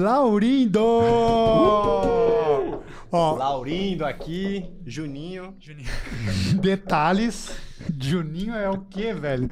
Laurindo! 0.00 0.80
Ó, 3.10 3.34
Laurindo 3.36 4.06
aqui, 4.06 4.72
Juninho. 4.86 5.54
Juninho. 5.60 5.88
detalhes. 6.60 7.54
Juninho 8.00 8.54
é 8.54 8.70
o 8.70 8.78
quê, 8.78 9.12
velho? 9.12 9.50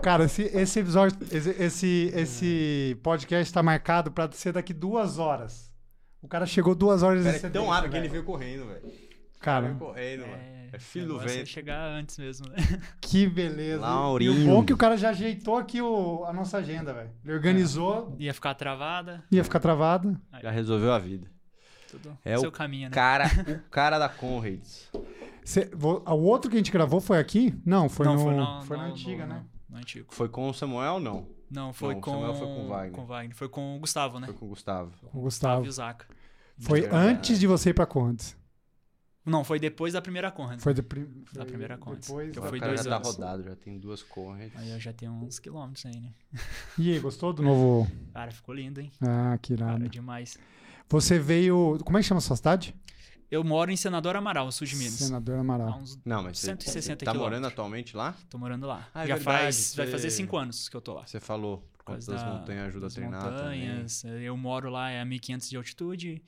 Cara, 0.00 0.24
esse, 0.24 0.42
esse 0.42 0.78
episódio, 0.78 1.18
esse, 1.32 1.50
esse, 1.50 2.12
esse 2.14 2.96
podcast 3.02 3.52
tá 3.52 3.62
marcado 3.62 4.12
pra 4.12 4.30
ser 4.30 4.52
daqui 4.52 4.72
duas 4.72 5.18
horas. 5.18 5.72
O 6.22 6.28
cara 6.28 6.46
chegou 6.46 6.74
duas 6.74 7.02
horas 7.02 7.24
Pera, 7.24 7.38
de 7.38 7.46
é 7.46 7.50
tão 7.50 7.66
rápido 7.66 7.90
que 7.90 7.96
ele 7.96 8.08
veio 8.08 8.24
correndo, 8.24 8.66
velho. 8.66 9.07
Cara, 9.40 9.74
correndo, 9.74 10.22
mano. 10.26 10.58
É 10.72 10.78
filho 10.78 11.06
do 11.08 11.22
é 11.22 11.26
vento. 11.26 11.46
chegar 11.48 11.80
antes 11.88 12.18
mesmo, 12.18 12.48
né? 12.50 12.56
que 13.00 13.26
beleza. 13.26 13.80
Laurinho. 13.80 14.32
E 14.34 14.42
o 14.42 14.46
bom 14.46 14.62
é 14.62 14.66
que 14.66 14.72
o 14.72 14.76
cara 14.76 14.96
já 14.98 15.10
ajeitou 15.10 15.56
aqui 15.56 15.80
o, 15.80 16.24
a 16.26 16.32
nossa 16.32 16.58
agenda, 16.58 16.92
velho. 16.92 17.10
Ele 17.24 17.32
organizou, 17.34 18.14
Ia 18.18 18.34
ficar 18.34 18.54
travada, 18.54 19.24
ia 19.30 19.42
ficar 19.44 19.60
travado. 19.60 20.20
Já 20.42 20.50
resolveu 20.50 20.92
a 20.92 20.98
vida. 20.98 21.26
tudo 21.90 22.18
É 22.24 22.36
seu 22.36 22.50
o 22.50 22.52
caminho, 22.52 22.88
né? 22.90 22.94
Cara, 22.94 23.24
o 23.66 23.70
cara 23.70 23.98
da 23.98 24.08
Conrads. 24.08 24.90
Cê- 25.44 25.70
vo- 25.74 26.02
o 26.06 26.22
outro 26.24 26.50
que 26.50 26.56
a 26.56 26.58
gente 26.60 26.70
gravou 26.70 27.00
foi 27.00 27.18
aqui? 27.18 27.54
Não, 27.64 27.88
foi 27.88 28.04
não, 28.04 28.14
no, 28.16 28.20
foi, 28.22 28.34
no, 28.34 28.62
foi 28.62 28.76
na 28.76 28.86
no- 28.88 28.92
antiga, 28.92 29.26
no- 29.26 29.34
né? 29.34 29.44
No 29.70 29.78
antigo. 29.78 30.06
Foi 30.10 30.28
com 30.28 30.48
o 30.50 30.52
Samuel, 30.52 31.00
não? 31.00 31.26
Não, 31.50 31.72
foi 31.72 31.92
Não, 31.94 31.98
o 31.98 32.02
com. 32.02 32.10
Samuel 32.10 32.34
foi 32.34 32.46
com 32.46 32.64
o 32.64 32.68
Wagner. 32.68 33.06
Wagner. 33.06 33.34
Foi 33.36 33.48
com 33.48 33.76
o 33.76 33.78
Gustavo, 33.78 34.20
né? 34.20 34.26
Foi 34.26 34.34
com 34.34 34.44
o 34.44 34.48
Gustavo. 34.50 34.92
O 35.14 35.20
Gustavo. 35.22 35.64
e 35.64 35.68
o 35.68 35.72
Zaca. 35.72 36.04
Foi 36.58 36.82
Verdade. 36.82 37.06
antes 37.08 37.40
de 37.40 37.46
você 37.46 37.70
ir 37.70 37.74
pra 37.74 37.86
Condes. 37.86 38.36
Não, 39.28 39.44
foi 39.44 39.58
depois 39.58 39.92
da 39.92 40.00
primeira 40.02 40.30
Conrad. 40.30 40.60
Foi, 40.60 40.72
de, 40.74 40.82
prim- 40.82 41.24
Da 41.32 41.44
primeira 41.44 41.76
Condes. 41.76 42.08
Depois. 42.08 42.30
Que 42.32 42.38
eu 42.38 42.42
fui 42.44 42.58
cara 42.58 42.72
dois 42.72 42.84
já 42.84 42.90
tá 42.90 42.96
anos. 42.96 43.08
rodado, 43.14 43.42
já 43.44 43.56
tem 43.56 43.78
duas 43.78 44.02
Conrads. 44.02 44.56
Aí 44.56 44.70
eu 44.70 44.80
já 44.80 44.92
tenho 44.92 45.12
uns 45.12 45.38
quilômetros 45.38 45.86
aí, 45.86 46.00
né? 46.00 46.12
E 46.78 46.92
aí, 46.92 46.98
gostou 46.98 47.32
do 47.32 47.42
novo? 47.42 47.90
Cara, 48.14 48.30
ficou 48.30 48.54
lindo, 48.54 48.80
hein? 48.80 48.90
Ah, 49.00 49.38
que 49.40 49.56
Cara, 49.56 49.72
irado. 49.74 49.88
demais. 49.88 50.38
Você 50.88 51.18
veio. 51.18 51.78
Como 51.84 51.98
é 51.98 52.00
que 52.00 52.06
chama 52.06 52.18
a 52.18 52.22
sua 52.22 52.36
cidade? 52.36 52.74
Eu 53.30 53.44
moro 53.44 53.70
em 53.70 53.76
Senador 53.76 54.16
Amaral, 54.16 54.50
sul 54.50 54.66
de 54.66 54.74
Minas. 54.74 54.94
Senador 54.94 55.36
Há 55.36 55.40
Amaral. 55.40 55.78
uns... 55.78 56.00
Não, 56.02 56.22
mas 56.22 56.38
você, 56.38 56.46
160 56.46 56.80
você 56.82 56.96
tá 56.96 56.96
quilômetros. 57.12 57.20
morando 57.40 57.46
atualmente 57.52 57.94
lá? 57.94 58.16
Tô 58.30 58.38
morando 58.38 58.66
lá. 58.66 58.88
Ah, 58.94 59.04
é 59.04 59.06
Já 59.08 59.16
verdade, 59.16 59.38
faz. 59.42 59.74
Vai 59.74 59.84
você- 59.86 59.92
fazer 59.92 60.10
cinco 60.10 60.36
anos 60.38 60.68
que 60.70 60.74
eu 60.76 60.80
tô 60.80 60.94
lá. 60.94 61.06
Você 61.06 61.20
falou. 61.20 61.62
Causa 61.84 62.12
das 62.12 62.22
da- 62.22 62.30
montanhas 62.30 62.68
ajuda 62.68 62.86
a 62.86 62.90
treinar 62.90 63.22
montanhas. 63.30 64.04
Eu 64.04 64.36
moro 64.36 64.70
lá 64.70 64.90
é 64.90 65.00
a 65.00 65.04
1500 65.04 65.48
de 65.50 65.56
altitude. 65.58 66.22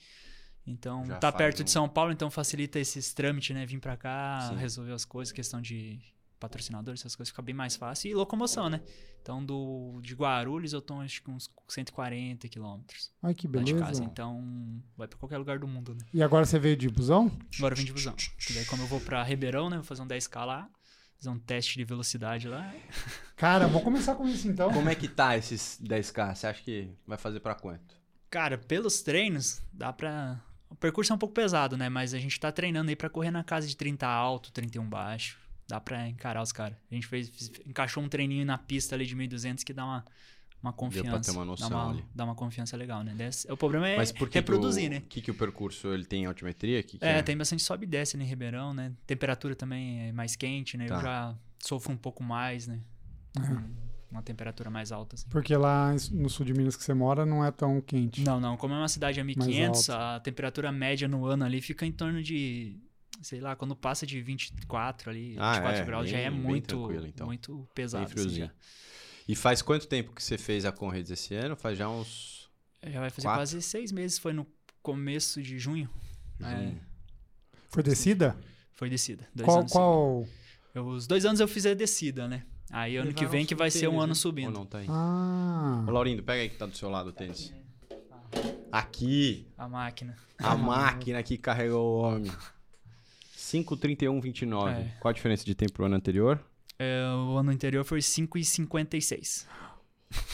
Então, 0.70 1.04
Já 1.06 1.16
tá 1.18 1.30
faz 1.32 1.36
perto 1.38 1.60
um- 1.60 1.64
de 1.64 1.70
São 1.70 1.88
Paulo, 1.88 2.12
então 2.12 2.30
facilita 2.30 2.78
esses 2.78 3.12
trâmites, 3.12 3.54
né? 3.54 3.66
Vir 3.66 3.80
pra 3.80 3.96
cá, 3.96 4.48
Sim. 4.50 4.56
resolver 4.56 4.92
as 4.92 5.04
coisas, 5.04 5.32
questão 5.32 5.60
de 5.60 5.98
patrocinadores, 6.38 7.00
essas 7.00 7.14
coisas, 7.14 7.28
fica 7.30 7.42
bem 7.42 7.54
mais 7.54 7.76
fácil. 7.76 8.10
E 8.10 8.14
locomoção, 8.14 8.70
né? 8.70 8.80
Então, 9.20 9.44
do, 9.44 10.00
de 10.02 10.14
Guarulhos 10.14 10.72
eu 10.72 10.80
tô 10.80 10.98
acho 11.00 11.22
que 11.22 11.30
uns 11.30 11.50
140 11.68 12.48
quilômetros 12.48 13.12
Ai, 13.22 13.34
que 13.34 13.46
lá 13.46 13.62
de 13.62 13.72
casa. 13.74 13.84
beleza. 13.84 14.04
Então, 14.04 14.82
vai 14.96 15.06
pra 15.06 15.18
qualquer 15.18 15.36
lugar 15.36 15.58
do 15.58 15.68
mundo, 15.68 15.92
né? 15.94 16.00
E 16.14 16.22
agora 16.22 16.46
você 16.46 16.58
veio 16.58 16.74
de 16.76 16.88
busão? 16.88 17.30
Agora 17.58 17.74
eu 17.74 17.78
vim 17.78 17.84
de 17.84 17.92
busão. 17.92 18.14
Que 18.14 18.54
daí, 18.54 18.64
como 18.64 18.82
eu 18.82 18.86
vou 18.86 19.00
pra 19.00 19.22
Ribeirão, 19.22 19.68
né? 19.68 19.76
Vou 19.76 19.84
fazer 19.84 20.00
um 20.00 20.06
10k 20.06 20.44
lá, 20.46 20.70
fazer 21.18 21.28
um 21.28 21.38
teste 21.38 21.76
de 21.76 21.84
velocidade 21.84 22.48
lá. 22.48 22.72
Cara, 23.36 23.66
vamos 23.66 23.84
começar 23.84 24.14
com 24.14 24.26
isso 24.26 24.48
então. 24.48 24.72
Como 24.72 24.88
é 24.88 24.94
que 24.94 25.08
tá 25.08 25.36
esses 25.36 25.78
10k? 25.82 26.34
Você 26.34 26.46
acha 26.46 26.62
que 26.62 26.90
vai 27.06 27.18
fazer 27.18 27.40
pra 27.40 27.54
quanto? 27.54 27.94
Cara, 28.30 28.56
pelos 28.56 29.02
treinos, 29.02 29.60
dá 29.70 29.92
pra. 29.92 30.42
O 30.70 30.74
percurso 30.76 31.12
é 31.12 31.16
um 31.16 31.18
pouco 31.18 31.34
pesado, 31.34 31.76
né? 31.76 31.88
Mas 31.88 32.14
a 32.14 32.18
gente 32.18 32.38
tá 32.38 32.50
treinando 32.52 32.88
aí 32.88 32.96
pra 32.96 33.10
correr 33.10 33.30
na 33.30 33.42
casa 33.44 33.66
de 33.66 33.76
30 33.76 34.06
alto, 34.06 34.52
31 34.52 34.88
baixo. 34.88 35.38
Dá 35.68 35.80
pra 35.80 36.08
encarar 36.08 36.42
os 36.42 36.52
caras. 36.52 36.76
A 36.90 36.94
gente 36.94 37.06
fez, 37.06 37.30
encaixou 37.66 38.02
um 38.02 38.08
treininho 38.08 38.44
na 38.46 38.56
pista 38.56 38.94
ali 38.94 39.04
de 39.06 39.14
1.200 39.16 39.62
que 39.64 39.72
dá 39.72 39.84
uma, 39.84 40.04
uma 40.62 40.72
confiança. 40.72 41.20
ter 41.32 41.36
uma 41.36 41.44
noção 41.44 41.68
dá, 41.68 41.76
uma, 41.76 41.90
ali. 41.90 42.04
dá 42.14 42.24
uma 42.24 42.34
confiança 42.34 42.76
legal, 42.76 43.02
né? 43.04 43.14
Desse- 43.14 43.50
o 43.50 43.56
problema 43.56 43.88
é 43.88 43.96
Mas 43.96 44.10
por 44.12 44.28
que 44.28 44.38
reproduzir, 44.38 44.88
o, 44.88 44.94
né? 44.94 45.02
que, 45.08 45.20
que 45.20 45.30
o 45.30 45.34
percurso 45.34 45.88
ele 45.92 46.04
tem 46.04 46.24
altimetria? 46.26 46.82
Que 46.82 46.98
que 46.98 47.04
É, 47.04 47.22
tem 47.22 47.36
bastante 47.36 47.62
sobe 47.62 47.84
e 47.84 47.88
desce 47.88 48.16
ali 48.16 48.24
em 48.24 48.28
Ribeirão, 48.28 48.72
né? 48.72 48.92
Temperatura 49.06 49.54
também 49.54 50.08
é 50.08 50.12
mais 50.12 50.34
quente, 50.34 50.76
né? 50.76 50.86
Tá. 50.86 50.96
Eu 50.96 51.00
já 51.02 51.34
sofro 51.60 51.92
um 51.92 51.96
pouco 51.96 52.22
mais, 52.22 52.66
né? 52.66 52.80
É. 53.38 53.80
Uma 54.10 54.22
temperatura 54.22 54.68
mais 54.70 54.90
alta, 54.90 55.14
assim. 55.14 55.28
Porque 55.30 55.56
lá 55.56 55.94
no 56.10 56.28
sul 56.28 56.44
de 56.44 56.52
Minas 56.52 56.76
que 56.76 56.82
você 56.82 56.92
mora 56.92 57.24
não 57.24 57.44
é 57.44 57.50
tão 57.52 57.80
quente. 57.80 58.22
Não, 58.22 58.40
não. 58.40 58.56
Como 58.56 58.74
é 58.74 58.76
uma 58.78 58.88
cidade 58.88 59.20
a 59.20 59.24
Mais 59.24 59.36
1500, 59.36 59.88
a 59.90 60.18
temperatura 60.20 60.72
média 60.72 61.06
no 61.06 61.24
ano 61.26 61.44
ali 61.44 61.60
fica 61.60 61.86
em 61.86 61.92
torno 61.92 62.20
de, 62.20 62.76
sei 63.22 63.40
lá, 63.40 63.54
quando 63.54 63.76
passa 63.76 64.04
de 64.04 64.20
24 64.20 65.10
ali, 65.10 65.36
Ah, 65.38 65.52
24 65.52 65.82
é, 65.82 65.84
graus, 65.84 66.08
já 66.10 66.16
bem- 66.16 66.26
é 66.26 66.30
bem 66.30 66.40
muito, 66.40 66.92
então. 67.06 67.26
muito 67.26 67.68
pesado. 67.72 68.12
Bem 68.12 68.24
assim, 68.26 68.34
já. 68.36 68.50
E 69.28 69.36
faz 69.36 69.62
quanto 69.62 69.86
tempo 69.86 70.12
que 70.12 70.22
você 70.22 70.36
fez 70.36 70.64
a 70.64 70.72
Conrads 70.72 71.10
esse 71.12 71.34
ano? 71.36 71.54
Faz 71.54 71.78
já 71.78 71.88
uns. 71.88 72.50
já 72.84 72.98
vai 72.98 73.10
fazer 73.10 73.28
Quatro? 73.28 73.40
quase 73.42 73.62
seis 73.62 73.92
meses, 73.92 74.18
foi 74.18 74.32
no 74.32 74.44
começo 74.82 75.40
de 75.40 75.56
junho. 75.56 75.88
É, 76.40 76.56
junho. 76.56 76.80
Foi 77.68 77.82
descida? 77.82 78.36
foi 78.72 78.88
descida. 78.90 79.28
Dois 79.34 79.46
Qual, 79.46 79.58
anos 79.60 79.72
qual... 79.72 80.26
Eu- 80.74 80.86
os 80.88 81.06
dois 81.06 81.24
anos 81.26 81.38
eu 81.38 81.46
fiz 81.46 81.66
a 81.66 81.74
descida, 81.74 82.26
né? 82.26 82.44
Aí 82.70 82.96
ano 82.96 83.12
que 83.12 83.26
vem 83.26 83.44
que 83.44 83.54
vai 83.54 83.70
ser 83.70 83.88
um 83.88 83.98
ano 84.00 84.08
né? 84.08 84.14
subindo. 84.14 84.46
Ou 84.48 84.52
não 84.52 84.64
tá 84.66 84.78
aí? 84.78 84.86
Ah, 84.88 85.84
Ô, 85.86 85.90
Laurindo, 85.90 86.22
pega 86.22 86.42
aí 86.42 86.48
que 86.48 86.56
tá 86.56 86.66
do 86.66 86.76
seu 86.76 86.88
lado 86.88 87.10
o 87.10 87.12
tênis. 87.12 87.52
Aqui, 88.70 89.46
A 89.58 89.68
máquina. 89.68 90.16
a 90.38 90.54
máquina 90.56 91.22
que 91.22 91.36
carregou 91.36 91.98
o 91.98 92.02
homem. 92.02 92.30
5,31,29. 93.36 94.68
É. 94.70 94.92
Qual 95.00 95.10
a 95.10 95.12
diferença 95.14 95.44
de 95.44 95.54
tempo 95.54 95.72
pro 95.72 95.86
ano 95.86 95.96
anterior? 95.96 96.40
É, 96.78 97.02
o 97.28 97.36
ano 97.36 97.50
anterior 97.50 97.84
foi 97.84 97.98
5,56. 98.00 99.46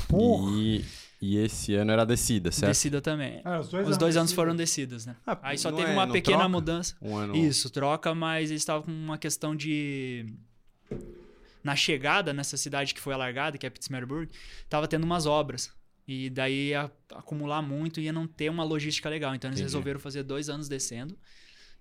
porra. 0.08 0.52
E, 0.58 0.84
e 1.22 1.38
esse 1.38 1.74
ano 1.74 1.90
era 1.92 2.04
descida, 2.04 2.52
certo? 2.52 2.68
Descida 2.72 3.00
também. 3.00 3.40
Ah, 3.44 3.60
os 3.60 3.68
dois, 3.68 3.88
Os 3.88 3.96
dois 3.96 4.16
anos 4.16 4.28
descida. 4.30 4.42
foram 4.42 4.54
descidas, 4.56 5.06
né? 5.06 5.16
Ah, 5.26 5.38
Aí 5.42 5.58
só 5.58 5.72
teve 5.72 5.90
é- 5.90 5.94
uma 5.94 6.06
pequena 6.06 6.36
troca? 6.38 6.48
mudança. 6.50 6.94
Um 7.00 7.16
ano. 7.16 7.34
Isso, 7.34 7.70
troca, 7.70 8.14
mas 8.14 8.50
eles 8.50 8.60
estavam 8.62 8.82
com 8.82 8.90
uma 8.92 9.16
questão 9.18 9.56
de. 9.56 10.26
Na 11.66 11.74
chegada 11.74 12.32
nessa 12.32 12.56
cidade 12.56 12.94
que 12.94 13.00
foi 13.00 13.12
alargada, 13.12 13.58
que 13.58 13.66
é 13.66 13.70
Pittsburgh, 13.70 14.28
tava 14.68 14.86
tendo 14.86 15.02
umas 15.04 15.26
obras. 15.26 15.72
E 16.06 16.30
daí 16.30 16.68
ia 16.68 16.88
acumular 17.12 17.60
muito 17.60 17.98
e 18.00 18.04
ia 18.04 18.12
não 18.12 18.24
ter 18.26 18.48
uma 18.48 18.62
logística 18.62 19.08
legal. 19.08 19.34
Então 19.34 19.48
eles 19.50 19.58
Entendi. 19.58 19.66
resolveram 19.72 19.98
fazer 19.98 20.22
dois 20.22 20.48
anos 20.48 20.68
descendo. 20.68 21.18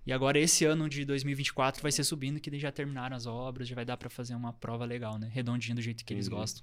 E 0.04 0.12
agora 0.12 0.38
esse 0.40 0.64
ano 0.64 0.88
de 0.88 1.04
2024 1.04 1.80
vai 1.80 1.92
ser 1.92 2.02
subindo, 2.02 2.40
que 2.40 2.58
já 2.58 2.72
terminaram 2.72 3.16
as 3.16 3.26
obras, 3.26 3.68
já 3.68 3.76
vai 3.76 3.84
dar 3.84 3.96
pra 3.96 4.10
fazer 4.10 4.34
uma 4.34 4.52
prova 4.52 4.84
legal, 4.84 5.18
né? 5.20 5.30
Redondinha 5.32 5.74
do 5.76 5.80
jeito 5.82 6.04
que 6.04 6.12
eles 6.12 6.26
Entendi. 6.26 6.40
gostam. 6.40 6.62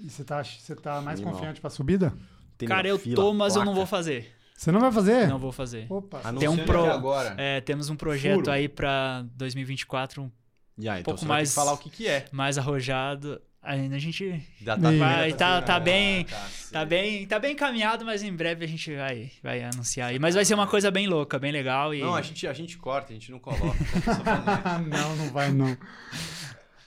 E 0.00 0.08
você 0.08 0.24
tá, 0.24 0.42
você 0.42 0.74
tá 0.74 1.02
mais 1.02 1.18
Animal. 1.20 1.34
confiante 1.34 1.60
pra 1.60 1.68
subida? 1.68 2.14
Tem 2.56 2.66
Cara, 2.66 2.88
eu 2.88 2.98
fila, 2.98 3.16
tô, 3.16 3.34
mas 3.34 3.54
eu 3.54 3.60
não 3.60 3.72
placa. 3.72 3.76
vou 3.76 3.86
fazer. 3.86 4.32
Você 4.56 4.72
não 4.72 4.80
vai 4.80 4.92
fazer? 4.92 5.28
Não 5.28 5.38
vou 5.38 5.52
fazer. 5.52 5.86
Opa. 5.90 6.20
Tem 6.38 6.48
um 6.48 6.56
pro- 6.64 6.84
agora. 6.90 7.34
É, 7.36 7.60
temos 7.60 7.90
um 7.90 7.96
projeto 7.96 8.36
Furo. 8.36 8.50
aí 8.50 8.66
pra 8.68 9.26
2024 9.34 10.32
E 10.78 10.88
aí, 10.88 11.00
então 11.00 11.14
pouco 11.14 11.26
mais- 11.26 11.50
que 11.50 11.54
falar 11.54 11.72
o 11.72 11.78
que 11.78 11.90
que 11.90 12.06
é. 12.08 12.26
mais 12.32 12.58
arrojado. 12.58 13.40
Ainda 13.64 13.94
a 13.94 13.98
gente 14.00 14.42
Já 14.60 14.76
Ih. 14.76 14.98
Vai, 14.98 15.32
tá- 15.34 15.62
tá 15.62 15.76
Ah, 15.76 15.80
bem- 15.80 16.24
cacete. 16.24 16.72
Tá 16.72 16.84
bem, 16.84 17.26
tá 17.28 17.38
bem 17.38 17.52
encaminhado, 17.52 18.04
mas 18.04 18.20
em 18.24 18.34
breve 18.34 18.64
a 18.64 18.68
gente 18.68 18.92
vai, 18.96 19.30
vai 19.40 19.62
anunciar 19.62 20.08
aí. 20.08 20.18
Mas 20.18 20.34
vai 20.34 20.44
ser 20.44 20.54
uma 20.54 20.66
coisa 20.66 20.90
bem 20.90 21.06
louca, 21.06 21.38
bem 21.38 21.52
legal. 21.52 21.94
E... 21.94 22.00
Não, 22.00 22.12
a 22.16 22.22
gente, 22.22 22.44
a 22.48 22.52
gente 22.52 22.76
corta, 22.76 23.12
a 23.12 23.14
gente 23.14 23.30
não 23.30 23.38
coloca. 23.38 23.78
Não, 24.88 25.14
não 25.16 25.30
vai 25.30 25.52
não. 25.52 25.76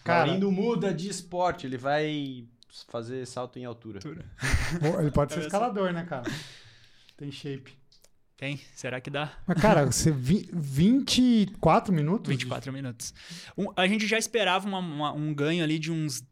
Cara, 0.03 0.25
Laurindo 0.25 0.51
muda 0.51 0.93
de 0.93 1.07
esporte, 1.09 1.65
ele 1.65 1.77
vai 1.77 2.45
fazer 2.89 3.25
salto 3.25 3.57
em 3.57 3.63
altura. 3.63 3.99
Pô, 4.01 4.99
ele 4.99 5.11
pode 5.11 5.33
ser 5.33 5.39
escalador, 5.41 5.93
né, 5.93 6.03
cara? 6.03 6.29
Tem 7.15 7.31
shape. 7.31 7.73
Tem? 8.37 8.59
Será 8.75 8.99
que 8.99 9.09
dá? 9.09 9.31
Mas, 9.47 9.61
cara, 9.61 9.85
você 9.85 10.11
vi, 10.11 10.49
24 10.53 11.93
minutos? 11.93 12.29
24 12.29 12.71
minutos. 12.73 13.13
Um- 13.57 13.71
a 13.75 13.87
gente 13.87 14.05
já 14.05 14.17
esperava 14.17 14.67
uma- 14.67 14.79
uma- 14.79 15.13
um 15.13 15.33
ganho 15.33 15.63
ali 15.63 15.79
de 15.79 15.91
uns. 15.91 16.23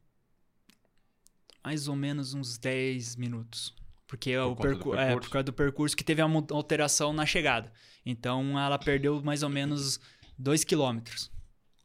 Mais 1.64 1.88
ou 1.88 1.96
menos 1.96 2.34
uns 2.34 2.58
10 2.58 3.16
minutos. 3.16 3.74
Porque 4.06 4.32
é 4.32 4.42
o 4.44 4.54
percu- 4.56 4.94
é, 4.94 5.06
percurso? 5.08 5.28
por 5.30 5.34
causa 5.34 5.44
do 5.46 5.54
percurso 5.54 5.96
que 5.98 6.04
teve 6.04 6.22
a 6.22 6.28
mu- 6.28 6.46
alteração 6.52 7.14
na 7.14 7.26
chegada. 7.26 7.72
Então 8.06 8.60
ela 8.60 8.78
perdeu 8.78 9.22
mais 9.24 9.42
ou 9.44 9.50
menos 9.50 9.98
2 10.38 10.64
quilômetros 10.66 11.32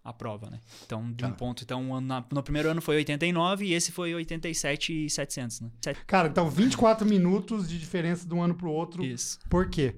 a 0.05 0.12
prova, 0.12 0.50
né? 0.50 0.61
Então, 0.85 1.12
de 1.12 1.25
um 1.25 1.31
Tá. 1.31 1.35
ponto. 1.37 1.62
Então, 1.62 2.00
na- 2.00 2.25
no 2.32 2.43
primeiro 2.43 2.69
ano 2.69 2.82
foi 2.82 2.97
89 2.97 3.67
e 3.67 3.73
esse 3.73 3.93
foi 3.93 4.15
87,700, 4.15 5.61
né? 5.61 5.70
Sete- 5.82 6.05
Cara, 6.06 6.26
então 6.29 6.50
24 6.50 7.06
minutos 7.06 7.69
de 7.69 7.79
diferença 7.79 8.26
de 8.26 8.35
um 8.35 8.43
ano 8.43 8.55
pro 8.56 8.70
outro. 8.70 9.05
Isso. 9.05 9.38
Por 9.49 9.70
quê? 9.70 9.94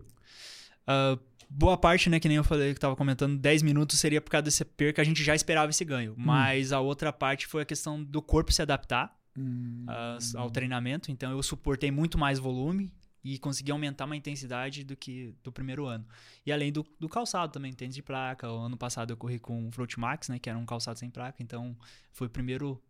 Ah, 0.86 1.18
boa 1.48 1.76
parte, 1.76 2.08
né, 2.08 2.20
que 2.20 2.28
nem 2.28 2.36
eu 2.36 2.44
falei, 2.44 2.72
que 2.74 2.80
tava 2.80 2.96
comentando, 2.96 3.38
10 3.38 3.62
minutos 3.62 3.98
seria 3.98 4.20
por 4.20 4.30
causa 4.30 4.44
desse 4.44 4.64
perca, 4.64 5.02
a 5.02 5.04
gente 5.04 5.22
já 5.22 5.34
esperava 5.34 5.70
esse 5.70 5.84
ganho. 5.84 6.14
Mas 6.16 6.72
a 6.72 6.80
outra 6.80 7.12
parte 7.12 7.46
foi 7.46 7.62
a 7.62 7.66
questão 7.66 8.02
do 8.02 8.22
corpo 8.22 8.52
se 8.52 8.62
adaptar 8.62 9.20
Hum, 9.36 9.86
ah, 9.88 10.18
ao 10.36 10.50
treinamento. 10.50 11.10
Então 11.10 11.30
eu 11.30 11.42
suportei 11.42 11.90
muito 11.90 12.18
mais 12.18 12.38
volume 12.38 12.92
e 13.22 13.38
consegui 13.38 13.70
aumentar 13.70 14.06
uma 14.06 14.16
intensidade 14.16 14.84
do 14.84 14.96
que 14.96 15.34
do 15.42 15.52
primeiro 15.52 15.86
ano. 15.86 16.06
E 16.44 16.52
além 16.52 16.72
do, 16.72 16.86
do 16.98 17.08
calçado 17.08 17.52
também, 17.52 17.72
tênis 17.72 17.94
de 17.94 18.02
placa. 18.02 18.50
O 18.50 18.58
ano 18.58 18.76
passado 18.76 19.12
eu 19.12 19.16
corri 19.16 19.38
com 19.38 19.68
o 19.68 19.72
Float 19.72 19.98
Max, 19.98 20.28
né, 20.28 20.38
que 20.38 20.48
era 20.48 20.58
um 20.58 20.66
calçado 20.66 20.98
sem 20.98 21.10
placa. 21.10 21.42
Então 21.42 21.76
foi 22.12 22.26
o 22.26 22.30
primeiro 22.30 22.82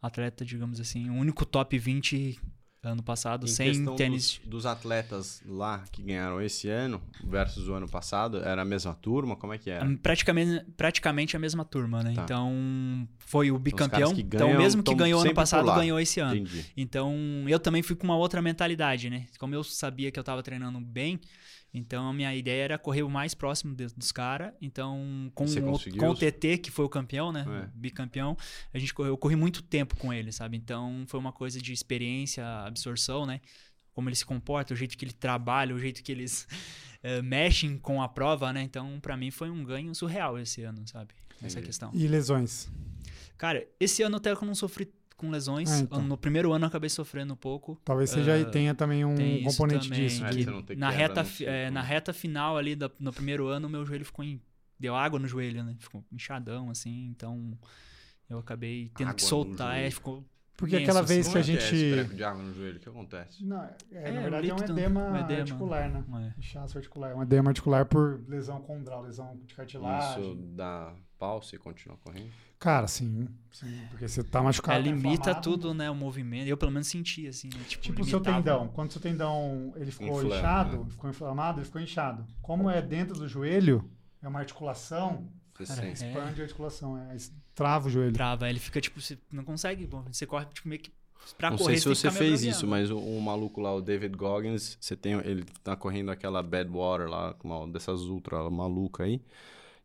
atleta, 0.00 0.44
digamos 0.44 0.80
assim, 0.80 1.10
o 1.10 1.14
único 1.14 1.44
top 1.44 1.78
20 1.78 2.40
ano 2.82 3.02
passado 3.02 3.46
Em 3.46 3.48
sem 3.48 3.94
tênis. 3.96 4.38
Dos, 4.38 4.50
dos 4.50 4.66
atletas 4.66 5.42
lá 5.46 5.84
que 5.92 6.02
ganharam 6.02 6.40
esse 6.40 6.68
ano 6.68 7.00
versus 7.22 7.68
o 7.68 7.74
ano 7.74 7.88
passado, 7.88 8.38
era 8.38 8.62
a 8.62 8.64
mesma 8.64 8.94
turma? 8.94 9.36
Como 9.36 9.52
é 9.52 9.58
que 9.58 9.70
era? 9.70 9.86
Praticamente, 9.98 10.64
praticamente 10.76 11.36
a 11.36 11.38
mesma 11.38 11.64
turma, 11.64 12.02
né? 12.02 12.14
Tá. 12.14 12.22
Então, 12.22 13.08
foi 13.18 13.50
o 13.50 13.54
caras 13.54 13.64
bicampeão. 13.64 14.12
então, 14.12 14.46
o 14.46 14.50
ganham 14.50 14.58
mesmo 14.58 14.82
que 14.82 14.94
ganhou 14.94 15.20
ano 15.20 15.34
passado, 15.34 15.66
ganhou 15.74 16.00
esse 16.00 16.20
ano. 16.20 16.36
Entendi. 16.36 16.66
Então, 16.76 17.14
eu 17.46 17.60
também 17.60 17.82
fui 17.82 17.94
com 17.94 18.04
uma 18.04 18.16
outra 18.16 18.40
mentalidade, 18.40 19.10
né? 19.10 19.26
Como 19.38 19.54
eu 19.54 19.62
sabia 19.62 20.10
que 20.10 20.18
eu 20.18 20.24
tava 20.24 20.42
treinando 20.42 20.80
bem, 20.80 21.20
então 21.72 22.08
a 22.08 22.12
minha 22.12 22.34
ideia 22.34 22.64
era 22.64 22.78
correr 22.78 23.02
o 23.02 23.10
mais 23.10 23.34
próximo 23.34 23.74
de- 23.74 23.86
dos 23.94 24.10
caras. 24.12 24.52
Então, 24.60 25.30
com, 25.34 25.44
o, 25.44 25.96
com 25.98 26.08
o 26.10 26.14
TT, 26.14 26.58
que 26.58 26.70
foi 26.70 26.84
o 26.84 26.88
campeão, 26.88 27.30
né? 27.32 27.44
É. 27.46 27.66
O 27.76 27.78
bicampeão, 27.78 28.36
a 28.74 28.78
gente 28.78 28.92
correu, 28.92 29.12
eu 29.12 29.16
corri 29.18 29.36
muito 29.36 29.62
tempo 29.62 29.96
com 29.96 30.12
ele, 30.12 30.32
sabe? 30.32 30.56
Então, 30.56 31.04
foi 31.06 31.20
uma 31.20 31.32
coisa 31.32 31.60
de 31.60 31.72
experiência, 31.72 32.44
absorção, 32.64 33.24
né? 33.24 33.40
Como 33.92 34.08
ele 34.08 34.16
se 34.16 34.24
comporta, 34.24 34.72
o 34.74 34.76
jeito 34.76 34.96
que 34.96 35.04
ele 35.04 35.12
trabalha, 35.12 35.74
o 35.74 35.78
jeito 35.78 36.02
que 36.02 36.10
eles 36.12 36.46
eh, 37.02 37.22
mexem 37.22 37.78
com 37.78 38.02
a 38.02 38.08
prova, 38.08 38.52
né? 38.52 38.62
Então, 38.62 38.98
pra 39.00 39.16
mim 39.16 39.30
foi 39.30 39.50
um 39.50 39.64
ganho 39.64 39.94
surreal 39.94 40.38
esse 40.38 40.62
ano, 40.62 40.86
sabe? 40.88 41.14
Essa 41.42 41.54
Entendi. 41.58 41.66
questão. 41.66 41.90
E 41.94 42.06
lesões? 42.06 42.68
Cara, 43.38 43.66
esse 43.78 44.02
ano 44.02 44.16
até 44.16 44.34
que 44.36 44.42
eu 44.42 44.46
não 44.46 44.54
sofri 44.54 44.92
com 45.20 45.30
lesões. 45.30 45.70
Ah, 45.70 45.78
então. 45.80 46.02
No 46.02 46.16
primeiro 46.16 46.52
ano 46.52 46.64
eu 46.64 46.68
acabei 46.68 46.88
sofrendo 46.88 47.34
um 47.34 47.36
pouco. 47.36 47.78
Talvez 47.84 48.08
você 48.10 48.22
já 48.24 48.40
Ah, 48.40 48.44
tenha 48.46 48.74
também 48.74 49.04
um 49.04 49.42
componente 49.44 49.88
também, 49.88 50.08
disso. 50.08 50.24
É, 50.24 50.30
que 50.30 50.76
na, 50.76 50.88
reta, 50.90 51.26
é, 51.42 51.70
na 51.70 51.82
né? 51.82 51.86
reta 51.86 52.12
final 52.12 52.56
ali 52.56 52.74
da- 52.74 52.90
no 52.98 53.12
primeiro 53.12 53.46
ano, 53.46 53.68
meu 53.68 53.84
joelho 53.84 54.04
ficou 54.04 54.24
em, 54.24 54.40
deu 54.78 54.96
água 54.96 55.18
no 55.18 55.28
joelho, 55.28 55.62
né? 55.62 55.76
Ficou 55.78 56.02
inchadão, 56.10 56.70
assim, 56.70 57.08
então 57.08 57.58
eu 58.28 58.38
acabei 58.38 58.90
tendo 58.96 59.08
Água 59.08 59.18
que 59.18 59.24
soltar, 59.24 59.76
é, 59.78 59.90
ficou 59.90 60.24
Porque 60.60 60.76
imenso, 60.76 60.90
aquela 60.90 61.04
vez 61.06 61.26
que 61.26 61.34
a 61.36 61.38
é 61.38 61.40
é 61.40 61.44
gente. 61.44 61.90
breco 61.94 62.14
de 62.14 62.22
água 62.22 62.42
no 62.42 62.54
joelho? 62.54 62.76
O 62.76 62.80
que 62.80 62.88
acontece? 62.88 63.44
Não, 63.44 63.62
é, 63.64 63.74
É, 63.90 64.12
na 64.12 64.20
um 64.20 64.22
verdade 64.22 64.50
é 64.50 64.54
um 64.54 64.58
edema, 64.58 65.00
um 65.08 65.16
edema. 65.16 65.40
articular, 65.40 65.88
né? 65.90 66.04
É. 66.36 66.38
Inchaço 66.38 66.76
articular. 66.78 67.16
Um 67.16 67.22
edema 67.22 67.50
articular 67.50 67.86
por 67.86 68.20
lesão 68.28 68.60
condral, 68.60 69.02
lesão 69.02 69.36
de 69.46 69.54
cartilagem. 69.54 70.22
Isso 70.22 70.34
dá 70.54 70.92
pausa 71.18 71.54
e 71.54 71.58
continua 71.58 71.96
correndo? 71.98 72.30
Cara, 72.58 72.86
sim, 72.86 73.26
sim. 73.50 73.80
Porque 73.90 74.06
você 74.06 74.22
tá 74.22 74.42
machucado. 74.42 74.78
É, 74.78 74.82
limita 74.82 75.30
inflamado. 75.30 75.40
tudo, 75.42 75.72
né? 75.72 75.90
O 75.90 75.94
movimento. 75.94 76.46
Eu 76.46 76.58
pelo 76.58 76.70
menos 76.70 76.88
senti, 76.88 77.26
assim, 77.26 77.48
né? 77.48 77.60
Tipo, 77.66 77.82
Tipo 77.82 78.02
o 78.02 78.04
seu 78.04 78.20
tendão. 78.20 78.68
Quando 78.68 78.90
o 78.90 78.92
seu 78.92 79.00
tendão 79.00 79.72
ele 79.76 79.90
ficou 79.90 80.08
Inflama, 80.18 80.36
inchado, 80.36 80.78
né? 80.84 80.90
ficou 80.90 81.08
inflamado, 81.10 81.58
ele 81.58 81.64
ficou 81.64 81.80
inchado. 81.80 82.26
Como 82.42 82.68
é 82.68 82.82
dentro 82.82 83.14
do 83.18 83.26
joelho, 83.26 83.90
é 84.22 84.28
uma 84.28 84.40
articulação, 84.40 85.26
Cara, 85.66 85.80
sente. 85.82 86.04
É. 86.04 86.08
expande 86.08 86.40
a 86.40 86.44
articulação, 86.44 86.96
é, 86.98 87.16
trava 87.54 87.88
o 87.88 87.90
joelho. 87.90 88.12
Trava, 88.12 88.48
ele 88.48 88.58
fica 88.58 88.80
tipo, 88.80 89.00
você 89.00 89.18
não 89.32 89.44
consegue, 89.44 89.86
bom, 89.86 90.02
você 90.10 90.26
corre 90.26 90.46
tipo 90.46 90.68
meio 90.68 90.80
que 90.80 90.90
pra 91.36 91.50
Não 91.50 91.58
correr. 91.58 91.72
sei 91.78 91.82
se 91.82 91.88
você 91.88 92.10
fez 92.10 92.42
isso, 92.42 92.66
mas 92.66 92.90
o, 92.90 92.98
o 92.98 93.20
maluco 93.20 93.60
lá, 93.60 93.74
o 93.74 93.80
David 93.82 94.16
Goggins, 94.16 94.76
você 94.80 94.96
tem, 94.96 95.12
ele 95.24 95.44
tá 95.62 95.76
correndo 95.76 96.10
aquela 96.10 96.42
Badwater 96.42 97.08
lá, 97.08 97.34
com 97.34 97.48
uma 97.48 97.70
dessas 97.70 98.02
ultra 98.02 98.48
maluca 98.48 99.04
aí, 99.04 99.20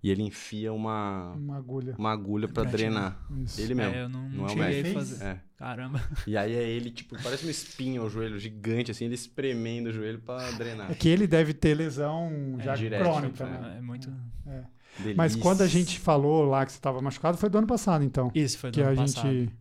e 0.02 0.10
ele 0.12 0.22
enfia 0.24 0.72
uma, 0.72 1.34
Uma 1.34 1.58
agulha. 1.58 1.96
uma 1.98 2.12
agulha 2.12 2.48
pra 2.48 2.64
Pra 2.64 2.72
drenar. 2.72 3.20
Isso. 3.44 3.60
Ele 3.60 3.74
mesmo. 3.74 3.96
É, 3.96 4.04
eu 4.04 4.10
não, 4.10 4.22
não 4.30 4.46
não 4.48 4.64
é 4.64 4.82
o 4.82 4.94
fazer. 4.94 5.24
É. 5.24 5.42
Caramba. 5.58 6.02
E 6.28 6.38
aí 6.38 6.54
é 6.54 6.70
ele, 6.70 6.92
tipo, 6.92 7.22
parece 7.24 7.44
uma 7.44 7.52
espinha 7.52 8.02
o 8.04 8.10
joelho 8.10 8.38
gigante, 8.38 8.92
assim, 8.92 9.06
ele 9.06 9.16
espremendo 9.16 9.90
o 9.90 9.92
joelho 9.92 10.20
pra 10.20 10.52
drenar. 10.52 10.92
É 10.92 10.96
que 10.96 11.10
ele 11.10 11.26
deve 11.26 11.54
ter 11.54 11.74
lesão 11.76 12.58
já 12.62 12.76
direto, 12.76 13.02
crônica, 13.02 13.46
né? 13.46 13.58
né? 13.60 13.76
É 13.78 13.82
muito. 13.82 14.14
Delícia. 14.98 15.16
Mas 15.16 15.36
quando 15.36 15.62
a 15.62 15.68
gente 15.68 16.00
falou 16.00 16.46
lá 16.46 16.66
que 16.66 16.72
você 16.72 16.78
estava 16.78 17.02
machucado, 17.02 17.38
foi 17.38 17.50
do 17.50 17.58
ano 17.58 17.68
passado, 17.68 18.04
então. 18.04 18.32
Isso, 18.34 18.58
foi 18.58 18.72
do 18.72 18.76
que 18.76 18.82
ano 18.82 18.92
a 18.92 18.96
passado. 19.04 19.30
gente. 19.32 19.54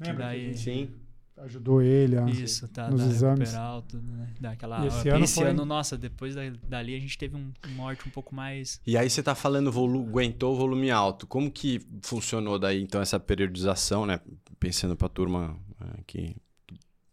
Lembra 0.00 0.24
daí- 0.26 0.40
que 0.40 0.44
a 0.44 0.52
gente 0.54 0.62
Sim. 0.88 0.90
ajudou 1.38 1.80
ele 1.82 2.18
a. 2.18 2.24
Isso, 2.28 2.66
tá, 2.68 2.90
nos 2.90 3.00
exames. 3.02 3.50
recuperar 3.50 3.82
tudo, 3.82 4.12
né? 4.12 4.28
Daquela, 4.40 4.84
E 4.84 4.88
esse 4.88 5.08
ano 5.08 5.28
foi- 5.28 5.46
ano, 5.46 5.64
nossa, 5.64 5.96
depois 5.96 6.34
da- 6.34 6.42
dali 6.68 6.96
a 6.96 6.98
gente 7.00 7.16
teve 7.16 7.36
um 7.36 7.52
morte 7.76 8.06
um 8.08 8.10
pouco 8.10 8.34
mais. 8.34 8.80
E 8.86 8.96
aí 8.96 9.08
você 9.08 9.22
tá 9.22 9.34
falando 9.34 9.70
volu 9.70 10.00
aguentou 10.02 10.54
o 10.54 10.56
volume 10.56 10.90
alto. 10.90 11.26
Como 11.26 11.50
que 11.50 11.80
funcionou 12.02 12.58
daí 12.58 12.82
então 12.82 13.00
essa 13.00 13.20
periodização, 13.20 14.04
né? 14.06 14.20
Pensando 14.58 14.96
pra 14.96 15.08
turma 15.08 15.56
é, 15.80 16.00
que 16.06 16.36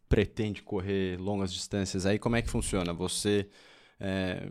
pretende 0.07 0.63
correr 0.63 1.19
longas 1.19 1.54
distâncias 1.54 2.06
aí, 2.06 2.18
como 2.18 2.36
é 2.36 2.42
que 2.42 2.50
funciona? 2.50 2.94
Você 2.94 3.48
é, 4.00 4.50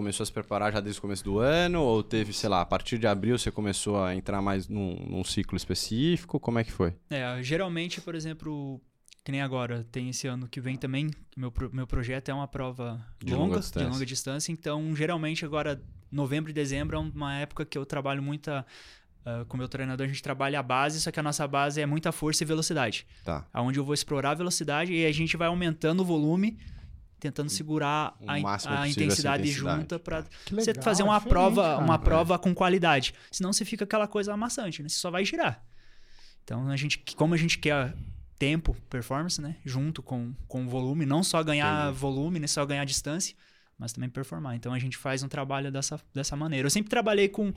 começou 0.00 0.22
a 0.22 0.26
se 0.26 0.32
preparar 0.32 0.72
já 0.72 0.80
desde 0.80 0.98
o 0.98 1.02
começo 1.02 1.22
do 1.22 1.38
ano 1.38 1.82
ou 1.82 2.02
teve, 2.02 2.32
sei 2.32 2.48
lá, 2.48 2.62
a 2.62 2.64
partir 2.66 2.98
de 2.98 3.06
abril 3.06 3.38
você 3.38 3.50
começou 3.50 4.02
a 4.02 4.14
entrar 4.14 4.40
mais 4.40 4.66
num, 4.66 4.94
num 5.06 5.22
ciclo 5.22 5.56
específico? 5.56 6.40
Como 6.40 6.58
é 6.58 6.64
que 6.64 6.72
foi? 6.72 6.94
É, 7.10 7.42
geralmente, 7.42 8.00
por 8.00 8.14
exemplo, 8.14 8.80
que 9.22 9.30
nem 9.30 9.42
agora, 9.42 9.86
tem 9.92 10.08
esse 10.08 10.26
ano 10.26 10.48
que 10.48 10.60
vem 10.60 10.76
também, 10.76 11.10
meu, 11.36 11.52
meu 11.72 11.86
projeto 11.86 12.30
é 12.30 12.34
uma 12.34 12.48
prova 12.48 12.98
De 13.22 13.32
longa 13.34 13.44
longa, 13.44 13.60
distância. 13.60 13.86
de 13.86 13.92
longa 13.92 14.06
distância, 14.06 14.52
então 14.52 14.96
geralmente 14.96 15.44
agora, 15.44 15.80
novembro 16.10 16.50
e 16.50 16.54
dezembro 16.54 16.96
é 16.96 17.00
uma 17.00 17.34
época 17.36 17.64
que 17.66 17.76
eu 17.76 17.84
trabalho 17.84 18.22
muita. 18.22 18.64
ah, 19.24 19.44
com 19.46 19.56
o 19.56 19.58
meu 19.58 19.68
treinador, 19.68 20.06
a 20.06 20.08
gente 20.08 20.22
trabalha 20.22 20.58
a 20.58 20.62
base, 20.62 20.98
só 21.00 21.10
que 21.10 21.20
a 21.20 21.22
nossa 21.22 21.46
base 21.46 21.78
é 21.80 21.84
muita 21.84 22.10
força 22.10 22.42
e 22.42 22.46
velocidade. 22.46 23.06
Tá. 23.22 23.46
Onde 23.54 23.78
eu 23.78 23.84
vou 23.84 23.92
explorar 23.92 24.30
a 24.30 24.34
velocidade 24.34 24.92
e 24.94 25.04
a 25.04 25.12
gente 25.12 25.36
vai 25.36 25.48
aumentando 25.48 26.00
o 26.00 26.04
volume, 26.04 26.58
tentando 27.20 27.48
segurar 27.50 28.16
a, 28.26 28.32
a 28.82 28.88
intensidade, 28.88 29.50
junta 29.52 29.98
para 29.98 30.24
você 30.50 30.74
fazer 30.74 31.02
uma 31.02 31.14
diferente, 31.14 31.28
prova, 31.30 31.62
cara. 31.62 31.78
uma 31.84 31.94
É. 31.94 31.98
prova 31.98 32.38
com 32.38 32.54
qualidade. 32.54 33.14
Senão 33.30 33.52
você 33.52 33.64
fica 33.64 33.84
aquela 33.84 34.08
coisa 34.08 34.32
amassante, 34.32 34.82
né? 34.82 34.88
Você 34.88 34.98
só 34.98 35.10
vai 35.10 35.24
girar. 35.24 35.62
Então 36.42 36.68
a 36.68 36.76
gente, 36.76 36.98
como 37.14 37.34
a 37.34 37.36
gente 37.36 37.58
quer 37.58 37.94
tempo, 38.38 38.74
performance, 38.88 39.40
né? 39.40 39.56
Junto 39.64 40.02
com, 40.02 40.34
com 40.48 40.64
o 40.64 40.68
volume, 40.68 41.04
não 41.06 41.22
só 41.22 41.42
ganhar 41.44 41.84
Entendi. 41.88 41.98
volume, 42.00 42.40
né? 42.40 42.46
Só 42.46 42.64
ganhar 42.64 42.84
distância, 42.86 43.36
mas 43.78 43.92
também 43.92 44.08
performar. 44.08 44.56
Então 44.56 44.72
a 44.72 44.78
gente 44.78 44.96
faz 44.96 45.22
um 45.22 45.28
trabalho 45.28 45.70
dessa, 45.70 46.00
dessa 46.14 46.34
maneira. 46.34 46.66
Eu 46.66 46.70
sempre 46.70 46.88
trabalhei 46.90 47.28
com 47.28 47.52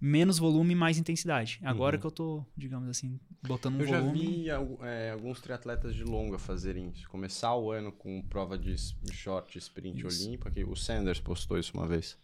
menos 0.00 0.38
volume 0.38 0.72
e 0.72 0.76
mais 0.76 0.98
intensidade. 0.98 1.58
Agora 1.62 1.96
Uhum. 1.96 2.00
que 2.00 2.06
eu 2.06 2.10
tô, 2.10 2.44
digamos 2.56 2.88
assim, 2.88 3.18
botando 3.42 3.76
um 3.76 3.80
Eu 3.80 3.86
já 3.86 4.00
volume. 4.00 4.18
vi 4.26 4.50
al- 4.50 4.78
é, 4.82 5.10
alguns 5.10 5.40
triatletas 5.40 5.94
de 5.94 6.04
longa 6.04 6.38
fazerem 6.38 6.90
isso. 6.94 7.08
Começar 7.08 7.54
o 7.56 7.70
ano 7.70 7.90
com 7.92 8.20
prova 8.22 8.58
de 8.58 8.74
short 9.12 9.56
sprint 9.58 10.06
Isso. 10.06 10.26
olímpico. 10.26 10.50
que 10.50 10.64
O 10.64 10.76
Sanders 10.76 11.20
postou 11.20 11.58
isso 11.58 11.72
uma 11.74 11.86
vez. 11.86 12.16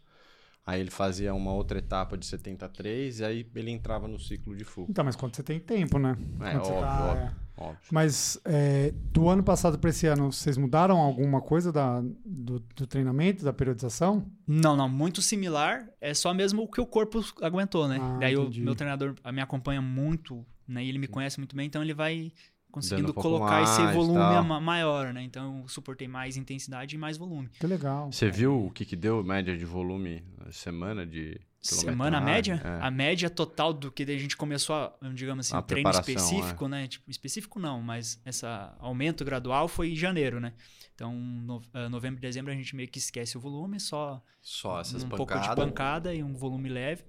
Aí 0.67 0.81
ele 0.81 0.90
fazia 0.90 1.35
uma 1.35 1.52
outra 1.52 1.79
etapa 1.79 2.17
de 2.17 2.26
73 2.26 3.21
e 3.21 3.25
aí 3.25 3.47
ele 3.55 3.71
entrava 3.71 4.07
no 4.07 4.19
ciclo 4.19 4.55
de 4.55 4.64
full. 4.64 4.87
Então, 4.88 5.05
mas 5.05 5.17
quando 5.17 5.35
você 5.35 5.43
tem 5.43 5.59
tempo, 5.59 5.99
né? 5.99 6.17
É, 6.40 6.57
óbvio, 6.59 6.81
tá, 6.81 7.05
óbvio, 7.07 7.25
é. 7.25 7.33
óbvio. 7.57 7.79
Mas 7.90 8.40
é, 8.45 8.93
do 9.12 9.29
ano 9.29 9.43
passado 9.43 9.79
para 9.79 9.90
esse 9.90 10.07
ano, 10.07 10.31
vocês 10.31 10.57
mudaram 10.57 10.99
alguma 10.99 11.40
coisa 11.40 11.73
da, 11.73 12.00
do, 12.25 12.61
do 12.61 12.87
treinamento, 12.87 13.45
da 13.45 13.52
periodização? 13.52 14.31
Não, 14.47 14.76
não, 14.76 14.88
muito 14.88 15.21
similar. 15.23 15.88
É 16.00 16.14
só 16.14 16.33
mesmo 16.33 16.62
o 16.62 16.69
que 16.69 16.81
o 16.81 16.87
corpo 16.87 17.25
aguentou, 17.43 17.88
né? 17.88 17.99
Ah, 18.00 18.19
Daí 18.21 18.37
o 18.37 18.49
meu 18.50 18.75
treinador 18.75 19.14
me 19.33 19.40
acompanha 19.40 19.81
muito, 19.81 20.47
né? 20.69 20.85
E 20.85 20.88
ele 20.88 20.99
me 20.99 21.09
conhece 21.09 21.38
muito 21.38 21.57
bem, 21.57 21.67
então 21.67 21.83
ele 21.83 21.95
vai 21.95 22.33
conseguindo 22.70 23.10
um 23.10 23.14
colocar 23.14 23.62
esse 23.62 23.82
volume 23.92 24.60
maior, 24.60 25.12
né? 25.12 25.22
Então 25.22 25.60
eu 25.60 25.68
suportei 25.68 26.08
mais 26.08 26.36
intensidade 26.36 26.94
e 26.94 26.98
mais 26.98 27.18
volume. 27.18 27.48
Que 27.58 27.66
legal. 27.66 28.10
Você 28.10 28.30
viu 28.30 28.66
o 28.66 28.70
que, 28.70 28.84
que 28.84 28.96
deu 28.96 29.22
média 29.22 29.56
de 29.56 29.64
volume 29.64 30.22
na 30.38 30.52
semana 30.52 31.06
de 31.06 31.40
Semana 31.62 32.22
média? 32.22 32.60
É. 32.64 32.86
A 32.86 32.90
média 32.90 33.28
total 33.28 33.74
do 33.74 33.92
que 33.92 34.02
a 34.04 34.18
gente 34.18 34.34
começou, 34.34 34.74
a, 34.74 34.94
digamos 35.12 35.46
assim, 35.46 35.54
A 35.54 35.58
um 35.58 35.62
treino 35.62 35.90
específico, 35.90 36.66
né? 36.66 36.86
Tipo, 36.86 37.10
específico 37.10 37.58
não, 37.58 37.82
mas 37.82 38.18
esse 38.24 38.46
aumento 38.78 39.24
gradual 39.26 39.68
foi 39.68 39.90
em 39.90 39.96
janeiro, 39.96 40.40
né? 40.40 40.54
Então, 40.94 41.14
no, 41.14 41.62
eh, 41.74 41.88
novembro 41.88 42.18
e 42.18 42.20
dezembro 42.20 42.52
a 42.52 42.54
gente 42.54 42.74
meio 42.74 42.88
que 42.88 42.98
esquece 42.98 43.36
o 43.36 43.40
volume, 43.40 43.78
só 43.78 44.22
Só 44.40 44.80
essas 44.80 45.02
um 45.02 45.08
pancadas. 45.08 45.46
pouco 45.46 45.48
de 45.48 45.56
pancada 45.56 46.14
e 46.14 46.22
um 46.22 46.34
volume 46.34 46.68
leve. 46.68 47.04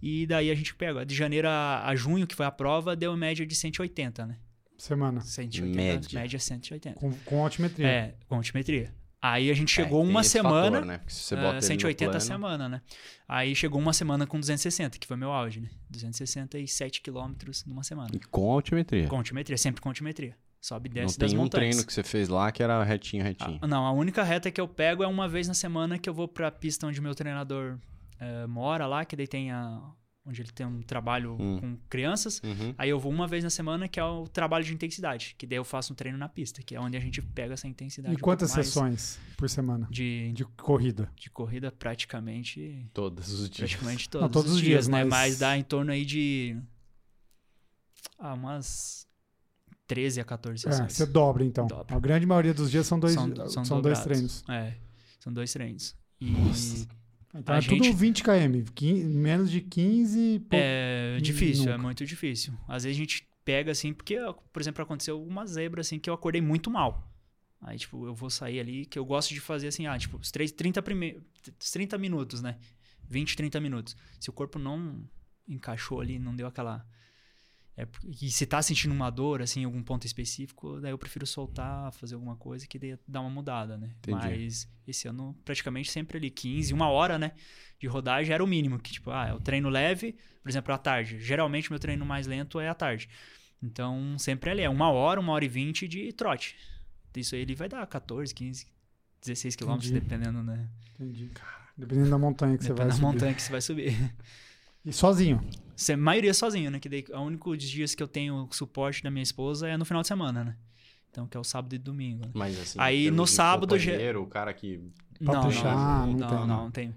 E 0.00 0.26
daí 0.26 0.50
a 0.50 0.54
gente 0.54 0.74
pega. 0.74 1.04
De 1.04 1.14
janeiro 1.14 1.48
a, 1.48 1.86
a 1.86 1.94
junho, 1.96 2.26
que 2.26 2.34
foi 2.34 2.46
a 2.46 2.50
prova, 2.50 2.94
deu 2.94 3.16
média 3.16 3.44
de 3.44 3.54
180, 3.54 4.26
né? 4.26 4.38
Semana. 4.78 5.20
180, 5.20 5.76
Média. 5.76 6.20
média 6.20 6.38
180. 6.38 6.98
Com, 7.00 7.12
com 7.24 7.42
altimetria. 7.44 7.86
É, 7.86 8.14
com 8.28 8.36
altimetria. 8.36 8.94
Aí 9.20 9.50
a 9.50 9.54
gente 9.54 9.72
É, 9.72 9.82
chegou 9.84 10.00
tem 10.02 10.10
uma 10.10 10.22
semana. 10.22 10.70
fator, 10.70 10.86
né? 10.86 11.00
Se 11.08 11.22
você 11.24 11.34
eh, 11.34 11.42
bota 11.42 11.54
no 11.56 11.62
180 11.62 12.16
a 12.16 12.20
semana, 12.20 12.68
né? 12.68 12.80
Aí 13.26 13.52
chegou 13.56 13.80
uma 13.80 13.92
semana 13.92 14.24
com 14.28 14.38
260, 14.38 14.96
que 14.96 15.06
foi 15.08 15.16
meu 15.16 15.32
auge, 15.32 15.60
né? 15.60 15.68
267 15.90 17.00
quilômetros 17.00 17.64
numa 17.66 17.82
semana. 17.82 18.10
E 18.14 18.20
com 18.20 18.48
altimetria. 18.52 19.08
Com 19.08 19.16
altimetria, 19.16 19.58
sempre 19.58 19.80
com 19.80 19.88
altimetria. 19.88 20.36
Sobe 20.60 20.88
e 20.88 20.90
Não 20.90 21.02
desce 21.02 21.18
tem 21.18 21.26
das 21.28 21.34
um 21.34 21.38
montanhas. 21.42 21.70
treino 21.74 21.86
que 21.86 21.92
você 21.92 22.02
fez 22.04 22.28
lá 22.28 22.50
que 22.52 22.62
era 22.62 22.82
retinho, 22.84 23.22
retinho. 23.24 23.58
Ah, 23.60 23.66
não, 23.66 23.84
a 23.86 23.92
única 23.92 24.22
reta 24.22 24.50
que 24.50 24.60
eu 24.60 24.68
pego 24.68 25.02
é 25.02 25.06
uma 25.08 25.28
vez 25.28 25.48
na 25.48 25.54
semana 25.54 25.98
que 25.98 26.08
eu 26.08 26.14
vou 26.14 26.28
pra 26.28 26.50
pista 26.50 26.86
onde 26.86 27.00
meu 27.00 27.14
treinador 27.14 27.78
eh, 28.20 28.46
mora 28.46 28.86
lá, 28.86 29.04
que 29.04 29.16
daí 29.16 29.26
tem 29.26 29.50
a. 29.50 29.80
onde 30.28 30.42
ele 30.42 30.50
tem 30.52 30.66
um 30.66 30.82
trabalho 30.82 31.36
Hum. 31.40 31.58
com 31.60 31.76
crianças. 31.88 32.40
Uhum. 32.44 32.74
Aí 32.76 32.90
eu 32.90 33.00
vou 33.00 33.10
uma 33.10 33.26
vez 33.26 33.42
na 33.42 33.48
semana, 33.50 33.88
que 33.88 33.98
é 33.98 34.04
o 34.04 34.28
trabalho 34.28 34.64
de 34.64 34.74
intensidade, 34.74 35.34
que 35.38 35.46
daí 35.46 35.56
eu 35.58 35.64
faço 35.64 35.92
um 35.92 35.96
treino 35.96 36.18
na 36.18 36.28
pista, 36.28 36.62
que 36.62 36.76
é 36.76 36.80
onde 36.80 36.96
a 36.96 37.00
gente 37.00 37.22
pega 37.22 37.54
essa 37.54 37.66
intensidade. 37.66 38.14
E 38.14 38.16
um 38.16 38.20
quantas 38.20 38.50
sessões 38.50 39.18
por 39.36 39.48
semana 39.48 39.88
De, 39.90 40.30
de 40.34 40.44
corrida? 40.44 41.10
de 41.16 41.30
corrida 41.30 41.72
praticamente. 41.72 42.86
Todos 42.92 43.32
os 43.32 43.48
dias. 43.48 43.70
Praticamente 43.70 44.08
todos, 44.08 44.30
todos 44.30 44.50
os 44.52 44.56
os 44.58 44.62
dias, 44.62 44.84
dias, 44.84 44.88
né? 44.88 45.04
mas- 45.04 45.08
Mas 45.30 45.38
dá 45.38 45.56
em 45.56 45.62
torno 45.64 45.90
aí 45.92 46.04
de. 46.04 46.56
Ah, 48.18 48.34
umas. 48.34 49.06
13 49.86 50.20
a 50.20 50.24
14 50.24 50.68
É, 50.68 50.70
sessões. 50.70 50.92
você 50.92 51.06
dobra, 51.06 51.42
então. 51.42 51.66
Dobra. 51.66 51.96
A 51.96 51.98
grande 51.98 52.26
maioria 52.26 52.52
dos 52.52 52.70
dias 52.70 52.86
são 52.86 53.00
dois, 53.00 53.14
São- 53.14 53.34
são, 53.48 53.64
são 53.64 53.80
dois 53.80 53.98
treinos. 54.04 54.44
É, 54.46 54.74
são 55.18 55.32
dois 55.32 55.50
treinos. 55.50 55.96
E 56.20 56.30
Então 57.38 57.54
A 57.54 57.58
é 57.58 57.60
gente- 57.60 57.82
tudo 57.88 57.96
20 57.96 58.22
km. 58.22 58.64
quin- 58.74 59.04
menos 59.04 59.50
de 59.50 59.60
15. 59.60 60.40
pô, 60.50 60.56
é 60.58 61.18
difícil, 61.20 61.64
é 61.64 61.72
nunca. 61.72 61.82
muito 61.82 62.04
difícil. 62.04 62.52
Às 62.66 62.84
vezes 62.84 62.96
a 62.96 63.00
gente 63.00 63.28
pega 63.44 63.70
assim, 63.72 63.92
porque, 63.92 64.16
por 64.52 64.60
exemplo, 64.60 64.82
aconteceu 64.82 65.22
uma 65.22 65.46
zebra 65.46 65.80
assim 65.80 65.98
que 65.98 66.10
eu 66.10 66.14
acordei 66.14 66.40
muito 66.40 66.70
mal. 66.70 67.10
Aí, 67.60 67.78
tipo, 67.78 68.06
eu 68.06 68.14
vou 68.14 68.30
sair 68.30 68.60
ali, 68.60 68.86
que 68.86 68.98
eu 68.98 69.04
gosto 69.04 69.32
de 69.34 69.40
fazer 69.40 69.68
assim, 69.68 69.86
ah, 69.86 69.98
tipo, 69.98 70.16
os 70.18 70.30
três- 70.30 70.52
30, 70.52 70.80
prime... 70.82 71.20
os 71.60 71.70
30 71.70 71.96
minutos, 71.98 72.40
né? 72.42 72.56
20, 73.08 73.36
30 73.36 73.58
minutos. 73.60 73.96
Se 74.20 74.30
o 74.30 74.32
corpo 74.32 74.58
não 74.58 75.02
encaixou 75.48 76.00
ali, 76.00 76.18
não 76.18 76.36
deu 76.36 76.46
aquela. 76.46 76.86
É, 77.80 77.86
e 78.20 78.28
se 78.28 78.44
tá 78.44 78.60
sentindo 78.60 78.90
uma 78.92 79.08
dor, 79.08 79.40
assim, 79.40 79.60
em 79.60 79.64
algum 79.64 79.84
ponto 79.84 80.04
específico, 80.04 80.80
daí 80.80 80.90
eu 80.90 80.98
prefiro 80.98 81.24
soltar, 81.24 81.92
fazer 81.92 82.16
alguma 82.16 82.34
coisa 82.34 82.66
que 82.66 82.76
dê, 82.76 82.98
dá 83.06 83.20
uma 83.20 83.30
mudada, 83.30 83.78
né? 83.78 83.94
Entendi. 83.98 84.18
Mas 84.18 84.68
esse 84.84 85.06
ano, 85.06 85.32
praticamente 85.44 85.88
sempre 85.88 86.18
ali, 86.18 86.28
15, 86.28 86.74
uma 86.74 86.88
hora, 86.88 87.16
né? 87.20 87.30
De 87.78 87.86
rodagem 87.86 88.34
era 88.34 88.42
o 88.42 88.48
mínimo. 88.48 88.80
Que, 88.80 88.90
tipo, 88.90 89.12
ah, 89.12 89.28
eu 89.28 89.38
treino 89.38 89.68
leve, 89.68 90.16
por 90.42 90.48
exemplo, 90.48 90.74
à 90.74 90.78
tarde. 90.78 91.20
Geralmente, 91.20 91.70
meu 91.70 91.78
treino 91.78 92.04
mais 92.04 92.26
lento 92.26 92.58
é 92.58 92.68
à 92.68 92.74
tarde. 92.74 93.08
Então, 93.62 94.18
sempre 94.18 94.50
ali, 94.50 94.62
é 94.62 94.68
uma 94.68 94.90
hora, 94.90 95.20
uma 95.20 95.32
hora 95.32 95.44
e 95.44 95.48
vinte 95.48 95.86
de 95.86 96.12
trote. 96.12 96.56
Isso 97.14 97.36
aí 97.36 97.42
ele 97.42 97.54
vai 97.54 97.68
dar 97.68 97.86
14, 97.86 98.34
15, 98.34 98.66
16 99.20 99.54
quilômetros, 99.54 99.90
dependendo, 99.92 100.42
né? 100.42 100.68
Entendi. 100.94 101.30
Dependendo 101.76 102.10
da 102.10 102.18
montanha 102.18 102.58
que 102.58 102.64
você 102.64 102.72
vai 102.72 102.86
Dependendo 102.86 102.88
da 102.88 102.94
subir. 103.08 103.14
montanha 103.14 103.34
que 103.34 103.42
você 103.42 103.52
vai 103.52 103.60
subir. 103.60 104.14
E 104.84 104.92
sozinho. 104.92 105.40
Você, 105.78 105.94
maioria 105.94 106.34
sozinho, 106.34 106.72
né? 106.72 106.80
Que 106.80 106.88
daí, 106.88 107.04
o 107.10 107.20
único 107.20 107.56
dias 107.56 107.94
que 107.94 108.02
eu 108.02 108.08
tenho 108.08 108.48
suporte 108.50 109.00
da 109.00 109.12
minha 109.12 109.22
esposa 109.22 109.68
é 109.68 109.76
no 109.76 109.84
final 109.84 110.02
de 110.02 110.08
semana, 110.08 110.42
né? 110.42 110.56
Então, 111.08 111.26
que 111.28 111.36
é 111.36 111.40
o 111.40 111.44
sábado 111.44 111.72
e 111.72 111.78
domingo. 111.78 112.26
né? 112.26 112.32
Mas 112.34 112.58
assim, 112.58 112.78
Aí, 112.80 113.10
no 113.12 113.28
sábado, 113.28 113.76
o 113.76 114.26
cara 114.26 114.52
que. 114.52 114.80
Pra 115.24 115.34
não, 115.34 115.42
puxar, 115.42 115.74
não, 115.74 116.06
não 116.06 116.18
não, 116.18 116.28
tem, 116.28 116.46
não, 116.46 116.70
tem. 116.70 116.94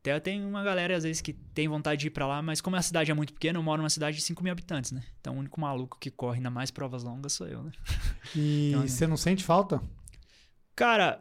Até 0.00 0.20
tem 0.20 0.44
uma 0.44 0.62
galera, 0.62 0.96
às 0.96 1.02
vezes, 1.02 1.20
que 1.20 1.32
tem 1.32 1.66
vontade 1.66 2.02
de 2.02 2.06
ir 2.06 2.10
pra 2.10 2.26
lá, 2.26 2.40
mas 2.40 2.60
como 2.60 2.76
a 2.76 2.82
cidade 2.82 3.10
é 3.10 3.14
muito 3.14 3.32
pequena, 3.32 3.58
eu 3.58 3.62
moro 3.62 3.82
numa 3.82 3.90
cidade 3.90 4.16
de 4.16 4.22
5 4.22 4.44
mil 4.44 4.52
habitantes, 4.52 4.92
né? 4.92 5.02
Então 5.20 5.34
o 5.34 5.38
único 5.38 5.60
maluco 5.60 5.98
que 5.98 6.10
corre 6.10 6.36
ainda 6.36 6.50
mais 6.50 6.70
provas 6.70 7.02
longas 7.02 7.32
sou 7.32 7.48
eu, 7.48 7.62
né? 7.64 7.72
E 8.36 8.68
Então, 8.74 8.86
você 8.86 9.06
não 9.06 9.16
sente 9.16 9.42
falta? 9.42 9.82
Cara, 10.76 11.20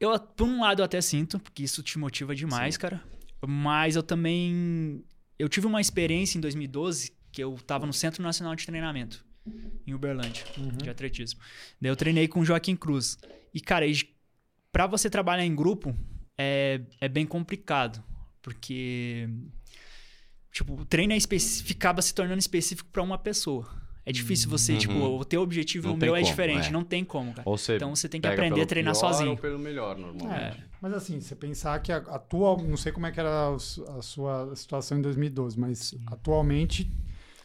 eu, 0.00 0.18
por 0.18 0.46
um 0.46 0.60
lado, 0.60 0.80
eu 0.80 0.84
até 0.84 1.00
sinto, 1.00 1.38
porque 1.38 1.62
isso 1.62 1.82
te 1.82 1.98
motiva 1.98 2.34
demais, 2.34 2.76
cara. 2.76 3.02
Mas 3.46 3.96
eu 3.96 4.02
também. 4.02 5.04
Eu 5.40 5.48
tive 5.48 5.66
uma 5.66 5.80
experiência 5.80 6.36
em 6.36 6.40
2012 6.42 7.12
que 7.32 7.42
eu 7.42 7.56
tava 7.66 7.86
no 7.86 7.94
Centro 7.94 8.22
Nacional 8.22 8.54
de 8.54 8.66
Treinamento, 8.66 9.24
em 9.86 9.94
Uberlândia, 9.94 10.44
de 10.82 10.90
atletismo. 10.90 11.40
Daí 11.80 11.90
eu 11.90 11.96
treinei 11.96 12.28
com 12.28 12.40
o 12.40 12.44
Joaquim 12.44 12.76
Cruz. 12.76 13.16
E, 13.54 13.58
cara, 13.58 13.86
pra 14.70 14.86
você 14.86 15.08
trabalhar 15.08 15.42
em 15.42 15.54
grupo 15.54 15.96
é, 16.38 16.82
é 17.00 17.08
bem 17.08 17.24
complicado, 17.24 18.04
porque. 18.42 19.30
Tipo, 20.52 20.74
o 20.74 20.84
treino 20.84 21.14
é 21.14 21.18
ficava 21.18 22.02
se 22.02 22.12
tornando 22.14 22.38
específico 22.38 22.90
pra 22.92 23.02
uma 23.02 23.16
pessoa. 23.16 23.66
É 24.04 24.12
difícil 24.12 24.50
você, 24.50 24.72
Uhum. 24.72 24.78
tipo, 24.78 24.94
o 24.94 25.24
teu 25.24 25.40
objetivo 25.40 25.88
e 25.88 25.92
o 25.92 25.96
meu 25.96 26.14
é 26.14 26.20
como, 26.20 26.30
diferente. 26.30 26.68
é. 26.68 26.70
Não 26.70 26.84
tem 26.84 27.02
como, 27.02 27.32
cara. 27.32 27.48
Ou 27.48 27.56
você 27.56 27.76
Então 27.76 27.94
você 27.96 28.10
tem 28.10 28.20
que 28.20 28.26
aprender 28.26 28.60
a 28.60 28.66
treinar 28.66 28.92
pior 28.92 29.00
sozinho. 29.00 29.30
Ou 29.30 29.36
pelo 29.38 29.58
melhor, 29.58 29.96
normalmente. 29.96 30.58
É. 30.58 30.69
Mas 30.80 30.92
assim, 30.94 31.20
você 31.20 31.34
pensar 31.36 31.78
que 31.80 31.92
a, 31.92 31.98
a 31.98 32.18
tua. 32.18 32.56
Não 32.62 32.76
sei 32.76 32.90
como 32.92 33.06
é 33.06 33.12
que 33.12 33.20
era 33.20 33.48
a 33.48 33.54
a 33.98 34.02
sua 34.02 34.54
situação 34.56 34.98
em 34.98 35.02
2012, 35.02 35.58
mas 35.58 35.94
atualmente. 36.06 36.90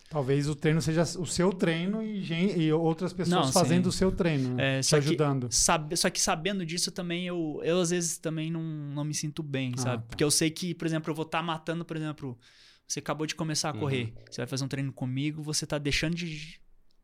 Talvez 0.07 0.47
o 0.47 0.55
treino 0.55 0.81
seja 0.81 1.01
o 1.19 1.25
seu 1.25 1.51
treino 1.51 2.01
e, 2.01 2.21
gen- 2.23 2.55
e 2.57 2.71
outras 2.71 3.11
pessoas 3.11 3.47
Não, 3.47 3.51
fazendo 3.51 3.85
sim. 3.85 3.89
o 3.89 3.91
seu 3.91 4.11
treino, 4.11 4.53
né? 4.55 4.77
É, 4.77 4.79
te 4.79 4.85
só 4.85 4.97
que- 4.97 5.07
ajudando. 5.07 5.47
Sabe- 5.51 5.97
só 5.97 6.09
que 6.09 6.21
sabendo 6.21 6.63
disso 6.65 6.91
também, 6.91 7.25
eu, 7.25 7.59
eu 7.63 7.81
às 7.81 7.89
vezes 7.89 8.17
também 8.19 8.49
não, 8.51 8.61
não 8.61 9.03
me 9.03 9.13
sinto 9.15 9.41
bem, 9.41 9.73
Ah, 9.77 9.81
sabe? 9.81 10.03
tá. 10.03 10.07
Porque 10.09 10.23
eu 10.23 10.29
sei 10.31 10.51
que, 10.51 10.73
por 10.75 10.85
exemplo, 10.85 11.09
eu 11.09 11.15
vou 11.15 11.25
estar 11.25 11.41
matando, 11.41 11.83
por 11.83 11.97
exemplo, 11.97 12.37
você 12.87 12.99
acabou 12.99 13.25
de 13.25 13.33
começar 13.35 13.71
a 13.71 13.73
Uhum. 13.73 13.79
correr, 13.79 14.13
você 14.29 14.41
vai 14.41 14.47
fazer 14.47 14.63
um 14.63 14.67
treino 14.69 14.93
comigo, 14.93 15.41
você 15.41 15.65
tá 15.65 15.77
deixando 15.79 16.15
de 16.15 16.61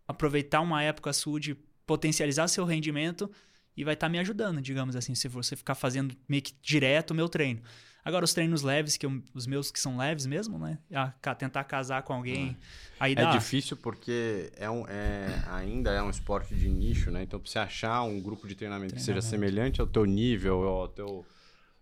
aproveitar 0.07 0.61
uma 0.61 0.81
época 0.83 1.11
sua 1.11 1.39
de 1.39 1.55
potencializar 1.87 2.47
seu 2.47 2.63
rendimento 2.65 3.29
e 3.75 3.83
vai 3.83 3.93
estar 3.93 4.09
me 4.09 4.19
ajudando, 4.19 4.61
digamos 4.61 4.95
assim, 4.95 5.15
se 5.15 5.27
você 5.27 5.55
ficar 5.55 5.75
fazendo 5.75 6.15
meio 6.27 6.41
que 6.43 6.53
direto 6.61 7.11
o 7.11 7.15
meu 7.15 7.29
treino. 7.29 7.61
Agora, 8.03 8.25
os 8.25 8.33
treinos 8.33 8.63
leves, 8.63 8.97
que 8.97 9.05
eu- 9.05 9.21
os 9.33 9.45
meus 9.45 9.69
que 9.69 9.79
são 9.79 9.95
leves 9.95 10.25
mesmo, 10.25 10.57
né? 10.57 10.79
Ah, 10.91 11.13
tentar 11.35 11.63
casar 11.65 12.01
com 12.01 12.13
alguém, 12.13 12.57
aí 12.99 13.11
É 13.11 13.15
dá. 13.15 13.29
difícil 13.31 13.77
porque 13.77 14.51
é 14.57 14.67
um, 14.69 14.87
é- 14.87 15.43
ainda 15.47 15.91
é 15.91 16.01
um 16.01 16.09
esporte 16.09 16.55
de 16.55 16.67
nicho, 16.67 17.11
né? 17.11 17.21
Então, 17.21 17.39
pra 17.39 17.47
você 17.49 17.59
achar 17.59 18.01
um 18.01 18.19
grupo 18.19 18.47
de 18.47 18.55
treinamento, 18.55 18.95
que 18.95 18.99
seja 19.01 19.19
Treinamento. 19.21 19.29
semelhante 19.29 19.81
ao 19.81 19.85
teu 19.85 20.03
nível, 20.05 20.63
ao 20.67 20.87
teu, 20.87 21.23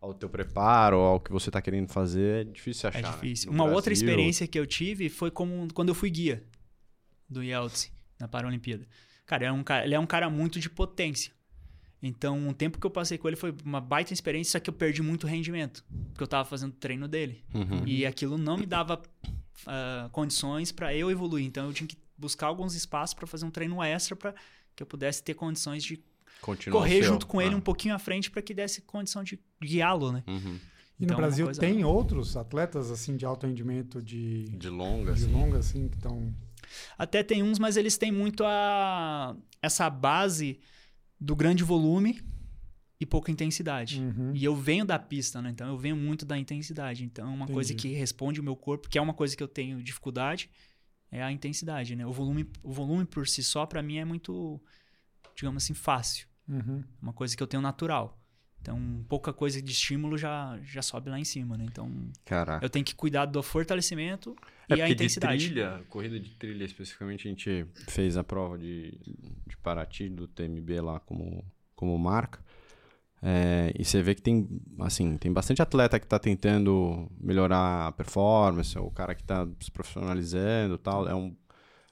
ao 0.02 0.14
teu 0.14 0.30
preparo, 0.30 0.98
ao 0.98 1.22
que 1.22 1.32
você 1.32 1.50
tá 1.50 1.62
querendo 1.62 1.88
fazer, 1.88 2.42
é 2.42 2.44
difícil 2.52 2.90
É 2.90 2.98
achar. 2.98 3.02
né? 3.02 3.14
difícil. 3.14 3.52
No 3.52 3.56
Uma 3.56 3.64
outra 3.74 3.90
Brasil, 3.92 4.06
experiência 4.10 4.46
que 4.46 4.60
eu 4.60 4.68
tive 4.68 5.08
foi 5.10 5.32
como 5.32 5.74
quando 5.74 5.88
eu 5.88 5.96
fui 5.96 6.10
guia 6.10 6.44
do 7.30 7.42
Yeltsin 7.42 7.92
na 8.20 8.28
Paralimpíada. 8.28 8.86
Cara, 9.26 9.46
é 9.46 9.52
um 9.54 9.64
cara, 9.64 9.86
ele 9.86 9.96
é 9.96 10.00
um 10.00 10.06
cara 10.08 10.30
muito 10.30 10.60
de 10.60 10.70
potência. 10.70 11.32
Então, 12.02 12.48
o 12.48 12.54
tempo 12.54 12.80
que 12.80 12.86
eu 12.86 12.90
passei 12.92 13.18
com 13.18 13.28
ele 13.28 13.36
foi 13.36 13.54
uma 13.66 13.82
baita 13.82 14.14
experiência, 14.14 14.54
só 14.54 14.60
que 14.60 14.70
eu 14.70 14.74
perdi 14.74 15.02
muito 15.02 15.28
rendimento, 15.28 15.84
porque 16.12 16.24
eu 16.24 16.28
tava 16.28 16.48
fazendo 16.48 16.72
treino 16.74 17.08
dele. 17.08 17.44
Uhum. 17.54 17.84
E 17.86 18.06
aquilo 18.06 18.38
não 18.38 18.58
me 18.58 18.66
dava 18.66 19.02
ah, 19.68 20.08
condições 20.12 20.72
para 20.72 20.96
eu 20.96 21.12
evoluir. 21.12 21.46
Então, 21.46 21.66
eu 21.68 21.74
tinha 21.74 21.88
que 21.88 21.98
buscar 22.18 22.48
alguns 22.48 22.74
espaços 22.76 23.14
para 23.14 23.28
fazer 23.28 23.46
um 23.46 23.52
treino 23.52 23.82
extra 23.84 24.16
para 24.16 24.34
que 24.76 24.82
eu 24.84 24.88
pudesse 24.88 25.22
ter 25.24 25.34
condições 25.34 25.84
de 25.84 26.02
Continua 26.42 26.80
correr 26.80 27.04
junto 27.04 27.28
com 27.28 27.42
ele 27.42 27.54
Ah. 27.54 27.58
um 27.58 27.62
pouquinho 27.62 27.94
à 27.94 28.00
frente 28.00 28.32
para 28.32 28.42
que 28.42 28.54
desse 28.54 28.82
condição 28.82 29.22
de 29.24 29.38
guiá-lo, 29.62 30.12
né? 30.14 30.24
Uhum. 30.26 30.58
E 30.98 31.04
Então, 31.04 31.18
no 31.18 31.22
é 31.24 31.26
Brasil 31.26 31.46
coisa- 31.46 31.60
tem 31.60 31.84
outros 31.84 32.38
atletas 32.38 32.92
assim 32.92 33.18
de 33.18 33.26
alto 33.26 33.46
rendimento 33.46 34.02
de, 34.02 34.46
De 34.50 34.70
longa, 34.70 35.14
de 35.14 35.24
assim. 35.26 35.32
longa 35.34 35.58
assim 35.58 35.88
que 35.90 35.96
estão 35.98 36.34
Até 36.98 37.24
tem 37.24 37.44
uns, 37.44 37.60
mas 37.60 37.76
eles 37.76 37.98
têm 37.98 38.12
muito 38.12 38.44
a 38.46 39.36
essa 39.62 39.90
base 39.90 40.60
do 41.20 41.36
grande 41.36 41.64
volume 41.64 42.22
e 43.00 43.06
pouca 43.06 43.32
intensidade. 43.32 44.00
Uhum. 44.00 44.34
E 44.36 44.44
eu 44.44 44.56
venho 44.56 44.86
da 44.86 45.00
pista, 45.00 45.42
né? 45.42 45.50
Então 45.50 45.68
eu 45.68 45.78
venho 45.78 45.96
muito 45.96 46.26
da 46.26 46.38
intensidade. 46.38 47.04
Então 47.04 47.30
é 47.30 47.34
uma 47.34 47.48
coisa 47.48 47.74
Entendi. 47.74 47.90
que 47.90 48.00
responde 48.00 48.40
o 48.40 48.44
meu 48.44 48.56
corpo, 48.56 48.90
que 48.90 48.98
é 48.98 49.02
uma 49.02 49.14
coisa 49.14 49.36
que 49.36 49.44
eu 49.44 49.48
tenho 49.48 49.82
dificuldade, 49.82 50.50
é 51.12 51.24
a 51.24 51.32
intensidade, 51.32 51.96
né? 51.96 52.06
O 52.06 52.12
volume, 52.12 52.50
o 52.62 52.72
volume 52.72 53.06
por 53.06 53.28
si 53.28 53.42
só 53.42 53.66
para 53.66 53.82
mim 53.82 53.98
é 53.98 54.06
muito, 54.06 54.62
digamos 55.36 55.64
assim, 55.64 55.74
fácil. 55.74 56.28
Uhum. 56.48 56.84
Uma 57.02 57.14
coisa 57.14 57.36
que 57.36 57.42
eu 57.42 57.48
tenho 57.48 57.62
natural. 57.62 58.20
Então, 58.62 59.06
pouca 59.08 59.32
coisa 59.32 59.62
de 59.62 59.72
estímulo 59.72 60.18
já, 60.18 60.60
já 60.64 60.82
sobe 60.82 61.10
lá 61.10 61.18
em 61.20 61.24
cima, 61.24 61.58
né? 61.58 61.66
Então, 61.66 61.90
Caraca. 62.26 62.64
eu 62.64 62.70
tenho 62.70 62.84
que 62.84 62.94
cuidar 62.94 63.26
do 63.26 63.42
fortalecimento 63.42 64.36
É 64.68 64.74
e 64.74 64.74
a 64.74 64.78
porque 64.78 64.88
de 64.88 64.94
intensidade. 64.94 65.46
trilha, 65.46 65.82
corrida 65.90 66.20
de 66.20 66.30
trilha 66.32 66.66
especificamente, 66.66 67.28
a 67.28 67.32
gente 67.32 67.66
fez 67.88 68.18
a 68.18 68.24
prova 68.24 68.58
de, 68.58 68.92
de 69.48 69.58
Paraty, 69.64 70.10
do 70.10 70.28
TMB 70.28 70.82
lá 70.82 71.00
como, 71.00 71.44
como 71.74 71.98
marca. 71.98 72.44
É, 73.22 73.74
e 73.78 73.84
você 73.84 74.02
vê 74.02 74.16
que 74.16 74.22
tem, 74.22 74.48
assim, 74.80 75.18
tem 75.18 75.32
bastante 75.32 75.62
atleta 75.62 76.00
que 76.00 76.06
está 76.06 76.18
tentando 76.20 77.10
melhorar 77.20 77.88
a 77.88 77.92
performance, 77.92 78.78
o 78.78 78.92
cara 78.92 79.14
que 79.16 79.22
está 79.22 79.48
se 79.62 79.72
profissionalizando 79.72 80.76
e 80.76 80.78
tal. 80.78 81.08
É 81.08 81.16
um, 81.16 81.36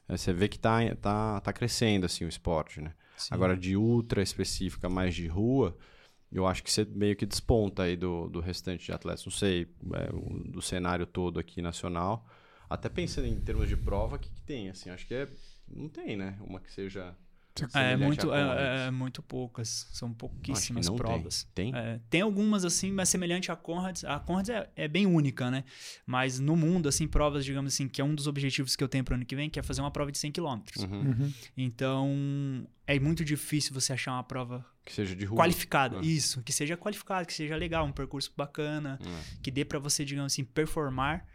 é, 0.08 0.16
você 0.16 0.32
vê 0.32 0.48
que 0.48 0.58
tá, 0.58 0.78
tá, 0.96 1.40
tá 1.40 1.52
crescendo, 1.52 2.06
assim, 2.06 2.24
o 2.24 2.28
esporte, 2.28 2.80
né? 2.80 2.92
Sim. 3.16 3.28
Agora, 3.34 3.56
de 3.56 3.76
ultra 3.76 4.22
específica, 4.22 4.88
mais 4.88 5.14
de 5.14 5.26
rua, 5.26 5.76
eu 6.30 6.46
acho 6.46 6.62
que 6.62 6.70
você 6.70 6.84
meio 6.84 7.16
que 7.16 7.24
desponta 7.24 7.84
aí 7.84 7.96
do, 7.96 8.28
do 8.28 8.40
restante 8.40 8.84
de 8.84 8.92
atletas. 8.92 9.24
Não 9.24 9.32
sei, 9.32 9.66
é, 9.94 10.50
do 10.50 10.60
cenário 10.60 11.06
todo 11.06 11.38
aqui 11.40 11.62
nacional. 11.62 12.26
Até 12.68 12.88
pensando 12.88 13.26
em 13.26 13.40
termos 13.40 13.68
de 13.68 13.76
prova, 13.76 14.16
o 14.16 14.18
que, 14.18 14.30
que 14.30 14.42
tem? 14.42 14.68
Assim, 14.68 14.90
acho 14.90 15.06
que 15.06 15.14
é. 15.14 15.28
Não 15.66 15.88
tem, 15.88 16.16
né? 16.16 16.38
Uma 16.40 16.60
que 16.60 16.70
seja. 16.70 17.16
É 17.66 17.68
semelhante 17.68 18.04
muito, 18.06 18.34
é, 18.34 18.40
Conrads. 18.42 18.62
é 18.80 18.90
muito 18.90 19.22
poucas. 19.22 19.88
São 19.92 20.12
pouquíssimas 20.12 20.86
não 20.86 20.94
tem. 20.96 21.06
provas. 21.06 21.46
Tem? 21.54 21.74
É, 21.74 22.00
tem 22.10 22.20
algumas, 22.20 22.64
assim, 22.64 22.90
mas 22.92 23.08
semelhante 23.08 23.50
à 23.50 23.56
Conrads. 23.56 24.04
A 24.04 24.18
Conrads 24.20 24.50
é, 24.50 24.68
é 24.76 24.88
bem 24.88 25.06
única, 25.06 25.50
né? 25.50 25.64
Mas 26.06 26.38
no 26.40 26.56
mundo, 26.56 26.88
assim, 26.88 27.06
provas, 27.06 27.44
digamos 27.44 27.72
assim, 27.74 27.88
que 27.88 28.00
é 28.00 28.04
um 28.04 28.14
dos 28.14 28.26
objetivos 28.26 28.76
que 28.76 28.82
eu 28.84 28.88
tenho 28.88 29.04
para 29.04 29.12
o 29.12 29.16
ano 29.16 29.24
que 29.24 29.34
vem, 29.36 29.48
que 29.50 29.58
é 29.58 29.62
fazer 29.62 29.80
uma 29.80 29.90
prova 29.90 30.10
de 30.12 30.18
100 30.18 30.32
km. 30.32 30.44
Uhum. 30.46 30.62
Uhum. 30.90 31.32
Então, 31.56 32.66
é 32.86 32.98
muito 32.98 33.24
difícil 33.24 33.72
você 33.74 33.92
achar 33.92 34.12
uma 34.12 34.24
prova 34.24 34.64
Que 34.84 34.92
seja 34.92 35.14
de 35.14 35.24
rua. 35.24 35.38
qualificada. 35.38 35.98
Ah. 35.98 36.02
Isso, 36.02 36.42
que 36.42 36.52
seja 36.52 36.76
qualificada, 36.76 37.24
que 37.24 37.32
seja 37.34 37.56
legal, 37.56 37.84
um 37.86 37.92
percurso 37.92 38.32
bacana, 38.36 38.98
É. 39.04 39.36
que 39.42 39.50
dê 39.50 39.64
para 39.64 39.78
você, 39.78 40.04
digamos 40.04 40.32
assim, 40.32 40.44
performar. 40.44 41.26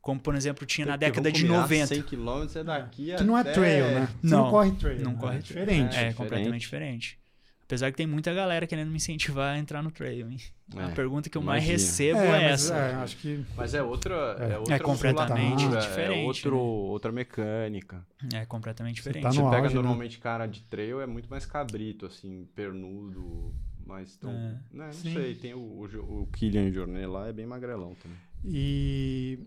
Como, 0.00 0.18
por 0.18 0.34
exemplo, 0.34 0.64
tinha 0.66 0.86
na 0.86 0.92
Porque 0.94 1.06
década 1.06 1.28
vamos 1.30 1.38
de 1.38 1.44
combinar, 1.46 1.62
90. 1.62 1.86
100 1.86 2.02
km 2.02 2.58
é 2.58 2.64
daqui 2.64 3.14
Que 3.16 3.22
não 3.24 3.36
é 3.36 3.44
trail, 3.44 3.84
né? 3.84 4.08
Você 4.22 4.34
não, 4.34 4.44
Não, 4.44 4.50
corre 4.50 4.70
trail. 4.72 5.00
não 5.02 5.12
né? 5.12 5.18
corre 5.20 5.36
é 5.36 5.40
diferente. 5.40 5.80
É, 5.82 5.88
diferente. 5.88 6.14
completamente 6.16 6.60
diferente. 6.62 7.20
Apesar 7.64 7.90
que 7.92 7.96
tem 7.98 8.06
muita 8.06 8.34
galera 8.34 8.66
querendo 8.66 8.88
me 8.88 8.96
incentivar 8.96 9.54
a 9.54 9.58
entrar 9.58 9.80
no 9.80 9.92
trail, 9.92 10.28
hein? 10.28 10.38
É, 10.76 10.84
a 10.84 10.88
pergunta 10.88 11.30
que 11.30 11.38
eu 11.38 11.42
mais 11.42 11.62
imagino. 11.62 11.78
recebo 11.78 12.18
é, 12.18 12.28
mas, 12.28 12.42
essa. 12.64 12.74
é, 12.74 12.94
acho 12.94 13.16
que. 13.18 13.44
Mas 13.56 13.74
é 13.74 13.82
outra. 13.82 14.14
É, 14.40 14.52
É. 14.54 14.58
outra 14.58 14.74
É 14.74 14.78
completamente 14.80 15.52
musculatura, 15.52 15.80
diferente, 15.80 16.18
É 16.20 16.24
outro, 16.26 16.50
né? 16.56 16.62
outra 16.62 17.12
mecânica. 17.12 18.04
É 18.34 18.44
completamente 18.46 19.00
Você 19.02 19.10
diferente. 19.10 19.22
tá 19.22 19.30
Você 19.30 19.50
pega 19.50 19.56
auge, 19.62 19.68
né? 19.68 19.82
normalmente 19.82 20.18
cara 20.18 20.46
de 20.46 20.62
trail, 20.62 21.00
é 21.00 21.06
muito 21.06 21.28
mais 21.30 21.46
cabrito, 21.46 22.06
assim, 22.06 22.48
pernudo, 22.56 23.54
mais 23.86 24.16
tão. 24.16 24.30
É. 24.32 24.34
Né, 24.72 24.86
não 24.86 24.92
Sim. 24.92 25.12
sei, 25.14 25.34
tem 25.36 25.54
o, 25.54 25.58
o, 25.58 26.22
o 26.22 26.26
Killian 26.32 26.72
Jornet 26.72 27.06
lá, 27.06 27.28
é 27.28 27.32
bem 27.32 27.46
magrelão 27.46 27.94
também. 28.02 28.18
E 28.44 29.38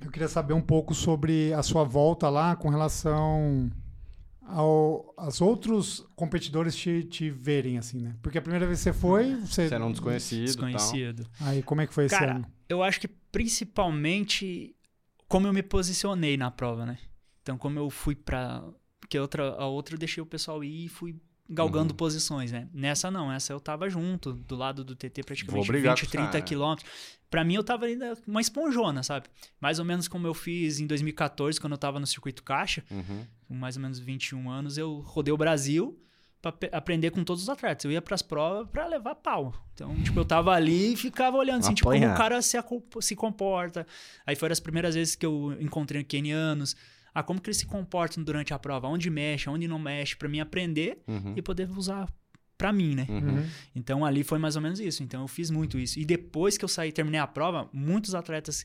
eu 0.00 0.10
queria 0.10 0.28
saber 0.28 0.54
um 0.54 0.60
pouco 0.60 0.94
sobre 0.94 1.52
a 1.52 1.62
sua 1.62 1.84
volta 1.84 2.28
lá 2.28 2.56
com 2.56 2.68
relação 2.68 3.70
ao 4.42 5.14
aos 5.16 5.40
outros 5.40 6.06
competidores 6.16 6.74
te, 6.74 7.04
te 7.04 7.30
verem, 7.30 7.76
assim, 7.76 8.00
né? 8.00 8.16
Porque 8.22 8.38
a 8.38 8.42
primeira 8.42 8.66
vez 8.66 8.78
que 8.78 8.84
você 8.84 8.92
foi, 8.92 9.34
você. 9.36 9.68
Você 9.68 9.74
era 9.74 9.84
um 9.84 9.92
desconhecido 9.92 10.50
e 10.50 10.56
tal. 10.56 10.70
Desconhecido. 10.70 11.26
Aí 11.40 11.62
como 11.62 11.80
é 11.80 11.86
que 11.86 11.92
foi 11.92 12.06
esse 12.06 12.18
Cara, 12.18 12.36
ano? 12.36 12.46
eu 12.68 12.82
acho 12.82 13.00
que 13.00 13.08
principalmente 13.08 14.74
como 15.28 15.46
eu 15.46 15.52
me 15.52 15.62
posicionei 15.62 16.36
na 16.36 16.50
prova, 16.50 16.86
né? 16.86 16.98
Então, 17.42 17.58
como 17.58 17.78
eu 17.78 17.90
fui 17.90 18.14
pra. 18.14 18.64
Porque 19.00 19.16
a 19.16 19.22
outra, 19.22 19.50
a 19.50 19.66
outra 19.66 19.94
eu 19.94 19.98
deixei 19.98 20.22
o 20.22 20.26
pessoal 20.26 20.64
ir 20.64 20.86
e 20.86 20.88
fui 20.88 21.16
galgando 21.48 21.92
Uhum. 21.92 21.96
posições, 21.96 22.52
né? 22.52 22.68
Nessa 22.74 23.10
não, 23.10 23.32
essa 23.32 23.52
eu 23.52 23.60
tava 23.60 23.88
junto, 23.88 24.32
do 24.32 24.54
lado 24.56 24.84
do 24.84 24.94
TT 24.94 25.22
praticamente 25.22 25.66
brigar 25.66 25.94
20, 25.94 26.00
com 26.00 26.06
os 26.06 26.10
30 26.12 26.30
caras. 26.32 26.48
quilômetros. 26.48 26.90
Pra 27.30 27.44
mim, 27.44 27.54
eu 27.54 27.64
tava 27.64 27.86
ainda 27.86 28.16
uma 28.26 28.40
esponjona, 28.40 29.02
sabe? 29.02 29.26
Mais 29.60 29.78
ou 29.78 29.84
menos 29.84 30.08
como 30.08 30.26
eu 30.26 30.34
fiz 30.34 30.80
em 30.80 30.86
2014, 30.86 31.60
quando 31.60 31.72
eu 31.72 31.78
tava 31.78 31.98
no 32.00 32.06
circuito 32.06 32.42
caixa, 32.42 32.82
Uhum. 32.90 33.24
com 33.46 33.54
mais 33.54 33.76
ou 33.76 33.82
menos 33.82 33.98
21 33.98 34.50
anos, 34.50 34.78
eu 34.78 34.98
rodei 35.00 35.32
o 35.32 35.36
Brasil 35.36 35.98
pra 36.40 36.52
pe- 36.52 36.70
aprender 36.72 37.10
com 37.10 37.24
todos 37.24 37.42
os 37.42 37.48
atletas. 37.48 37.84
Eu 37.84 37.90
ia 37.92 38.00
pras 38.00 38.22
provas 38.22 38.68
pra 38.70 38.86
levar 38.86 39.14
pau. 39.16 39.52
Então, 39.74 39.94
tipo, 40.02 40.18
eu 40.20 40.24
tava 40.24 40.52
ali 40.52 40.92
e 40.92 40.96
ficava 40.96 41.36
olhando 41.36 41.60
assim, 41.60 41.74
tipo, 41.74 41.90
como 41.90 42.06
o 42.12 42.16
cara 42.16 42.40
se, 42.40 42.56
se 43.00 43.16
comporta. 43.16 43.86
Aí 44.26 44.34
foram 44.36 44.52
as 44.52 44.60
primeiras 44.60 44.94
vezes 44.94 45.14
que 45.14 45.26
eu 45.26 45.56
encontrei 45.60 46.04
quenianos. 46.04 46.76
Ah, 47.18 47.22
como 47.22 47.40
que 47.40 47.48
eles 47.48 47.58
se 47.58 47.66
comportam 47.66 48.22
durante 48.22 48.52
a 48.54 48.58
prova? 48.58 48.86
Onde 48.88 49.10
mexe, 49.10 49.48
onde 49.50 49.66
não 49.66 49.78
mexe, 49.78 50.14
pra 50.16 50.28
mim 50.28 50.40
aprender 50.40 51.02
Uhum. 51.06 51.34
e 51.36 51.42
poder 51.42 51.68
usar 51.70 52.08
pra 52.56 52.72
mim, 52.72 52.94
né? 52.94 53.06
Uhum. 53.08 53.46
Então 53.74 54.04
ali 54.04 54.22
foi 54.24 54.38
mais 54.38 54.56
ou 54.56 54.62
menos 54.62 54.80
isso. 54.80 55.02
Então 55.02 55.22
eu 55.22 55.28
fiz 55.28 55.50
muito 55.50 55.78
isso. 55.78 55.98
E 55.98 56.04
depois 56.04 56.56
que 56.58 56.64
eu 56.64 56.68
saí, 56.68 56.90
terminei 56.92 57.20
a 57.20 57.26
prova, 57.26 57.68
muitos 57.72 58.14
atletas 58.14 58.64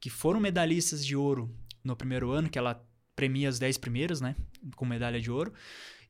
que 0.00 0.10
foram 0.10 0.40
medalhistas 0.40 1.04
de 1.04 1.14
ouro 1.16 1.48
no 1.84 1.94
primeiro 1.96 2.30
ano, 2.30 2.48
que 2.48 2.58
ela 2.58 2.84
premia 3.14 3.48
os 3.48 3.58
10 3.58 3.76
primeiros, 3.78 4.20
né? 4.20 4.34
Com 4.76 4.84
medalha 4.84 5.20
de 5.20 5.30
ouro. 5.30 5.52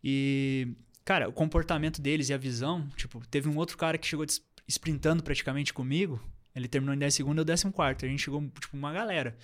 E, 0.02 0.68
cara, 1.04 1.28
o 1.28 1.32
comportamento 1.32 2.00
deles 2.00 2.28
e 2.28 2.32
a 2.34 2.38
visão, 2.38 2.88
tipo, 2.96 3.20
teve 3.28 3.48
um 3.48 3.56
outro 3.56 3.76
cara 3.76 3.98
que 3.98 4.06
chegou 4.06 4.24
des- 4.24 4.40
sprintando 4.68 5.22
praticamente 5.22 5.72
comigo. 5.74 6.20
Ele 6.54 6.66
terminou 6.68 6.94
em 6.94 6.98
10 6.98 7.14
segundos, 7.14 7.38
eu 7.38 7.44
14 7.46 7.70
quarto. 7.72 8.04
A 8.04 8.08
gente 8.08 8.22
chegou, 8.22 8.40
tipo, 8.60 8.76
uma 8.76 8.92
galera. 8.92 9.36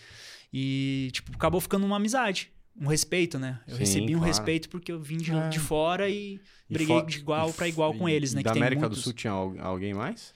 E, 0.53 1.11
tipo, 1.13 1.33
acabou 1.35 1.61
ficando 1.61 1.85
uma 1.87 1.97
amizade. 1.97 2.51
Um 2.79 2.87
respeito, 2.89 3.39
né? 3.39 3.61
Eu 3.67 3.75
Sim, 3.75 3.79
recebi 3.81 4.15
um 4.15 4.19
claro. 4.19 4.25
respeito 4.27 4.69
porque 4.69 4.93
eu 4.93 5.01
vim 5.01 5.17
de, 5.17 5.33
É. 5.33 5.49
de 5.49 5.59
fora 5.59 6.09
e 6.11 6.41
E 6.69 6.75
briguei 6.75 7.01
fo- 7.01 7.07
de 7.07 7.19
igual 7.19 7.53
pra 7.53 7.67
f- 7.67 7.73
igual 7.73 7.95
com 7.95 8.09
eles, 8.09 8.35
né? 8.35 8.41
que 8.41 8.45
Da 8.45 8.53
tem 8.53 8.61
América 8.63 8.81
muitos. 8.83 8.99
do 8.99 9.03
Sul 9.05 9.13
tinha 9.15 9.33
al- 9.33 9.57
alguém 9.61 9.95
mais? 9.95 10.35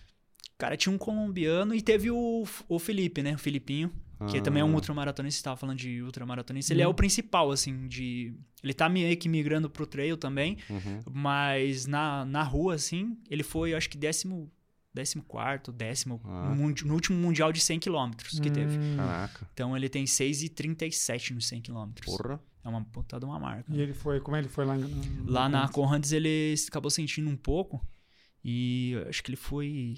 Cara, 0.56 0.76
tinha 0.76 0.92
um 0.94 0.96
colombiano 0.98 1.74
e 1.74 1.82
teve 1.82 2.10
o, 2.10 2.44
o 2.68 2.78
Felipe, 2.78 3.22
né? 3.22 3.34
O 3.34 3.38
Filipinho, 3.38 3.92
que 4.30 4.40
também 4.40 4.60
é 4.62 4.64
um 4.64 4.70
Ah. 4.70 4.74
ultramaratonista. 4.74 5.38
Você 5.38 5.44
tava 5.44 5.56
falando 5.56 5.76
de 5.78 6.02
ultramaratonista. 6.02 6.72
Ele 6.72 6.82
Uhum. 6.82 6.88
é 6.88 6.90
o 6.90 6.94
principal, 6.94 7.50
assim, 7.50 7.86
de... 7.88 8.34
Ele 8.62 8.72
tá 8.74 8.88
meio 8.88 9.14
que 9.18 9.28
migrando 9.28 9.68
pro 9.68 9.86
trail 9.86 10.16
também, 10.16 10.56
Uhum. 10.68 11.00
mas 11.12 11.86
na, 11.86 12.24
na 12.24 12.42
rua, 12.42 12.74
assim, 12.74 13.18
ele 13.30 13.42
foi, 13.42 13.72
eu 13.72 13.76
acho 13.76 13.88
que 13.90 13.98
décimo... 13.98 14.50
Décimo 14.92 15.22
quarto, 15.22 15.70
décimo, 15.70 16.20
Ah. 16.24 16.48
no, 16.48 16.56
mundi- 16.56 16.84
no 16.84 16.94
último 16.94 17.16
mundial 17.16 17.52
de 17.52 17.60
100 17.60 17.78
quilômetros 17.78 18.40
que 18.40 18.50
teve. 18.50 18.76
Hum, 18.76 18.96
Caraca. 18.96 19.48
Então 19.54 19.76
ele 19.76 19.88
tem 19.88 20.04
6,37 20.04 21.32
nos 21.32 21.46
100 21.46 21.60
quilômetros. 21.62 22.04
Porra. 22.16 22.40
É 22.64 22.68
uma 22.68 22.84
puta 22.84 23.18
de 23.18 23.24
uma 23.24 23.38
marca. 23.38 23.72
E 23.72 23.80
ele 23.80 23.94
foi, 23.94 24.20
como 24.20 24.36
ele 24.36 24.48
foi 24.48 24.64
lá 24.64 24.76
no- 24.76 24.88
no- 24.88 25.30
Lá 25.30 25.48
na 25.48 25.68
Conrads 25.68 26.12
ele 26.12 26.54
acabou 26.68 26.90
sentindo 26.90 27.30
um 27.30 27.36
pouco. 27.36 27.80
E 28.44 28.94
acho 29.08 29.22
que 29.22 29.30
ele 29.30 29.36
foi. 29.36 29.96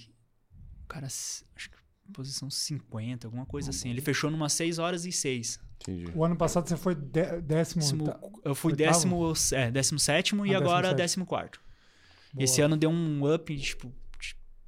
Cara, 0.87 1.07
acho 1.07 1.45
que 1.71 1.77
posição 2.13 2.51
50, 2.51 3.27
alguma 3.27 3.47
coisa 3.47 3.71
assim. 3.71 3.89
Ele 3.89 4.01
fechou 4.03 4.31
numa 4.31 4.49
6 4.49 4.79
horas 4.79 5.07
e 5.07 5.13
6. 5.13 5.59
Entendi. 5.81 6.13
O 6.15 6.23
ano 6.25 6.37
passado 6.37 6.69
você 6.69 6.77
foi 6.77 6.95
dé- 6.95 7.41
décimo. 7.41 7.81
Décimo- 7.83 8.05
tá- 8.05 8.21
eu 8.45 8.55
fui 8.55 8.73
oitavo? 8.73 8.91
décimo, 8.93 9.33
é, 9.53 9.71
décimo 9.71 9.99
sétimo 9.99 10.45
e 10.47 10.55
Ah, 10.55 10.59
agora 10.59 10.89
décimo 10.89 10.97
décimo 10.99 11.27
quarto. 11.27 11.61
Boa. 12.33 12.45
Esse 12.45 12.61
ano 12.61 12.77
deu 12.77 12.91
um 12.91 13.33
up, 13.35 13.57
tipo, 13.59 13.93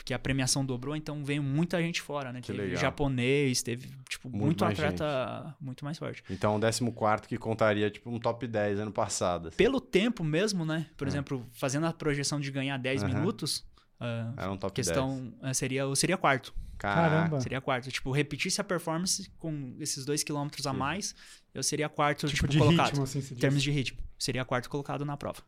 que 0.05 0.12
a 0.12 0.19
premiação 0.19 0.64
dobrou, 0.67 0.95
então 0.95 1.25
veio 1.25 1.43
muita 1.43 1.81
gente 1.81 2.03
fora, 2.03 2.31
né? 2.33 2.40
Que 2.43 2.49
teve 2.49 2.61
legal. 2.62 2.77
japonês, 2.81 3.62
teve, 3.62 3.88
tipo, 4.09 4.29
Muito 4.29 4.62
muito, 4.62 4.64
atleta 4.64 5.57
muito 5.61 5.83
mais 5.85 5.97
forte. 5.97 6.23
Então, 6.29 6.57
o 6.57 6.61
14 6.61 7.27
que 7.27 7.38
contaria, 7.38 7.90
tipo, 7.90 8.11
um 8.11 8.19
top 8.19 8.47
10 8.47 8.81
ano 8.81 8.93
passado. 8.93 9.49
assim. 9.49 9.57
Pelo 9.57 9.81
tempo 9.81 10.23
mesmo, 10.23 10.64
né? 10.64 10.87
Por 10.97 11.07
É. 11.07 11.11
exemplo, 11.11 11.47
fazendo 11.53 11.87
a 11.87 11.93
projeção 11.93 12.38
de 12.38 12.51
ganhar 12.51 12.77
10 12.77 13.03
Aham. 13.03 13.14
minutos, 13.14 13.64
a 13.99 14.35
Era 14.37 14.53
um 14.53 14.57
top 14.59 14.75
questão 14.75 15.33
eh, 15.43 15.55
seria, 15.55 15.85
seria 15.95 16.19
quarto. 16.19 16.53
10. 16.53 16.64
Caramba. 16.77 17.40
Seria 17.40 17.61
quarto. 17.62 17.90
Tipo, 17.90 18.11
repetisse 18.11 18.61
a 18.61 18.64
performance 18.64 19.31
com 19.38 19.75
esses 19.81 20.05
dois 20.05 20.23
quilômetros 20.23 20.67
a 20.67 20.73
mais, 20.75 21.14
eu 21.55 21.62
seria 21.62 21.88
quarto, 21.88 22.27
Tipo 22.27 22.35
tipo, 22.43 22.49
de 22.49 22.59
colocado. 22.59 22.87
ritmo, 22.88 23.05
assim, 23.05 23.21
Em 23.21 23.37
termos 23.37 23.62
de 23.62 23.71
ritmo. 23.71 23.99
Seria 24.19 24.45
quarto 24.45 24.69
colocado 24.69 25.03
na 25.05 25.17
prova. 25.17 25.40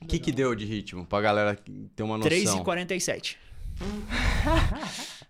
O 0.00 0.06
que, 0.06 0.18
que 0.18 0.32
deu 0.32 0.54
de 0.54 0.64
ritmo? 0.64 1.04
Pra 1.04 1.20
galera 1.20 1.54
ter 1.94 2.02
uma 2.02 2.16
noção. 2.16 2.30
3,47. 2.64 3.36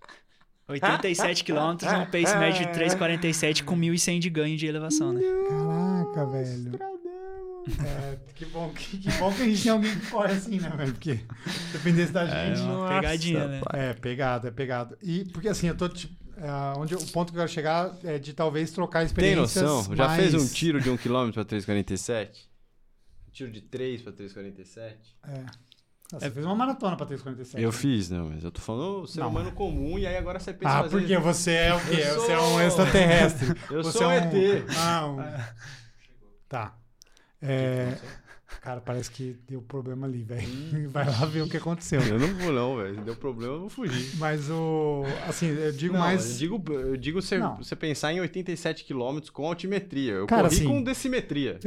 87 0.68 1.42
quilômetros, 1.44 1.92
um 1.92 2.06
pace 2.06 2.36
médio 2.38 2.66
de 2.66 2.72
3,47 2.78 3.64
com 3.64 3.76
1.100 3.76 4.18
de 4.20 4.30
ganho 4.30 4.56
de 4.56 4.66
elevação, 4.66 5.12
né? 5.12 5.20
Caraca, 5.48 6.26
velho. 6.26 6.78
É, 7.84 8.18
que 8.34 8.44
bom 8.46 8.70
que, 8.70 8.98
que 8.98 9.10
bom 9.18 9.32
que 9.32 9.42
a 9.42 9.44
gente 9.46 9.62
tem 9.62 9.72
alguém 9.72 9.98
que 9.98 10.06
corre 10.06 10.32
assim, 10.32 10.58
né, 10.60 10.70
velho? 10.76 10.92
Porque 10.92 11.20
dependesse 11.72 12.12
da 12.12 12.22
É 12.22 12.54
gente. 12.54 12.60
uma 12.64 12.88
pegadinha, 12.88 13.48
né? 13.48 13.60
É, 13.74 13.92
pegado, 13.94 14.46
é 14.48 14.50
pegado. 14.50 14.96
E 15.02 15.24
porque 15.26 15.48
assim, 15.48 15.66
eu 15.68 15.76
tô. 15.76 15.88
tipo, 15.88 16.14
é, 16.36 16.78
onde, 16.78 16.94
o 16.94 17.06
ponto 17.08 17.32
que 17.32 17.36
eu 17.38 17.42
quero 17.42 17.52
chegar 17.52 17.92
é 18.04 18.18
de 18.18 18.32
talvez 18.32 18.70
trocar 18.70 19.00
Tem 19.00 19.06
experiências. 19.06 19.62
noção? 19.64 19.94
Já 19.96 20.06
mais- 20.06 20.20
fez 20.20 20.34
um 20.34 20.46
tiro 20.48 20.80
de 20.80 20.88
1 20.88 20.96
km 20.96 21.30
pra 21.34 21.44
3,47? 21.44 22.46
Um 23.28 23.30
tiro 23.32 23.50
de 23.52 23.60
3 23.60 24.02
pra 24.02 24.12
3,47? 24.12 24.94
É. 25.28 25.44
Você 26.18 26.30
fez 26.30 26.44
uma 26.44 26.54
maratona 26.56 26.96
pra 26.96 27.06
347. 27.06 27.62
Eu 27.62 27.70
fiz, 27.70 28.10
não, 28.10 28.30
mas 28.30 28.42
eu 28.42 28.50
tô 28.50 28.60
falando 28.60 29.06
ser 29.06 29.20
Não. 29.20 29.28
humano 29.28 29.52
comum 29.52 29.98
e 29.98 30.06
aí 30.06 30.16
agora 30.16 30.40
você 30.40 30.52
pensa 30.52 30.72
Ah, 30.78 30.82
fazer- 30.82 30.98
porque 30.98 31.16
você 31.18 31.52
é 31.52 31.74
o 31.74 31.80
quê? 31.80 32.00
Eu 32.04 32.14
Você 32.20 32.32
é 32.32 32.36
sou- 32.38 32.48
um 32.56 32.60
extraterrestre. 32.60 33.48
Eu 33.70 33.82
você 33.84 33.98
sou 33.98 34.10
é 34.10 34.20
um 34.20 34.24
um... 34.24 34.36
ET. 34.36 34.64
Ah, 34.76 35.06
um... 35.06 35.18
Tá. 36.48 36.74
É... 37.40 37.96
Cara, 38.62 38.80
parece 38.80 39.10
que 39.10 39.36
deu 39.48 39.62
problema 39.62 40.06
ali, 40.06 40.22
velho. 40.22 40.46
Vai 40.90 41.06
lá 41.06 41.24
ver 41.24 41.42
o 41.42 41.48
que 41.48 41.56
aconteceu. 41.56 42.00
Eu 42.02 42.18
não 42.18 42.28
vou 42.34 42.52
não, 42.52 42.76
velho. 42.76 42.96
Se 42.96 43.00
deu 43.02 43.16
problema, 43.16 43.54
eu 43.54 43.60
vou 43.60 43.68
fugir. 43.70 44.16
Mas 44.18 44.50
o. 44.50 45.04
Assim, 45.28 45.46
eu 45.48 45.72
digo 45.72 45.94
Não, 45.94 46.00
mais. 46.00 46.32
eu 46.32 46.38
digo, 46.38 46.72
eu 46.72 46.96
digo 46.96 47.22
você, 47.22 47.38
você 47.58 47.74
pensar 47.76 48.12
em 48.12 48.20
87 48.20 48.84
km 48.84 49.18
com 49.32 49.46
altimetria. 49.46 50.12
Eu 50.12 50.26
Cara, 50.26 50.42
corri 50.48 50.56
assim- 50.56 50.66
com 50.66 50.82
decimetria. 50.82 51.58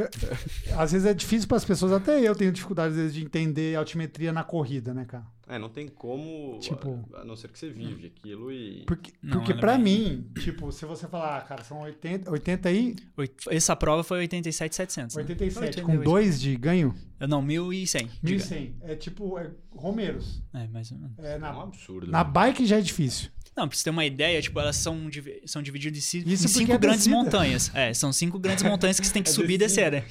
Às 0.78 0.92
vezes 0.92 1.08
é 1.08 1.14
difícil 1.14 1.48
para 1.48 1.58
as 1.58 1.66
pessoas, 1.66 1.92
até 1.92 2.20
eu 2.20 2.36
tenho 2.36 2.52
dificuldade 2.52 2.92
às 2.92 2.98
vezes 2.98 3.14
de 3.14 3.24
entender 3.24 3.76
altimetria 3.76 4.32
na 4.34 4.44
corrida, 4.44 4.94
né, 4.94 5.06
cara? 5.06 5.26
É, 5.48 5.60
não 5.60 5.68
tem 5.68 5.90
como, 5.90 6.58
Tipo- 6.62 7.04
a, 7.14 7.20
a 7.20 7.26
não 7.26 7.36
ser 7.36 7.50
que 7.50 7.60
você 7.60 7.70
vive 7.70 8.08
aquilo 8.08 8.50
e... 8.52 8.86
Porque, 8.86 9.12
Não, 9.22 9.40
porque 9.40 9.54
para 9.54 9.74
bem- 9.78 9.84
mim, 9.84 10.32
tipo, 10.40 10.72
se 10.72 10.86
você 10.86 11.06
falar, 11.06 11.38
ah, 11.38 11.42
cara, 11.42 11.64
são 11.66 11.82
80, 11.82 12.32
80 12.32 12.72
e 12.72 12.96
Oit- 13.18 13.50
Essa 13.50 13.76
prova 13.76 14.04
foi 14.06 14.20
87,700. 14.20 15.16
Né? 15.18 15.22
87, 15.24 15.60
88. 15.80 15.86
com 15.98 16.04
2 16.04 16.40
de 16.40 16.56
ganho, 16.56 16.96
Eu 17.20 17.28
Não, 17.28 17.42
1.100. 17.42 18.10
diga. 18.24 18.44
1.100. 18.44 18.74
É 18.84 18.96
tipo, 18.96 19.38
é 19.38 19.52
Romeiros. 19.76 20.42
É, 20.54 20.66
mais 20.68 20.92
ou 20.94 20.98
menos. 20.98 21.20
É, 21.20 21.34
É 21.34 21.38
um 21.38 21.40
na, 21.42 21.50
absurdo. 21.64 22.10
na 22.10 22.24
né? 22.24 22.30
bike 22.32 22.66
já 22.66 22.78
é 22.78 22.82
difícil. 22.82 23.30
Não, 23.56 23.68
pra 23.68 23.78
você 23.78 23.84
ter 23.84 23.90
uma 23.92 24.04
ideia, 24.06 24.42
tipo, 24.42 24.60
elas 24.60 24.78
são, 24.78 24.98
são 25.46 25.62
divididas 25.62 26.12
em, 26.16 26.20
Isso 26.28 26.46
em 26.46 26.48
cinco 26.48 26.72
é 26.72 26.78
grandes 26.78 27.06
montanhas. 27.06 27.70
É, 27.76 27.94
são 27.94 28.12
cinco 28.12 28.40
grandes 28.40 28.64
montanhas 28.64 29.00
que 29.00 29.06
você 29.06 29.14
tem 29.14 29.22
que 29.22 29.30
É 29.30 29.34
subir 29.34 29.54
e 29.56 29.58
descer, 29.60 29.92
né? 29.92 30.06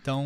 Então, 0.00 0.24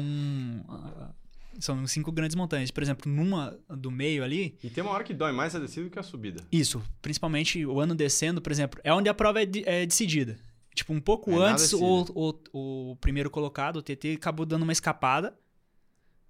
são 1.60 1.86
cinco 1.86 2.10
grandes 2.10 2.34
montanhas. 2.34 2.70
Por 2.70 2.82
exemplo, 2.82 3.10
numa 3.10 3.58
do 3.68 3.90
meio 3.90 4.24
ali, 4.24 4.56
E 4.62 4.70
tem 4.70 4.82
uma 4.82 4.92
hora 4.92 5.04
que 5.04 5.14
dói 5.14 5.32
mais 5.32 5.54
a 5.54 5.58
descida 5.58 5.84
do 5.84 5.90
que 5.90 5.98
a 5.98 6.02
subida. 6.02 6.42
isso, 6.50 6.82
principalmente 7.00 7.64
o 7.64 7.78
ano 7.80 7.94
descendo, 7.94 8.40
por 8.40 8.50
exemplo, 8.50 8.80
é 8.82 8.92
onde 8.92 9.08
a 9.08 9.14
prova 9.14 9.42
é, 9.42 9.46
de- 9.46 9.62
é 9.68 9.84
decidida. 9.86 10.38
Tipo, 10.74 10.92
um 10.92 11.00
pouco 11.00 11.30
É 11.32 11.36
antes, 11.50 11.72
o, 11.72 12.06
o, 12.14 12.90
o 12.92 12.96
primeiro 12.96 13.28
colocado, 13.30 13.76
o 13.76 13.82
TT, 13.82 14.14
acabou 14.14 14.46
dando 14.46 14.62
uma 14.62 14.72
escapada. 14.72 15.36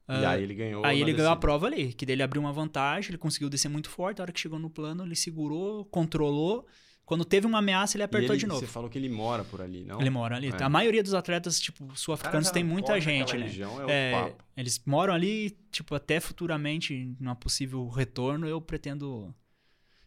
e 0.09 0.13
Ah, 0.25 0.31
aí 0.31 0.43
ele 0.43 0.55
ganhou 0.55 0.85
Aí 0.85 1.01
ele 1.01 1.13
ganhou 1.13 1.31
a 1.31 1.37
prova 1.37 1.67
ali, 1.67 1.93
que 1.93 2.05
daí 2.07 2.15
ele 2.15 2.23
abriu 2.23 2.41
uma 2.43 2.53
vantagem, 2.53 3.11
ele 3.11 3.19
conseguiu 3.19 3.49
descer 3.51 3.69
muito 3.69 3.89
forte, 3.91 4.21
a 4.21 4.23
hora 4.25 4.33
que 4.33 4.41
chegou 4.41 4.59
no 4.59 4.71
plano, 4.71 5.05
ele 5.05 5.15
segurou, 5.15 5.85
controlou, 5.85 6.67
Quando 7.11 7.25
teve 7.25 7.45
uma 7.45 7.59
ameaça, 7.59 7.97
ele 7.97 8.05
apertou 8.05 8.37
ele- 8.37 8.39
de 8.41 8.47
novo. 8.47 8.61
Você 8.61 8.69
falou 8.69 8.89
que 8.89 8.97
ele 8.97 9.09
mora 9.09 9.43
por 9.43 9.61
ali, 9.61 9.83
não? 9.83 10.01
Ele 10.01 10.11
mora 10.11 10.37
ali. 10.37 10.53
É. 10.57 10.63
A 10.63 10.69
maioria 10.69 11.03
dos 11.03 11.13
atletas, 11.13 11.59
tipo, 11.59 11.89
sul-africanos, 11.97 12.53
tem 12.53 12.63
muita 12.63 13.01
gente, 13.01 13.37
né? 13.37 13.47
região, 13.47 13.91
é 13.91 14.11
É, 14.11 14.13
papo. 14.13 14.45
eles 14.57 14.81
moram 14.87 15.13
ali, 15.13 15.59
tipo, 15.73 15.93
até 15.97 16.21
futuramente, 16.21 17.13
numa 17.19 17.35
possível 17.35 17.89
retorno, 17.89 18.47
eu 18.47 18.61
pretendo 18.61 19.35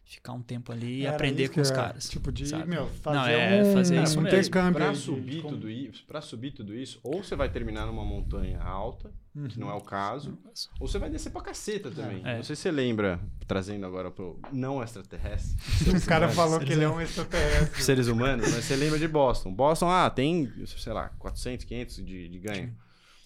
ficar 0.06 0.32
um 0.32 0.42
tempo 0.42 0.70
ali 0.70 1.00
e 1.00 1.06
Era 1.06 1.14
aprender 1.16 1.48
com 1.48 1.60
os 1.60 1.70
eu- 1.70 1.76
caras. 1.76 2.08
Tipo, 2.08 2.30
de, 2.30 2.46
sabe? 2.46 2.68
meu, 2.68 2.86
fazer 3.02 3.18
Não, 3.18 3.26
é, 3.26 3.62
um, 3.62 3.72
fazer 3.72 3.98
um 3.98 4.02
isso 4.02 4.20
mesmo. 4.20 4.28
intercâmbio. 4.28 4.90
De- 4.92 4.98
subir, 4.98 5.36
de- 5.42 5.48
tudo 5.48 5.70
isso, 5.70 6.04
pra 6.06 6.20
subir 6.20 6.50
tudo 6.52 6.74
isso, 6.74 7.00
ou 7.02 7.22
você 7.24 7.34
vai 7.34 7.48
terminar 7.48 7.86
numa 7.86 8.04
montanha 8.04 8.60
alta, 8.60 9.10
que 9.48 9.58
não 9.58 9.68
é 9.70 9.74
o 9.74 9.80
caso, 9.80 10.38
ou 10.78 10.86
você 10.86 10.98
vai 10.98 11.10
descer 11.10 11.30
pra 11.30 11.40
caceta 11.40 11.90
também. 11.90 12.20
É. 12.24 12.36
Não 12.36 12.42
sei 12.44 12.54
se 12.54 12.62
você 12.62 12.70
lembra, 12.70 13.18
trazendo 13.48 13.84
agora 13.86 14.10
pro 14.10 14.38
não 14.52 14.82
extraterrestre. 14.82 15.56
O 15.96 16.06
cara 16.06 16.28
falou 16.28 16.60
que 16.60 16.72
ele 16.72 16.84
é 16.84 16.88
um 16.88 17.00
extraterrestre. 17.00 17.82
seres 17.82 18.06
humanos, 18.06 18.46
mas 18.52 18.64
você 18.64 18.76
lembra 18.76 18.98
de 18.98 19.08
Boston. 19.08 19.52
Boston, 19.52 19.88
ah, 19.90 20.08
tem, 20.10 20.52
sei 20.66 20.92
lá, 20.92 21.08
400, 21.18 21.64
500 21.64 21.96
de, 22.04 22.28
de 22.28 22.38
ganho. 22.38 22.74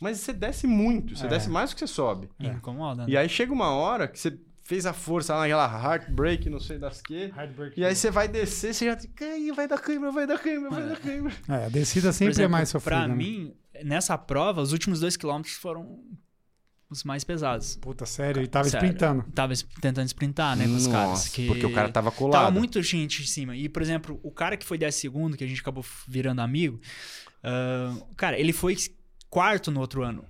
Mas 0.00 0.18
você 0.18 0.32
desce 0.32 0.66
muito, 0.68 1.16
você 1.16 1.26
É. 1.26 1.28
desce 1.28 1.50
mais 1.50 1.70
do 1.70 1.74
que 1.74 1.80
você 1.80 1.88
sobe. 1.88 2.28
E 2.38 2.46
Incomoda, 2.46 3.02
né? 3.02 3.10
E 3.10 3.16
aí 3.16 3.28
chega 3.28 3.52
uma 3.52 3.70
hora 3.70 4.06
que 4.06 4.16
você 4.18 4.38
fez 4.68 4.84
a 4.84 4.92
força 4.92 5.32
lá 5.32 5.40
naquela 5.40 5.66
heartbreak, 5.66 6.50
não 6.50 6.60
sei 6.60 6.78
das 6.78 7.00
que. 7.00 7.32
Heartbreak. 7.34 7.80
E 7.80 7.82
aí 7.86 7.96
você 7.96 8.10
vai 8.10 8.28
descer, 8.28 8.74
você 8.74 8.84
já 8.84 8.96
cai, 9.16 9.50
vai 9.50 9.66
dar 9.66 9.78
câimbra, 9.78 10.12
vai 10.12 10.26
dar 10.26 10.38
câimbra, 10.38 10.68
vai 10.68 10.86
dar 10.86 11.00
câimbra. 11.00 11.32
É, 11.48 11.64
a 11.64 11.68
descida 11.70 12.12
sempre 12.12 12.34
exemplo, 12.34 12.44
é 12.44 12.48
mais 12.48 12.68
sofrida. 12.68 12.98
Pra 12.98 13.08
né? 13.08 13.14
mim, 13.14 13.54
nessa 13.82 14.18
prova, 14.18 14.60
os 14.60 14.72
últimos 14.72 15.00
dois 15.00 15.16
quilômetros 15.16 15.54
foram 15.54 16.04
os 16.90 17.02
mais 17.02 17.24
pesados. 17.24 17.76
Puta, 17.76 18.04
sério, 18.04 18.40
ele 18.40 18.46
tava 18.46 18.68
Sério. 18.68 18.84
sprintando. 18.84 19.24
Tava 19.34 19.54
tentando 19.80 20.06
sprintar, 20.06 20.54
né, 20.54 20.66
com 20.66 20.76
os 20.76 20.86
caras. 20.86 21.28
Que... 21.28 21.46
porque 21.46 21.64
o 21.64 21.72
cara 21.72 21.88
tava 21.88 22.12
colado. 22.12 22.32
Tava 22.32 22.50
muito 22.50 22.82
gente 22.82 23.22
em 23.22 23.26
cima. 23.26 23.56
E, 23.56 23.70
por 23.70 23.80
exemplo, 23.80 24.20
o 24.22 24.30
cara 24.30 24.54
que 24.54 24.66
foi 24.66 24.76
10 24.76 24.94
segundo, 24.94 25.34
que 25.34 25.44
a 25.44 25.46
gente 25.46 25.62
acabou 25.62 25.84
virando 26.06 26.42
amigo, 26.42 26.78
ah, 27.42 27.96
cara, 28.18 28.38
ele 28.38 28.52
foi 28.52 28.76
quarto 29.30 29.70
no 29.70 29.80
outro 29.80 30.02
ano. 30.02 30.26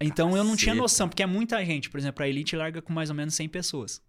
Então 0.00 0.36
eu 0.36 0.44
não 0.44 0.56
tinha 0.56 0.72
Caceta. 0.72 0.82
noção, 0.82 1.08
porque 1.08 1.22
é 1.22 1.26
muita 1.26 1.64
gente. 1.64 1.88
Por 1.88 1.98
exemplo, 1.98 2.22
a 2.24 2.28
Elite 2.28 2.54
larga 2.54 2.82
com 2.82 2.92
mais 2.92 3.08
ou 3.08 3.16
menos 3.16 3.34
100 3.34 3.48
pessoas. 3.48 4.02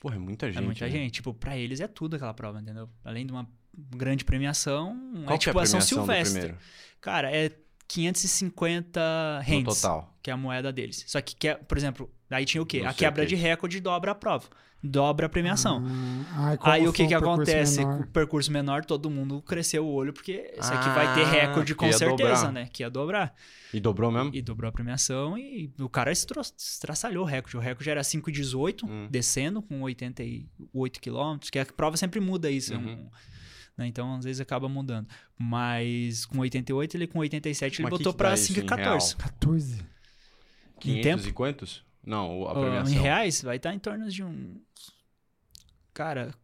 Porra, 0.00 0.16
é 0.16 0.18
muita 0.18 0.46
gente. 0.46 0.58
é 0.58 0.60
muita 0.64 0.84
né? 0.86 0.90
gente. 0.90 1.12
Tipo, 1.12 1.34
pra 1.34 1.56
eles 1.58 1.80
é 1.80 1.86
tudo 1.86 2.16
aquela 2.16 2.32
prova, 2.32 2.60
entendeu? 2.60 2.88
Além 3.04 3.26
de 3.26 3.32
uma 3.32 3.46
grande 3.94 4.24
premiação, 4.24 4.98
Qual 5.12 5.22
é 5.22 5.26
que 5.26 5.32
é 5.34 5.38
tipo 5.38 5.58
a 5.58 5.62
a 5.62 5.66
São 5.66 5.80
Silvestre. 5.80 6.54
Cara, 7.00 7.30
é 7.30 7.52
550 7.90 9.00
No 9.00 9.44
rands, 9.56 9.80
total. 9.80 10.14
que 10.22 10.30
é 10.30 10.32
a 10.32 10.36
moeda 10.36 10.72
deles. 10.72 11.04
Só 11.06 11.20
que, 11.20 11.34
que 11.36 11.48
é- 11.48 11.54
por 11.54 11.76
exemplo, 11.76 12.10
aí 12.30 12.44
tinha 12.44 12.62
o 12.62 12.66
quê? 12.66 12.80
Não 12.82 12.90
a 12.90 12.94
quebra 12.94 13.24
que. 13.24 13.30
de 13.30 13.34
recorde 13.36 13.80
dobra 13.80 14.12
a 14.12 14.14
prova. 14.14 14.48
Dobra 14.82 15.26
a 15.26 15.28
premiação. 15.28 15.84
Ah, 16.32 16.56
ai, 16.62 16.80
Aí 16.80 16.88
o 16.88 16.92
que 16.92 17.06
que 17.06 17.12
acontece? 17.12 17.80
menor? 17.80 17.98
Com 17.98 18.02
o 18.04 18.06
percurso 18.06 18.50
menor, 18.50 18.82
todo 18.82 19.10
mundo 19.10 19.42
cresceu 19.42 19.84
o 19.86 19.92
olho, 19.92 20.10
porque 20.10 20.54
isso 20.58 20.72
aqui 20.72 20.88
vai 20.88 21.12
ter 21.14 21.20
Ah, 21.22 21.30
recorde 21.30 21.74
com 21.74 21.92
certeza, 21.92 22.46
dobrar. 22.46 22.52
né? 22.52 22.68
Que 22.72 22.82
ia 22.82 22.88
dobrar. 22.88 23.34
E 23.74 23.78
dobrou 23.78 24.10
mesmo? 24.10 24.30
E 24.34 24.40
dobrou 24.40 24.70
a 24.70 24.72
premiação 24.72 25.36
e 25.36 25.70
o 25.78 25.86
cara 25.86 26.10
estro- 26.10 26.40
estraçalhou 26.40 27.24
o 27.24 27.26
recorde. 27.26 27.58
O 27.58 27.60
recorde 27.60 27.90
era 27.90 28.02
5,18, 28.02 28.86
Hum. 28.86 29.06
descendo 29.10 29.60
com 29.60 29.82
88 29.82 30.98
quilômetros, 30.98 31.50
que 31.50 31.58
a 31.58 31.66
prova 31.66 31.98
sempre 31.98 32.18
muda 32.18 32.50
isso. 32.50 32.72
é 32.72 32.78
um- 32.78 32.80
Uhum. 32.86 33.10
Né? 33.76 33.86
Então, 33.86 34.16
às 34.16 34.24
vezes, 34.24 34.40
acaba 34.40 34.68
mudando. 34.68 35.08
Mas 35.38 36.24
com 36.26 36.38
88, 36.38 36.96
ele 36.96 37.06
com 37.06 37.18
87, 37.18 37.76
ele 37.76 37.82
Mas 37.84 37.90
botou 37.90 38.12
em 38.12 38.34
5,14. 38.34 39.16
14. 39.16 39.84
500 40.80 41.02
tempo? 41.02 41.28
e 41.28 41.32
quantos? 41.32 41.84
Não, 42.04 42.48
a 42.48 42.54
premiação. 42.54 42.94
Em 42.94 42.98
reais, 42.98 43.42
vai 43.42 43.56
estar 43.56 43.74
em 43.74 43.78
torno 43.78 44.08
de 44.08 44.22
um. 44.24 44.60
Cara. 45.92 46.34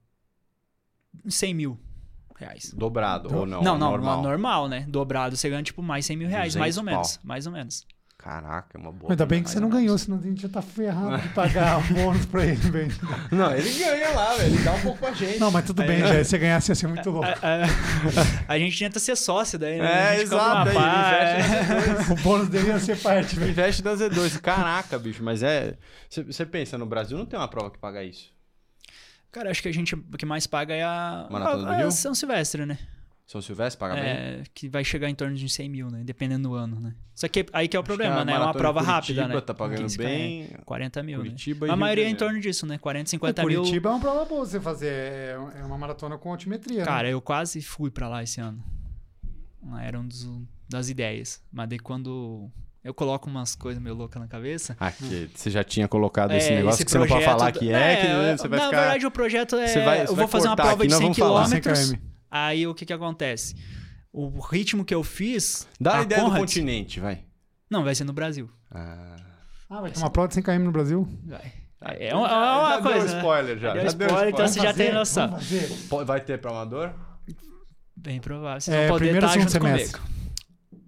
100 1.28 1.54
mil 1.54 1.80
reais. 2.36 2.72
Dobrado, 2.76 3.34
ou 3.34 3.46
não? 3.46 3.62
não, 3.62 3.78
não, 3.78 3.90
normal. 3.90 4.22
normal, 4.22 4.68
né? 4.68 4.84
Dobrado, 4.86 5.36
você 5.36 5.48
ganha 5.48 5.62
tipo 5.62 5.82
mais 5.82 6.04
100 6.04 6.16
mil 6.16 6.28
reais, 6.28 6.54
mais 6.54 6.76
ou 6.76 6.84
200 6.84 6.84
menos. 6.84 7.24
Mais 7.24 7.46
ou 7.46 7.52
menos. 7.52 7.86
Caraca, 8.26 8.76
é 8.76 8.80
uma 8.80 8.90
boa. 8.90 9.12
Ainda 9.12 9.24
bem 9.24 9.40
que 9.40 9.48
você 9.48 9.60
não 9.60 9.68
ganhou, 9.68 9.96
senão 9.96 10.18
a 10.18 10.20
gente 10.20 10.42
já 10.42 10.48
tá 10.48 10.60
ferrado 10.60 11.22
de 11.22 11.28
pagar 11.28 11.78
o 11.78 11.94
bônus 11.94 12.26
pra 12.26 12.44
ele, 12.44 12.56
velho. 12.56 12.92
Não, 13.30 13.54
ele 13.54 13.72
ganha 13.78 14.10
lá, 14.10 14.34
velho. 14.34 14.52
Ele 14.52 14.64
dá 14.64 14.72
um 14.72 14.80
pouco 14.80 14.98
pra 14.98 15.12
gente. 15.12 15.38
Não, 15.38 15.48
mas 15.52 15.64
tudo 15.64 15.84
bem, 15.84 16.00
já. 16.00 16.08
Se 16.08 16.30
você 16.30 16.38
ganhasse 16.38 16.72
ia 16.72 16.74
ser 16.74 16.88
muito 16.88 17.08
louco. 17.08 17.24
A, 17.24 17.34
a- 17.34 18.52
a 18.54 18.58
gente 18.58 18.76
tenta 18.76 18.98
ser 18.98 19.14
sócio 19.16 19.56
daí, 19.60 19.78
né? 19.78 20.16
É, 20.16 20.22
exato, 20.22 20.70
aí 20.70 22.10
O 22.10 22.16
bônus 22.20 22.48
dele 22.48 22.66
ia 22.66 22.80
ser 22.80 22.98
parte, 23.00 23.36
velho. 23.36 23.52
Investe 23.52 23.84
na 23.84 23.92
Z2. 23.92 24.40
Caraca, 24.40 24.98
bicho, 24.98 25.22
mas 25.22 25.44
é. 25.44 25.76
Você 26.10 26.44
pensa, 26.44 26.76
no 26.76 26.84
Brasil 26.84 27.16
não 27.16 27.26
tem 27.26 27.38
uma 27.38 27.46
prova 27.46 27.70
que 27.70 27.78
paga 27.78 28.02
isso. 28.02 28.34
Cara, 29.30 29.52
acho 29.52 29.62
que 29.62 29.68
a 29.68 29.72
gente 29.72 29.94
o 29.94 30.02
que 30.18 30.26
mais 30.26 30.48
paga 30.48 30.74
é 30.74 30.82
a, 30.82 31.28
Maratona 31.30 31.62
do 31.62 31.68
a, 31.68 31.74
a 31.74 31.76
Rio? 31.76 31.92
São 31.92 32.12
Silvestre, 32.12 32.66
né? 32.66 32.76
São 33.26 33.42
Silvestre 33.42 33.78
paga 33.78 33.94
bem? 33.94 34.04
É, 34.04 34.42
que 34.54 34.68
vai 34.68 34.84
chegar 34.84 35.10
em 35.10 35.14
torno 35.14 35.34
de 35.34 35.44
uns 35.44 35.52
100 35.52 35.68
mil, 35.68 35.90
né? 35.90 36.02
Dependendo 36.04 36.48
do 36.48 36.54
ano, 36.54 36.78
né? 36.78 36.94
Só 37.12 37.26
que 37.26 37.44
aí 37.52 37.66
que 37.66 37.76
é 37.76 37.80
o 37.80 37.82
Acho 37.82 37.86
problema, 37.86 38.18
que 38.20 38.24
né? 38.26 38.32
É 38.34 38.38
uma 38.38 38.52
prova 38.54 38.80
de 38.80 38.86
rápida, 38.86 39.22
Curitiba 39.22 39.34
né? 39.34 39.40
tá 39.40 39.52
pagando 39.54 39.82
15 39.82 39.98
bem. 39.98 40.46
km, 40.46 40.62
40 40.64 41.02
mil, 41.02 41.18
Curitiba 41.18 41.66
e 41.66 41.68
né? 41.68 41.72
A 41.72 41.76
maioria 41.76 42.04
é 42.04 42.08
em 42.08 42.14
torno 42.14 42.38
disso, 42.38 42.64
né? 42.66 42.78
40, 42.78 43.10
50 43.10 43.44
mil. 43.44 43.60
Curitiba 43.62 43.88
é 43.88 43.92
uma 43.92 44.00
prova 44.00 44.24
boa 44.24 44.46
você 44.46 44.60
fazer. 44.60 44.86
É 44.92 45.38
é 45.58 45.64
uma 45.64 45.76
maratona 45.76 46.16
com 46.16 46.30
altimetria. 46.30 46.80
né? 46.80 46.84
Cara, 46.84 47.10
eu 47.10 47.20
quase 47.20 47.60
fui 47.62 47.90
pra 47.90 48.08
lá 48.08 48.22
esse 48.22 48.40
ano. 48.40 48.62
Era 49.82 49.98
um 49.98 50.06
dos, 50.06 50.24
das 50.68 50.88
ideias. 50.88 51.42
Mas 51.50 51.68
daí 51.68 51.80
quando 51.80 52.48
eu 52.84 52.94
coloco 52.94 53.28
umas 53.28 53.56
coisas 53.56 53.82
meio 53.82 53.96
loucas 53.96 54.22
na 54.22 54.28
cabeça... 54.28 54.76
Aqui, 54.78 55.28
você 55.34 55.50
já 55.50 55.64
tinha 55.64 55.88
colocado 55.88 56.30
esse 56.32 56.52
é, 56.52 56.56
negócio 56.58 56.84
que 56.84 56.90
você 56.92 56.98
não 56.98 57.08
pode 57.08 57.24
falar 57.24 57.50
que 57.50 57.72
é, 57.72 57.96
que 57.96 58.06
é, 58.06 58.36
você 58.36 58.46
vai 58.46 58.58
na 58.60 58.64
ficar... 58.66 58.80
verdade, 58.80 59.06
o 59.06 59.10
projeto 59.10 59.56
é... 59.56 59.66
Você 59.66 59.84
vai- 59.84 60.06
você 60.06 60.12
eu 60.12 60.16
vou 60.16 60.28
fazer 60.28 60.46
uma 60.46 60.54
prova 60.54 60.74
aqui, 60.74 60.82
de 60.86 60.88
nós 60.90 60.98
100 60.98 61.02
vamos 61.06 61.18
falar. 61.18 61.46
100 61.48 61.60
quilômetros. 61.60 62.15
Aí 62.44 62.66
o 62.66 62.74
que 62.74 62.84
que 62.84 62.92
acontece? 62.92 63.54
O 64.12 64.38
ritmo 64.40 64.84
que 64.84 64.94
eu 64.94 65.02
fiz... 65.02 65.66
Dá 65.80 65.98
a 65.98 66.02
ideia 66.02 66.20
do 66.22 66.26
Conrads- 66.28 66.40
continente, 66.54 67.00
vai. 67.00 67.24
Não, 67.70 67.82
vai 67.84 67.94
ser 67.94 68.04
no 68.04 68.12
Brasil. 68.12 68.48
Ah. 68.70 69.16
Ah, 69.68 69.80
vai 69.80 69.90
ter 69.90 69.98
uma 69.98 70.10
prova 70.10 70.28
de 70.28 70.34
100 70.34 70.42
km 70.42 70.58
no 70.64 70.72
Brasil? 70.72 71.08
Vai. 71.24 71.52
Ah, 71.80 71.94
É 71.94 72.14
uma, 72.14 72.28
já- 72.28 72.34
é 72.34 72.58
uma 72.58 72.70
já 72.76 72.82
coisa. 72.82 72.98
Deu 73.00 73.08
né? 73.08 73.16
spoiler 73.18 73.58
já. 73.58 73.68
Já 73.68 73.74
deu 73.74 73.82
já 73.90 73.96
deu 73.96 74.06
spoiler, 74.08 74.34
então 74.34 74.48
você 74.48 74.60
já 74.60 74.72
tem 74.72 74.92
noção. 74.94 75.30
Fazer. 75.32 75.68
Vai 76.04 76.20
ter 76.20 76.38
pra 76.40 76.50
amador? 76.50 76.92
Bem 77.96 78.20
provável. 78.20 78.60
Vocês 78.60 78.76
É, 78.76 78.80
vão 78.88 78.94
poder 78.96 79.04
primeiro 79.06 79.26
estar 79.26 79.36
ou 79.36 79.40
junto 79.42 79.52
segundo 79.52 79.70
comigo. 79.72 80.16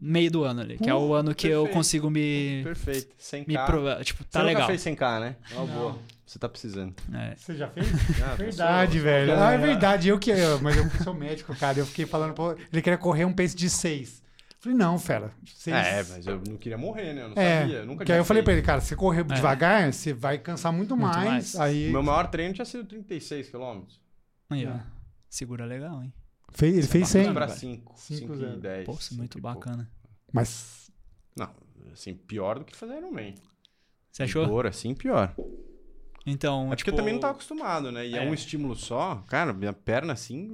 Meio 0.01 0.31
do 0.31 0.45
ano 0.45 0.61
ali, 0.61 0.79
que 0.79 0.89
é 0.89 0.95
o 0.95 1.13
ano 1.13 1.35
que 1.35 1.49
eu 1.49 1.63
perfeito. 1.63 1.75
consigo 1.77 2.09
me. 2.11 2.61
Perfeito. 2.63 3.17
100k. 3.21 3.49
me 3.49 3.59
provar. 3.67 4.05
Tipo, 4.05 4.23
Você 4.23 4.29
tá 4.31 4.39
nunca 4.41 4.53
legal. 4.53 4.67
fez 4.69 4.81
100k, 4.83 5.21
né? 5.21 5.37
Uma 5.53 5.67
boa. 5.67 5.99
Você 6.29 6.39
tá 6.39 6.47
precisando. 6.47 6.95
É. 7.15 7.35
Você 7.37 7.55
já 7.57 7.69
fez? 7.71 7.87
Ah, 8.23 8.35
Verdade, 8.35 8.99
pessoal, 8.99 9.03
velho. 9.03 9.33
Ah, 9.41 9.53
é 9.53 9.57
verdade. 9.59 10.09
Eu 10.11 10.19
que. 10.19 10.31
eu- 10.31 10.61
Mas 10.61 10.77
eu 10.77 10.85
sou 11.03 11.15
médico, 11.15 11.57
cara. 11.57 11.79
Eu 11.79 11.87
fiquei 11.87 12.05
falando. 12.05 12.35
Pô, 12.35 12.53
ele 12.53 12.83
queria 12.83 12.99
correr 12.99 13.25
um 13.25 13.33
pace 13.33 13.57
de 13.57 13.71
6. 13.71 14.23
Falei, 14.61 14.77
não, 14.77 14.99
fera. 14.99 15.33
Seis... 15.47 15.75
É, 15.75 16.03
mas 16.03 16.27
eu 16.27 16.43
não 16.47 16.57
queria 16.57 16.77
morrer, 16.77 17.15
né? 17.15 17.23
Eu 17.23 17.29
não 17.31 17.39
É, 17.43 17.61
sabia. 17.61 17.77
Eu 17.79 17.87
nunca 17.87 18.05
que 18.05 18.13
aí 18.13 18.19
eu 18.19 18.25
falei 18.25 18.43
pra 18.43 18.53
ele, 18.53 18.61
cara, 18.61 18.81
se 18.81 18.95
correr 18.97 19.25
devagar, 19.25 19.91
você 19.93 20.13
vai 20.13 20.37
cansar 20.37 20.73
muito, 20.73 20.97
Muito 20.97 21.15
mais. 21.17 21.27
mais. 21.55 21.57
Aí 21.57 21.89
O 21.89 21.93
meu 21.93 22.03
maior 22.03 22.27
treino 22.29 22.53
tinha 22.53 22.65
sido 22.65 22.85
36 22.85 23.49
km. 23.51 23.83
Aí, 24.51 24.67
ó. 24.67 24.71
É. 24.71 24.81
Segura 25.31 25.65
legal, 25.65 26.03
hein? 26.03 26.13
fez, 26.53 26.77
ele 26.77 26.87
fez 26.89 27.09
100. 27.09 27.33
Pra 27.33 27.47
velho. 27.47 27.59
5. 27.59 27.95
Cinco 27.97 28.21
5 28.21 28.37
zero. 28.37 28.53
e 28.59 28.61
10. 28.61 28.85
Pô, 28.87 28.93
isso 28.95 29.15
é 29.15 29.17
muito 29.17 29.41
bacana. 29.41 29.89
Mas 30.33 30.91
Não, 31.37 31.51
assim, 31.93 32.15
pior 32.15 32.59
do 32.59 32.65
que 32.65 32.77
fazer 32.77 32.97
Ironman. 32.99 33.35
Você 34.11 34.25
achou? 34.25 34.45
Dor, 34.45 34.67
assim, 34.67 34.93
pior. 34.95 35.35
Então, 36.31 36.65
É 36.65 36.69
porque 36.69 36.77
tipo, 36.85 36.91
eu 36.91 36.97
também 36.97 37.15
não 37.15 37.21
tava 37.21 37.33
acostumado, 37.35 37.91
né? 37.93 38.07
E 38.07 38.15
é, 38.17 38.25
É. 38.25 38.29
um 38.29 38.35
estímulo 38.35 38.75
só. 38.77 39.23
Cara, 39.29 39.53
minha 39.53 39.73
perna 39.73 40.13
assim. 40.13 40.51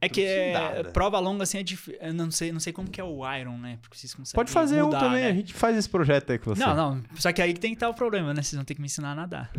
É 0.00 0.08
que 0.08 0.22
é, 0.24 0.52
trucidada. 0.52 0.90
prova 0.90 1.18
longa 1.18 1.42
assim 1.42 1.58
é 1.58 1.62
difícil. 1.62 1.98
Eu 2.00 2.14
não 2.14 2.30
sei, 2.30 2.52
não 2.52 2.60
sei 2.60 2.72
como 2.72 2.88
que 2.88 3.00
é 3.00 3.04
o 3.04 3.20
Iron, 3.36 3.56
né? 3.58 3.78
Porque 3.82 3.96
vocês 3.96 4.14
conseguem 4.14 4.34
Pode 4.34 4.50
fazer 4.50 4.82
mudar, 4.82 4.98
um 4.98 5.00
também, 5.00 5.22
né? 5.24 5.30
a 5.30 5.32
gente 5.34 5.52
faz 5.54 5.76
esse 5.76 5.88
projeto 5.88 6.30
aí 6.32 6.38
com 6.38 6.54
você. 6.54 6.64
Não, 6.64 6.74
não. 6.74 7.02
Só 7.16 7.32
que 7.32 7.40
aí 7.42 7.52
que 7.54 7.60
tem 7.60 7.70
que 7.72 7.76
estar 7.76 7.88
o 7.88 7.94
problema, 7.94 8.32
né? 8.34 8.42
Vocês 8.42 8.54
vão 8.54 8.64
ter 8.64 8.74
que 8.74 8.80
me 8.80 8.86
ensinar 8.86 9.12
a 9.12 9.14
nadar. 9.14 9.50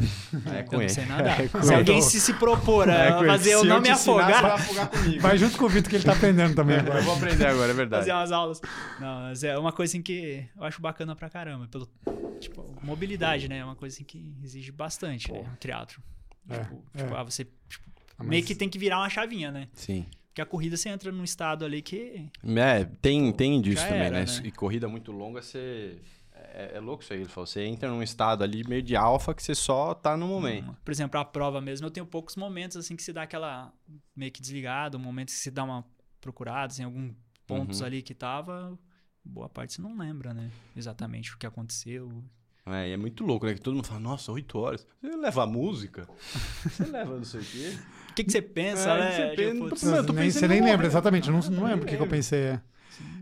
É 0.53 0.63
com 0.63 0.75
eu 0.75 0.81
não 0.81 0.89
sei 0.89 1.05
nadar. 1.05 1.39
É 1.41 1.47
se 1.61 1.73
alguém 1.73 2.01
se, 2.01 2.19
se 2.19 2.33
propor 2.33 2.89
a 2.89 2.93
É 2.93 3.25
fazer 3.25 3.51
eu 3.53 3.61
Se 3.61 3.67
não 3.67 3.81
me 3.81 3.89
afogar, 3.89 4.41
vai 4.41 4.51
afogar 4.51 4.87
comigo. 4.87 5.21
vai 5.21 5.37
junto 5.37 5.57
com 5.57 5.65
o 5.65 5.69
Vitor 5.69 5.89
que 5.89 5.95
ele 5.97 6.03
tá 6.03 6.13
aprendendo 6.13 6.55
também 6.55 6.75
Eu 6.77 6.81
agora. 6.83 7.01
vou 7.01 7.15
aprender 7.15 7.45
agora, 7.45 7.71
é 7.71 7.73
verdade. 7.75 8.01
fazer 8.01 8.13
umas 8.13 8.31
aulas. 8.31 8.61
Não, 8.99 9.21
mas 9.21 9.43
é 9.43 9.57
uma 9.57 9.71
coisa 9.71 9.91
assim 9.91 10.01
que 10.01 10.45
eu 10.57 10.63
acho 10.63 10.81
bacana 10.81 11.15
pra 11.15 11.29
caramba. 11.29 11.67
Pelo, 11.67 11.87
tipo, 12.39 12.65
mobilidade, 12.81 13.47
né? 13.47 13.59
É 13.59 13.65
uma 13.65 13.75
coisa 13.75 13.95
assim 13.95 14.03
que 14.03 14.33
exige 14.43 14.71
bastante, 14.71 15.31
né? 15.31 15.43
Teatro. 15.59 16.01
É, 16.49 16.59
Tipo, 16.63 16.83
é. 16.95 16.97
tipo, 17.03 17.15
ah, 17.15 17.23
você 17.23 17.45
tipo, 17.45 17.85
Ah, 18.11 18.13
mas- 18.19 18.27
meio 18.27 18.43
que 18.45 18.55
tem 18.55 18.69
que 18.69 18.79
virar 18.79 18.99
uma 18.99 19.09
chavinha, 19.09 19.51
né? 19.51 19.67
Sim. 19.73 20.05
Porque 20.27 20.41
a 20.41 20.45
corrida 20.45 20.77
você 20.77 20.89
entra 20.89 21.11
num 21.11 21.23
estado 21.23 21.65
ali 21.65 21.81
que. 21.81 22.27
É, 22.43 22.85
tem, 23.01 23.31
tem 23.31 23.61
disso 23.61 23.83
também, 23.83 23.99
era, 23.99 24.19
né? 24.19 24.25
né? 24.25 24.41
E 24.43 24.51
corrida 24.51 24.87
muito 24.87 25.11
longa, 25.11 25.41
você. 25.41 25.99
É, 26.33 26.71
é 26.75 26.79
louco 26.79 27.03
isso 27.03 27.11
aí. 27.13 27.19
Ele 27.19 27.29
falou, 27.29 27.45
você 27.45 27.63
entra 27.65 27.89
num 27.89 28.01
estado 28.01 28.43
ali 28.43 28.63
meio 28.67 28.81
de 28.81 28.95
alfa 28.95 29.33
que 29.33 29.43
você 29.43 29.53
só 29.53 29.93
tá 29.93 30.15
no 30.15 30.27
momento. 30.27 30.75
Por 30.85 30.91
exemplo, 30.91 31.19
a 31.19 31.25
prova 31.25 31.59
mesmo, 31.59 31.85
eu 31.87 31.91
tenho 31.91 32.05
poucos 32.05 32.35
momentos 32.35 32.77
assim 32.77 32.95
que 32.95 33.03
se 33.03 33.11
dá 33.11 33.23
aquela 33.23 33.73
meio 34.15 34.31
que 34.31 34.39
desligada, 34.41 34.97
um 34.97 35.01
momento 35.01 35.27
que 35.27 35.33
se 35.33 35.51
dá 35.51 35.63
uma 35.63 35.85
procurada, 36.21 36.73
em 36.79 36.83
algum 36.85 37.13
pontos 37.45 37.81
Uhum. 37.81 37.87
ali 37.87 38.01
que 38.01 38.13
tava, 38.13 38.77
boa 39.25 39.49
parte 39.49 39.73
você 39.73 39.81
não 39.81 39.97
lembra, 39.97 40.33
né? 40.33 40.49
Exatamente 40.75 41.33
o 41.33 41.37
que 41.37 41.45
aconteceu. 41.45 42.23
É, 42.71 42.89
e 42.89 42.91
é 42.93 42.97
muito 42.97 43.23
louco, 43.25 43.45
né? 43.45 43.53
Que 43.53 43.61
todo 43.61 43.75
mundo 43.75 43.87
fala, 43.87 43.99
nossa, 43.99 44.31
oito 44.31 44.57
horas. 44.59 44.85
Você 45.01 45.15
leva 45.15 45.43
a 45.43 45.47
música? 45.47 46.07
Você 46.63 46.85
leva 46.85 47.15
não 47.17 47.23
sei 47.23 47.41
o 47.41 47.43
quê? 47.43 47.77
que, 48.15 48.23
que 48.25 48.31
você 48.31 48.41
pensa, 48.41 48.89
É, 48.91 48.99
né? 48.99 49.11
você 49.11 49.35
pensa- 49.35 49.75
Tipo, 49.75 49.85
Não, 49.85 50.05
tô 50.05 50.13
nem, 50.13 50.25
pensando 50.25 50.39
você 50.39 50.45
em 50.45 50.49
nem 50.49 50.59
morrer. 50.59 50.71
lembra, 50.71 50.87
exatamente. 50.87 51.27
Eu 51.29 51.33
não, 51.33 51.39
É, 51.39 51.49
não 51.49 51.63
lembro 51.65 51.83
o 51.83 51.85
que, 51.87 51.89
que 51.89 51.95
eu 51.95 51.99
lembro. 52.01 52.09
pensei. 52.17 52.39
é. 52.39 52.61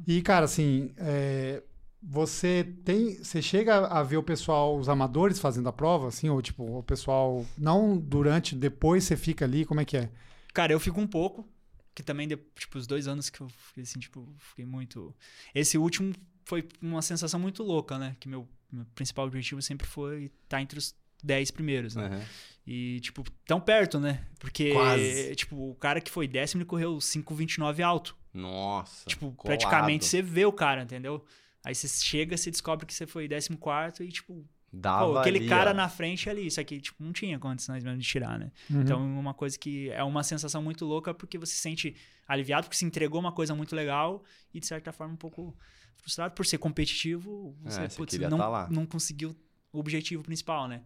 E, 0.08 0.22
cara, 0.22 0.46
assim, 0.46 0.92
é, 0.98 1.62
você 2.02 2.64
tem. 2.84 3.16
Você 3.24 3.42
chega 3.42 3.86
a 3.88 4.02
ver 4.02 4.18
o 4.18 4.24
pessoal, 4.24 4.78
os 4.78 4.90
amadores 4.90 5.40
fazendo 5.40 5.70
a 5.70 5.74
prova, 5.74 6.08
assim, 6.08 6.30
ou 6.30 6.42
tipo, 6.42 6.80
o 6.80 6.84
pessoal. 6.84 7.46
Não 7.58 7.98
durante, 7.98 8.56
depois 8.56 9.04
você 9.04 9.16
fica 9.16 9.46
ali, 9.46 9.66
como 9.66 9.80
é 9.82 9.86
que 9.86 9.98
é? 9.98 10.10
Cara, 10.54 10.74
eu 10.74 10.80
fico 10.80 11.00
um 11.00 11.08
pouco. 11.08 11.48
Que 11.94 12.02
também, 12.04 12.28
tipo, 12.28 12.78
os 12.78 12.86
dois 12.88 13.08
anos 13.08 13.30
que 13.30 13.42
eu 13.42 13.50
fiquei 13.50 13.84
assim, 13.84 14.00
tipo, 14.00 14.28
fiquei 14.40 14.66
muito. 14.66 15.16
Esse 15.54 15.78
último 15.80 16.14
foi 16.46 16.68
uma 16.82 17.02
sensação 17.02 17.40
muito 17.40 17.62
louca, 17.64 17.98
né? 17.98 18.16
Que 18.20 18.30
meu, 18.30 18.48
meu 18.72 18.86
principal 18.96 19.26
objetivo 19.26 19.62
sempre 19.62 19.88
foi 19.88 20.32
estar 20.44 20.62
entre 20.62 20.78
os 20.80 20.96
10 21.24 21.52
primeiros, 21.52 21.96
né? 21.96 22.08
Aham. 22.08 22.22
E, 22.66 23.00
tipo, 23.00 23.24
tão 23.46 23.62
perto, 23.62 23.98
né? 23.98 24.26
Porque, 24.40 24.74
Quase. 24.74 25.36
tipo, 25.36 25.72
o 25.72 25.76
cara 25.76 26.02
que 26.02 26.12
foi 26.12 26.28
décimo, 26.28 26.62
ele 26.62 26.68
correu 26.68 26.98
5,29 26.98 27.82
alto. 27.82 28.18
Nossa. 28.34 29.08
Tipo, 29.08 29.32
colado. 29.32 29.58
praticamente 29.58 30.06
você 30.06 30.22
vê 30.22 30.46
o 30.46 30.52
cara, 30.52 30.84
entendeu? 30.84 31.26
Aí 31.64 31.74
você 31.74 31.88
chega, 31.88 32.36
você 32.36 32.52
descobre 32.52 32.86
que 32.86 32.94
você 32.94 33.08
foi 33.08 33.28
14 33.28 34.04
e, 34.04 34.12
tipo, 34.12 34.46
Dava 34.72 35.06
pô, 35.14 35.18
aquele 35.20 35.40
ali, 35.40 35.48
cara 35.48 35.72
ó. 35.72 35.74
na 35.74 35.88
frente 35.88 36.30
ali, 36.30 36.46
isso 36.48 36.60
aqui, 36.60 36.80
tipo, 36.82 37.02
não 37.04 37.14
tinha 37.14 37.40
condições 37.40 37.84
mesmo 37.84 38.00
de 38.00 38.08
tirar, 38.08 38.38
né? 38.38 38.52
Uhum. 38.70 38.82
Então, 38.82 39.00
é 39.00 39.20
uma 39.20 39.34
coisa 39.34 39.58
que 39.58 39.90
é 39.92 40.04
uma 40.04 40.24
sensação 40.24 40.62
muito 40.62 40.86
louca 40.86 41.14
porque 41.14 41.38
você 41.38 41.54
se 41.54 41.62
sente 41.62 41.96
aliviado, 42.28 42.64
porque 42.66 42.76
se 42.78 42.84
entregou 42.86 43.20
uma 43.20 43.32
coisa 43.32 43.56
muito 43.56 43.76
legal 43.76 44.24
e, 44.54 44.60
de 44.60 44.66
certa 44.68 44.92
forma, 44.92 45.14
um 45.14 45.18
pouco 45.18 45.56
frustrado 45.96 46.34
por 46.36 46.46
ser 46.46 46.58
competitivo. 46.58 47.56
Você, 47.64 47.82
É, 47.82 47.90
você 47.90 47.96
putz, 47.98 48.18
não, 48.20 48.38
tá 48.38 48.48
lá. 48.50 48.68
não 48.70 48.86
conseguiu 48.86 49.36
o 49.72 49.80
objetivo 49.80 50.22
principal, 50.24 50.68
né? 50.68 50.84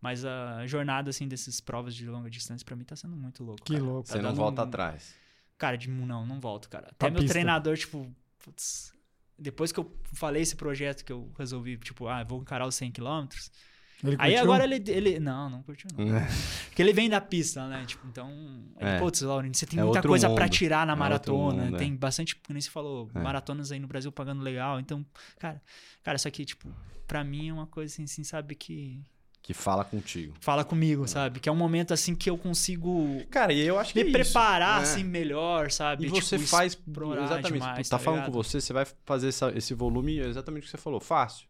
Mas 0.00 0.24
a 0.24 0.66
jornada, 0.66 1.10
assim, 1.10 1.28
dessas 1.28 1.60
provas 1.60 1.94
de 1.94 2.06
longa 2.08 2.28
distância, 2.30 2.64
pra 2.64 2.74
mim, 2.74 2.84
tá 2.84 2.96
sendo 2.96 3.14
muito 3.14 3.44
louco. 3.44 3.62
Que 3.62 3.74
cara. 3.74 3.84
louco. 3.84 4.08
Tá 4.08 4.14
Você 4.16 4.22
não 4.22 4.34
volta 4.34 4.62
um- 4.62 4.64
atrás. 4.64 5.14
Cara, 5.58 5.76
de, 5.76 5.88
não, 5.90 6.26
não 6.26 6.40
volto, 6.40 6.68
cara. 6.70 6.86
Até 6.86 6.96
Pra 6.96 7.10
meu 7.10 7.20
pista. 7.20 7.34
treinador, 7.34 7.76
tipo, 7.76 8.10
putz, 8.42 8.92
depois 9.40 9.72
que 9.72 9.80
eu 9.80 9.90
falei 10.12 10.42
esse 10.42 10.54
projeto 10.54 11.04
que 11.04 11.12
eu 11.12 11.32
resolvi, 11.38 11.76
tipo, 11.78 12.06
ah, 12.06 12.22
vou 12.22 12.40
encarar 12.40 12.66
os 12.66 12.74
100 12.74 12.92
km. 12.92 13.26
Ele 14.02 14.16
Aí 14.18 14.32
curtiu? 14.32 14.40
agora 14.44 14.64
ele, 14.64 14.82
ele. 14.90 15.20
Não, 15.20 15.50
não 15.50 15.62
curtiu, 15.62 15.88
não. 15.94 16.06
Porque 16.68 16.80
ele 16.80 16.92
vem 16.92 17.10
da 17.10 17.20
pista, 17.20 17.66
né? 17.68 17.84
Tipo, 17.84 18.06
então. 18.08 18.30
É. 18.78 18.98
Putz, 18.98 19.20
você 19.20 19.66
tem 19.66 19.78
É 19.78 19.84
muita 19.84 20.00
coisa 20.02 20.30
pra 20.30 20.44
mundo. 20.44 20.52
tirar 20.52 20.86
na 20.86 20.94
É 20.94 20.96
maratona. 20.96 21.64
mundo, 21.64 21.76
é. 21.76 21.78
tem 21.78 21.94
bastante, 21.94 22.34
como 22.36 22.54
nem 22.54 22.60
você 22.62 22.70
falou, 22.70 23.10
É. 23.14 23.18
maratonas 23.20 23.70
aí 23.70 23.78
no 23.78 23.86
Brasil 23.86 24.10
pagando 24.10 24.42
legal. 24.42 24.80
Então, 24.80 25.04
cara, 25.38 25.60
cara, 26.02 26.16
isso 26.16 26.26
aqui, 26.26 26.46
tipo, 26.46 26.66
pra 27.06 27.22
mim 27.22 27.50
é 27.50 27.52
uma 27.52 27.66
coisa 27.66 27.92
assim, 27.92 28.04
assim, 28.04 28.24
sabe, 28.24 28.54
que 28.54 29.02
Que 29.42 29.54
fala 29.54 29.84
contigo. 29.84 30.34
fala 30.40 30.62
comigo, 30.64 31.08
sabe? 31.08 31.40
Que 31.40 31.48
é 31.48 31.52
um 31.52 31.56
momento 31.56 31.92
assim 31.92 32.14
que 32.14 32.28
eu 32.30 32.36
consigo 32.38 33.22
Cara, 33.30 33.52
e 33.52 33.60
eu 33.60 33.78
acho 33.78 33.92
que 33.92 34.04
me 34.04 34.10
é 34.10 34.12
preparar 34.12 34.82
isso, 34.82 34.92
né? 34.92 35.00
assim 35.00 35.04
melhor, 35.04 35.70
sabe? 35.70 36.06
E 36.06 36.08
você 36.08 36.36
Tipo, 36.36 36.48
faz. 36.48 36.72
explorar 36.72 37.24
Exatamente. 37.24 37.52
demais, 37.54 37.88
tá, 37.88 37.98
tá 37.98 38.04
falando 38.04 38.26
com 38.26 38.32
você, 38.32 38.60
você 38.60 38.72
vai 38.72 38.86
fazer 39.04 39.28
essa- 39.28 39.50
esse 39.56 39.72
volume 39.74 40.18
exatamente 40.18 40.62
o 40.62 40.64
que 40.66 40.70
você 40.70 40.76
falou, 40.76 41.00
fácil. 41.00 41.48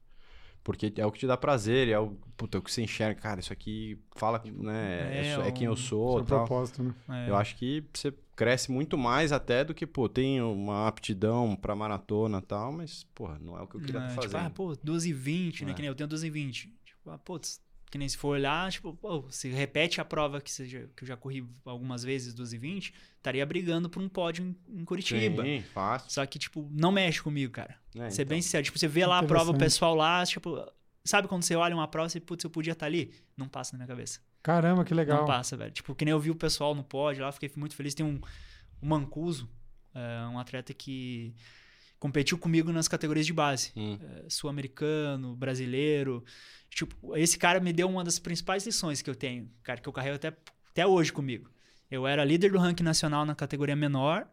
Porque 0.62 0.92
é 0.98 1.06
o 1.06 1.10
que 1.10 1.18
te 1.20 1.26
dá 1.26 1.36
prazer, 1.38 1.88
é 1.88 1.98
o, 1.98 2.10
puta, 2.36 2.58
é 2.58 2.60
o 2.60 2.62
que 2.62 2.70
você 2.70 2.82
enxerga. 2.82 3.18
Cara, 3.20 3.40
isso 3.40 3.50
aqui 3.52 3.98
fala, 4.14 4.42
né? 4.44 5.10
É, 5.10 5.26
É, 5.42 5.48
é 5.48 5.52
quem 5.52 5.66
eu 5.66 5.74
sou. 5.74 6.18
Seu 6.18 6.24
Tal. 6.26 6.38
propósito, 6.44 6.82
né? 6.82 6.94
É. 7.08 7.30
Eu 7.30 7.36
acho 7.36 7.56
que 7.56 7.82
você 7.92 8.12
cresce 8.36 8.70
muito 8.70 8.96
mais 8.98 9.32
até 9.32 9.64
do 9.64 9.72
que, 9.74 9.86
pô, 9.86 10.06
tem 10.06 10.40
uma 10.42 10.86
aptidão 10.86 11.56
pra 11.56 11.74
maratona 11.74 12.38
e 12.38 12.42
tal, 12.42 12.72
mas, 12.72 13.04
porra, 13.14 13.38
não 13.40 13.58
é 13.58 13.62
o 13.62 13.66
que 13.66 13.76
eu 13.76 13.80
queria 13.80 14.00
É, 14.02 14.06
estar 14.08 14.20
tipo, 14.20 14.36
ah, 14.36 14.50
pô, 14.50 14.76
12h20, 14.84 15.64
né? 15.64 15.70
É. 15.72 15.74
Que 15.74 15.80
nem 15.82 15.88
eu 15.88 15.94
tenho 15.94 16.08
12h20. 16.08 16.68
Tipo, 16.84 17.10
ah, 17.10 17.18
putz, 17.18 17.58
que 17.90 17.98
nem 17.98 18.08
se 18.08 18.16
for 18.16 18.28
olhar, 18.28 18.70
tipo, 18.70 18.94
pô, 18.94 19.24
se 19.30 19.48
repete 19.48 20.00
a 20.00 20.04
prova 20.04 20.40
que, 20.40 20.50
seja, 20.50 20.88
que 20.96 21.02
eu 21.02 21.08
já 21.08 21.16
corri 21.16 21.44
algumas 21.64 22.04
vezes 22.04 22.34
12h20, 22.34 22.92
estaria 23.16 23.44
brigando 23.44 23.90
por 23.90 24.00
um 24.00 24.08
pódio 24.08 24.44
em, 24.44 24.80
em 24.80 24.84
Curitiba. 24.84 25.42
Sim, 25.42 25.62
fácil. 25.74 26.08
Só 26.10 26.24
que, 26.24 26.38
tipo, 26.38 26.68
não 26.70 26.92
mexe 26.92 27.20
comigo, 27.20 27.52
cara. 27.52 27.76
É, 27.96 28.08
Ser 28.08 28.22
então. 28.22 28.30
bem 28.30 28.42
sincero. 28.42 28.62
Tipo, 28.62 28.78
você 28.78 28.86
vê 28.86 29.04
lá 29.04 29.18
a 29.18 29.22
prova, 29.24 29.50
o 29.50 29.58
pessoal 29.58 29.96
lá, 29.96 30.24
tipo, 30.24 30.64
sabe 31.04 31.26
quando 31.26 31.42
você 31.42 31.56
olha 31.56 31.74
uma 31.74 31.88
prova 31.88 32.08
e, 32.16 32.20
putz, 32.20 32.44
eu 32.44 32.50
podia 32.50 32.72
estar 32.74 32.86
ali? 32.86 33.12
Não 33.36 33.48
passa 33.48 33.72
na 33.72 33.78
minha 33.78 33.88
cabeça. 33.88 34.20
Caramba, 34.40 34.84
que 34.84 34.94
legal. 34.94 35.18
Não 35.18 35.26
passa, 35.26 35.56
velho. 35.56 35.72
Tipo, 35.72 35.92
que 35.94 36.04
nem 36.04 36.12
eu 36.12 36.20
vi 36.20 36.30
o 36.30 36.36
pessoal 36.36 36.74
no 36.74 36.84
pódio 36.84 37.24
lá, 37.24 37.32
fiquei 37.32 37.50
muito 37.56 37.74
feliz. 37.74 37.92
Tem 37.92 38.06
um, 38.06 38.20
um 38.80 38.88
Mancuso, 38.88 39.50
é, 39.92 40.26
um 40.28 40.38
atleta 40.38 40.72
que 40.72 41.34
competiu 42.00 42.38
comigo 42.38 42.72
nas 42.72 42.88
categorias 42.88 43.26
de 43.26 43.32
base. 43.32 43.70
Hum. 43.76 43.98
É, 44.02 44.28
Sul-americano, 44.28 45.36
brasileiro. 45.36 46.24
Tipo, 46.70 47.16
esse 47.16 47.38
cara 47.38 47.60
me 47.60 47.72
deu 47.72 47.88
uma 47.88 48.02
das 48.02 48.18
principais 48.18 48.64
lições 48.64 49.02
que 49.02 49.10
eu 49.10 49.14
tenho, 49.14 49.48
cara, 49.62 49.80
que 49.80 49.88
eu 49.88 49.92
carrego 49.92 50.16
até, 50.16 50.34
até 50.70 50.86
hoje 50.86 51.12
comigo. 51.12 51.50
Eu 51.90 52.06
era 52.06 52.24
líder 52.24 52.52
do 52.52 52.58
ranking 52.58 52.82
nacional 52.82 53.26
na 53.26 53.34
categoria 53.34 53.76
menor, 53.76 54.26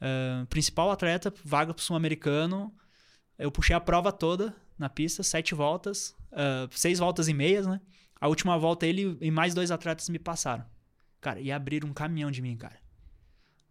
é, 0.00 0.46
principal 0.48 0.90
atleta, 0.90 1.32
vaga 1.44 1.74
pro 1.74 1.82
Sul-americano. 1.82 2.74
Eu 3.38 3.52
puxei 3.52 3.76
a 3.76 3.80
prova 3.80 4.10
toda 4.10 4.56
na 4.78 4.88
pista, 4.88 5.22
sete 5.22 5.54
voltas, 5.54 6.16
é, 6.32 6.66
seis 6.70 6.98
voltas 6.98 7.28
e 7.28 7.34
meias, 7.34 7.66
né? 7.66 7.80
A 8.18 8.28
última 8.28 8.56
volta 8.56 8.86
ele 8.86 9.18
e 9.20 9.30
mais 9.30 9.52
dois 9.52 9.70
atletas 9.70 10.08
me 10.08 10.18
passaram. 10.18 10.64
Cara, 11.20 11.40
e 11.40 11.52
abriram 11.52 11.90
um 11.90 11.92
caminhão 11.92 12.30
de 12.30 12.40
mim, 12.40 12.56
cara. 12.56 12.78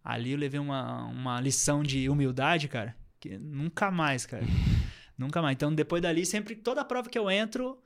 Ali 0.04 0.30
eu 0.30 0.38
levei 0.38 0.60
uma, 0.60 1.06
uma 1.06 1.40
lição 1.40 1.82
de 1.82 2.08
humildade, 2.08 2.68
cara, 2.68 2.94
que 3.28 3.38
nunca 3.38 3.90
mais, 3.90 4.26
cara. 4.26 4.44
nunca 5.16 5.42
mais. 5.42 5.54
Então, 5.54 5.74
depois 5.74 6.02
dali, 6.02 6.24
sempre, 6.24 6.54
toda 6.54 6.84
prova 6.84 7.08
que 7.08 7.18
eu 7.18 7.30
entro, 7.30 7.80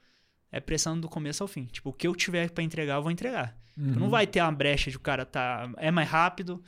é 0.52 0.60
pressão 0.60 0.98
do 0.98 1.08
começo 1.08 1.42
ao 1.42 1.48
fim. 1.48 1.66
Tipo, 1.66 1.90
o 1.90 1.92
que 1.92 2.06
eu 2.06 2.14
tiver 2.14 2.50
pra 2.50 2.62
entregar, 2.62 2.96
eu 2.96 3.02
vou 3.02 3.10
entregar. 3.10 3.56
Uhum. 3.76 3.94
Não 4.00 4.10
vai 4.10 4.26
ter 4.26 4.40
uma 4.42 4.52
brecha 4.52 4.90
de 4.90 4.96
o 4.96 5.00
cara 5.00 5.24
tá, 5.24 5.70
é 5.76 5.90
mais 5.90 6.08
rápido 6.08 6.62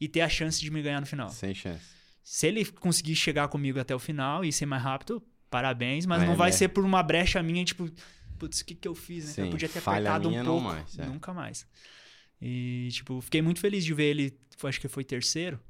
e 0.00 0.08
ter 0.08 0.20
a 0.20 0.28
chance 0.28 0.60
de 0.60 0.70
me 0.70 0.82
ganhar 0.82 1.00
no 1.00 1.06
final. 1.06 1.28
Sem 1.28 1.54
chance. 1.54 1.84
Se 2.22 2.46
ele 2.46 2.64
conseguir 2.64 3.14
chegar 3.14 3.46
comigo 3.48 3.78
até 3.78 3.94
o 3.94 3.98
final 3.98 4.44
e 4.44 4.52
ser 4.52 4.66
mais 4.66 4.82
rápido, 4.82 5.22
parabéns, 5.48 6.06
mas 6.06 6.22
não 6.24 6.34
vai 6.34 6.48
é. 6.48 6.52
ser 6.52 6.68
por 6.68 6.84
uma 6.84 7.02
brecha 7.02 7.40
minha, 7.42 7.64
tipo, 7.64 7.88
putz, 8.36 8.60
o 8.60 8.64
que, 8.64 8.74
que 8.74 8.88
eu 8.88 8.94
fiz, 8.94 9.26
né? 9.26 9.32
Sim, 9.32 9.42
eu 9.42 9.50
podia 9.50 9.68
ter 9.68 9.78
apertado 9.78 10.28
um 10.28 10.32
não 10.32 10.44
pouco. 10.44 10.62
mais, 10.62 10.98
é. 10.98 11.06
Nunca 11.06 11.32
mais. 11.32 11.66
E, 12.40 12.88
tipo, 12.90 13.20
fiquei 13.20 13.40
muito 13.40 13.60
feliz 13.60 13.84
de 13.84 13.94
ver 13.94 14.06
ele, 14.06 14.38
acho 14.64 14.80
que 14.80 14.88
foi 14.88 15.04
terceiro. 15.04 15.60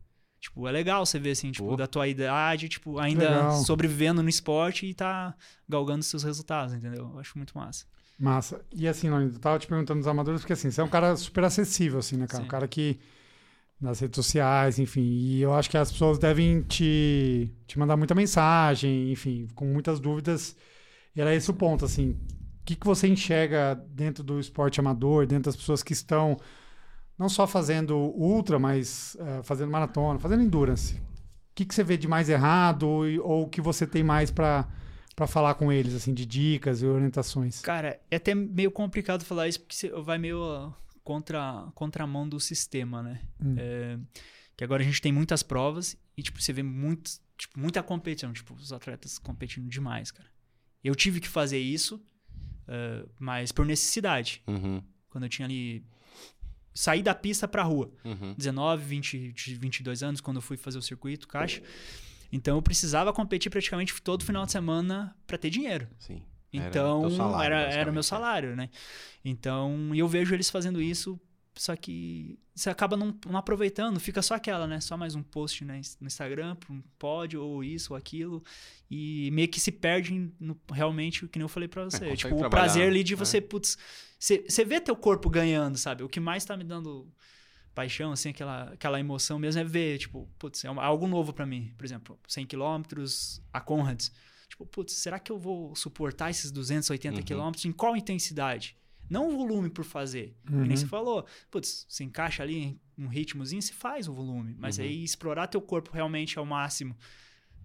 Tipo, 0.47 0.69
é 0.69 0.71
legal 0.71 1.05
você 1.05 1.19
ver, 1.19 1.33
assim, 1.33 1.51
tipo, 1.51 1.71
Pô. 1.71 1.77
da 1.77 1.89
tua 1.89 2.07
idade, 2.07 2.69
tipo, 2.69 3.01
ainda 3.01 3.29
Legal. 3.29 3.53
sobrevivendo 3.65 4.23
no 4.23 4.29
esporte 4.29 4.87
e 4.87 4.95
tá 4.95 5.35
galgando 5.69 6.05
seus 6.05 6.23
resultados, 6.23 6.73
entendeu? 6.73 7.11
Eu 7.13 7.19
acho 7.19 7.37
muito 7.37 7.59
massa. 7.59 7.85
Massa. 8.17 8.65
E 8.73 8.87
assim, 8.87 9.09
Leonardo, 9.09 9.35
eu 9.35 9.41
tava 9.41 9.59
te 9.59 9.67
perguntando 9.67 9.99
dos 9.99 10.07
amadores, 10.07 10.43
porque 10.43 10.53
assim, 10.53 10.71
você 10.71 10.81
é 10.81 10.85
um 10.85 10.89
cara 10.89 11.17
super 11.17 11.43
acessível, 11.43 11.99
assim, 11.99 12.17
né, 12.17 12.29
cara? 12.29 12.43
Sim. 12.43 12.47
Um 12.47 12.49
cara 12.49 12.69
que. 12.69 12.97
nas 13.81 13.99
redes 13.99 14.15
sociais, 14.15 14.79
enfim. 14.79 15.03
E 15.03 15.43
eu 15.43 15.53
acho 15.53 15.69
que 15.69 15.77
as 15.77 15.91
pessoas 15.91 16.17
devem 16.17 16.63
te, 16.63 17.53
te 17.67 17.77
mandar 17.77 17.97
muita 17.97 18.15
mensagem, 18.15 19.11
enfim, 19.11 19.49
com 19.53 19.67
muitas 19.67 19.99
dúvidas. 19.99 20.57
E 21.15 21.21
era 21.21 21.35
esse 21.35 21.51
o 21.51 21.55
ponto, 21.55 21.85
assim. 21.85 22.11
O 22.11 22.65
que, 22.65 22.77
que 22.77 22.87
você 22.87 23.09
enxerga 23.09 23.75
dentro 23.91 24.23
do 24.23 24.39
esporte 24.39 24.79
amador, 24.79 25.27
dentro 25.27 25.47
das 25.47 25.57
pessoas 25.57 25.83
que 25.83 25.93
estão 25.93 26.37
não 27.19 27.29
só 27.29 27.47
fazendo 27.47 27.97
ultra, 27.97 28.59
mas 28.59 29.17
eh, 29.19 29.43
fazendo 29.43 29.71
maratona, 29.71 30.19
fazendo 30.19 30.43
endurance? 30.43 30.95
O 30.95 31.55
que, 31.55 31.65
que 31.65 31.75
você 31.75 31.83
vê 31.83 31.97
de 31.97 32.07
mais 32.07 32.29
errado 32.29 33.09
e- 33.09 33.19
ou 33.19 33.45
o 33.45 33.49
que 33.49 33.61
você 33.61 33.87
tem 33.87 34.03
mais 34.03 34.31
para 34.31 34.69
para 35.15 35.27
falar 35.27 35.55
com 35.55 35.73
eles, 35.73 35.95
assim, 35.95 36.13
de 36.13 36.27
dicas 36.27 36.83
e 36.83 36.87
orientações? 36.87 37.63
Cara, 37.63 37.99
é 38.11 38.17
até 38.17 38.35
meio 38.35 38.71
complicado 38.71 39.25
falar 39.25 39.49
isso 39.49 39.59
porque 39.61 39.75
você 39.75 39.89
vai 39.89 40.19
meio 40.19 40.71
contra 41.03 41.67
contramão 41.75 42.29
do 42.29 42.39
sistema, 42.39 43.03
né? 43.03 43.23
Hum. 43.43 43.55
É, 43.57 43.99
que 44.55 44.63
agora 44.63 44.83
a 44.83 44.85
gente 44.85 45.01
tem 45.01 45.11
muitas 45.13 45.43
provas 45.43 45.97
e 46.19 46.23
tipo 46.23 46.39
você 46.43 46.53
vê 46.53 46.63
muito, 46.63 47.11
tipo, 47.39 47.59
muita 47.59 47.83
competição, 47.83 48.31
tipo 48.31 48.53
os 48.53 48.75
atletas 48.75 49.19
competindo 49.19 49.67
demais, 49.71 50.11
cara. 50.11 50.29
Eu 50.85 50.95
tive 50.95 51.19
que 51.19 51.29
fazer 51.29 51.59
isso, 51.59 51.99
é, 52.69 53.07
mas 53.19 53.53
por 53.53 53.65
necessidade. 53.65 54.43
Uhum, 54.47 54.83
Quando 55.09 55.25
eu 55.25 55.31
tinha 55.31 55.47
ali 55.47 55.83
saí 56.77 57.03
da 57.03 57.15
pista 57.15 57.49
pra 57.49 57.63
rua, 57.63 57.91
uhum. 58.05 58.35
19, 58.37 58.85
20, 58.85 59.35
22 59.59 60.03
anos 60.03 60.21
quando 60.21 60.37
eu 60.37 60.43
fui 60.43 60.57
fazer 60.59 60.79
o 60.79 60.83
circuito 60.83 61.27
caixa. 61.27 61.63
Então 62.31 62.57
eu 62.57 62.63
precisava 62.63 63.13
competir 63.13 63.51
praticamente 63.51 64.01
todo 64.03 64.25
final 64.25 64.45
de 64.45 64.53
semana 64.53 65.17
pra 65.27 65.39
ter 65.39 65.49
dinheiro. 65.49 65.89
Sim. 65.99 66.23
Era 66.53 66.69
Então, 66.69 67.01
teu 67.01 67.11
salário, 67.11 67.55
era, 67.55 67.73
era 67.73 67.91
o 67.91 67.93
meu 67.93 68.01
é. 68.01 68.03
salário, 68.03 68.55
né? 68.55 68.69
Então, 69.25 69.91
e 69.95 69.99
eu 69.99 70.07
vejo 70.07 70.35
eles 70.35 70.51
fazendo 70.51 70.81
isso, 70.81 71.19
só 71.57 71.75
que 71.75 72.39
você 72.55 72.71
acaba 72.71 72.97
não, 72.97 73.19
não 73.27 73.37
aproveitando, 73.37 73.99
fica 73.99 74.21
só 74.23 74.35
aquela, 74.35 74.67
né? 74.67 74.81
Só 74.81 74.97
mais 74.97 75.15
um 75.15 75.23
post 75.23 75.65
né? 75.65 75.81
no 76.01 76.07
Instagram, 76.07 76.57
um 76.71 76.83
pódio, 76.99 77.43
ou 77.43 77.65
isso, 77.65 77.93
ou 77.93 77.97
aquilo, 77.97 78.43
e 78.91 79.31
meio 79.33 79.49
que 79.49 79.59
se 79.59 79.73
perde 79.73 80.31
no, 80.39 80.59
realmente 80.71 81.25
o 81.25 81.29
que 81.29 81.39
nem 81.39 81.45
eu 81.45 81.49
falei 81.49 81.69
pra 81.69 81.85
você. 81.85 81.99
consegue 81.99 82.17
tipo, 82.17 82.47
o 82.47 82.51
prazer 82.51 82.89
ali 82.89 83.03
de 83.03 83.15
né? 83.15 83.19
você, 83.19 83.41
putz, 83.41 83.79
você 84.19 84.45
você 84.49 84.65
vê 84.65 84.81
teu 84.81 84.95
corpo 84.95 85.29
ganhando, 85.31 85.77
sabe? 85.79 86.03
O 86.03 86.09
que 86.09 86.21
mais 86.21 86.45
tá 86.45 86.57
me 86.57 86.65
dando 86.65 87.11
paixão, 87.75 88.13
assim, 88.13 88.31
aquela, 88.31 88.73
aquela 88.73 88.99
emoção 88.99 89.39
mesmo 89.39 89.61
é 89.61 89.65
ver, 89.65 89.99
tipo, 89.99 90.29
putz, 90.39 90.65
é 90.65 90.69
algo 90.69 91.07
novo 91.07 91.33
pra 91.33 91.45
mim. 91.45 91.75
Por 91.77 91.85
exemplo, 91.85 92.19
100 92.27 92.47
quilômetros, 92.47 93.43
a 93.53 93.61
Conrads. 93.61 94.11
Tipo, 94.49 94.65
putz, 94.65 94.95
será 94.95 95.19
que 95.19 95.31
eu 95.31 95.39
vou 95.39 95.75
suportar 95.77 96.31
esses 96.31 96.51
280 96.51 97.19
Uhum. 97.19 97.23
quilômetros? 97.23 97.65
Em 97.67 97.73
qual 97.73 97.95
intensidade? 97.97 98.77
Não 99.09 99.29
o 99.29 99.37
volume 99.37 99.71
por 99.71 99.85
fazer. 99.85 100.37
Que 100.47 100.53
Uhum. 100.55 100.65
nem 100.65 100.77
você 100.77 100.87
falou. 100.87 101.25
Putz, 101.51 101.87
você 101.89 102.05
encaixa 102.05 102.43
ali 102.43 102.79
em 102.99 103.05
um 103.05 103.09
ritmozinho, 103.09 103.63
você 103.63 103.73
faz 103.73 104.09
o 104.09 104.13
volume. 104.13 104.57
Mas 104.59 104.79
Uhum. 104.79 104.85
aí 104.85 105.05
explorar 105.05 105.47
teu 105.47 105.61
corpo 105.61 105.91
realmente 105.93 106.39
ao 106.39 106.45
máximo. 106.47 106.97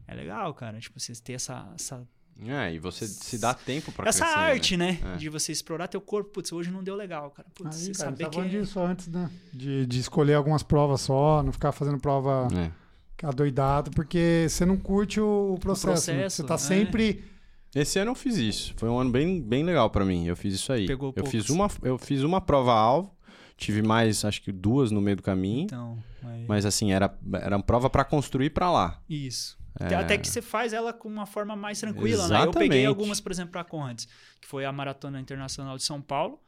É 0.07 0.13
legal, 0.13 0.53
cara. 0.53 0.79
Tipo, 0.79 0.99
você 0.99 1.13
ter 1.15 1.33
essa, 1.33 1.71
essa, 1.75 2.07
É, 2.43 2.73
e 2.73 2.79
você 2.79 3.05
se 3.07 3.37
dá 3.37 3.53
tempo 3.53 3.91
pra 3.91 4.09
essa 4.09 4.25
crescer, 4.25 4.39
arte, 4.39 4.77
né? 4.77 4.99
É. 5.13 5.17
De 5.17 5.29
você 5.29 5.51
explorar 5.51 5.87
teu 5.87 6.01
corpo. 6.01 6.31
Putz, 6.31 6.51
hoje 6.51 6.71
não 6.71 6.83
deu 6.83 6.95
legal, 6.95 7.29
cara. 7.31 7.47
Putz, 7.53 7.75
Aí, 7.75 7.81
você 7.85 7.91
cara, 7.93 8.09
saber 8.11 8.23
tá 8.23 8.29
que 8.29 8.35
falando 8.35 8.55
é... 8.55 8.59
disso 8.59 8.79
antes, 8.79 9.07
né? 9.07 9.29
De, 9.53 9.85
de 9.85 9.99
escolher 9.99 10.33
algumas 10.35 10.63
provas 10.63 11.01
só, 11.01 11.43
não 11.43 11.51
ficar 11.51 11.71
fazendo 11.71 11.99
prova 11.99 12.47
É. 12.53 12.71
adoidado, 13.27 13.91
porque 13.91 14.47
você 14.49 14.65
não 14.65 14.77
curte 14.77 15.19
o, 15.19 15.53
o 15.55 15.59
processo. 15.59 16.11
né? 16.11 16.17
processo, 16.21 16.35
Você 16.37 16.43
tá 16.47 16.55
é. 16.55 16.57
sempre. 16.57 17.23
Esse 17.73 17.99
ano 17.99 18.11
eu 18.11 18.15
fiz 18.15 18.35
isso. 18.37 18.73
Foi 18.77 18.89
um 18.89 18.97
ano 18.99 19.09
bem, 19.11 19.41
bem 19.41 19.63
legal 19.63 19.89
pra 19.89 20.03
mim. 20.05 20.25
Eu 20.27 20.35
fiz 20.35 20.53
isso 20.53 20.71
aí. 20.73 20.85
Pegou 20.87 21.09
eu 21.09 21.13
poucos. 21.13 21.31
fiz 21.31 21.49
uma 21.49 21.69
eu 21.83 21.97
fiz 21.97 22.21
uma 22.23 22.41
prova 22.41 22.73
alvo, 22.73 23.15
tive 23.57 23.81
mais, 23.81 24.25
acho 24.25 24.41
que 24.41 24.51
duas 24.51 24.91
no 24.91 24.99
meio 24.99 25.15
do 25.17 25.23
caminho, 25.23 25.63
Então, 25.65 26.03
aí- 26.23 26.45
mas 26.47 26.65
assim, 26.65 26.91
era 26.91 27.17
era 27.33 27.55
uma 27.55 27.63
prova 27.63 27.89
pra 27.89 28.03
construir 28.03 28.49
pra 28.49 28.69
lá. 28.71 29.01
Isso. 29.09 29.57
É. 29.79 29.95
Até- 29.95 30.17
que 30.17 30.27
você 30.27 30.41
faz 30.41 30.73
ela 30.73 30.91
com 30.91 31.07
uma 31.07 31.25
forma 31.25 31.55
mais 31.55 31.79
tranquila, 31.79 32.27
né? 32.27 32.35
Eu 32.43 32.51
peguei 32.51 32.65
Exatamente. 32.79 32.85
algumas, 32.87 33.21
por 33.21 33.31
exemplo, 33.31 33.53
para 33.53 33.63
Conrads, 33.63 34.05
que 34.41 34.47
foi 34.47 34.65
a 34.65 34.71
Maratona 34.71 35.17
Internacional 35.19 35.77
de 35.77 35.83
São 35.83 36.01
Paulo. 36.01 36.41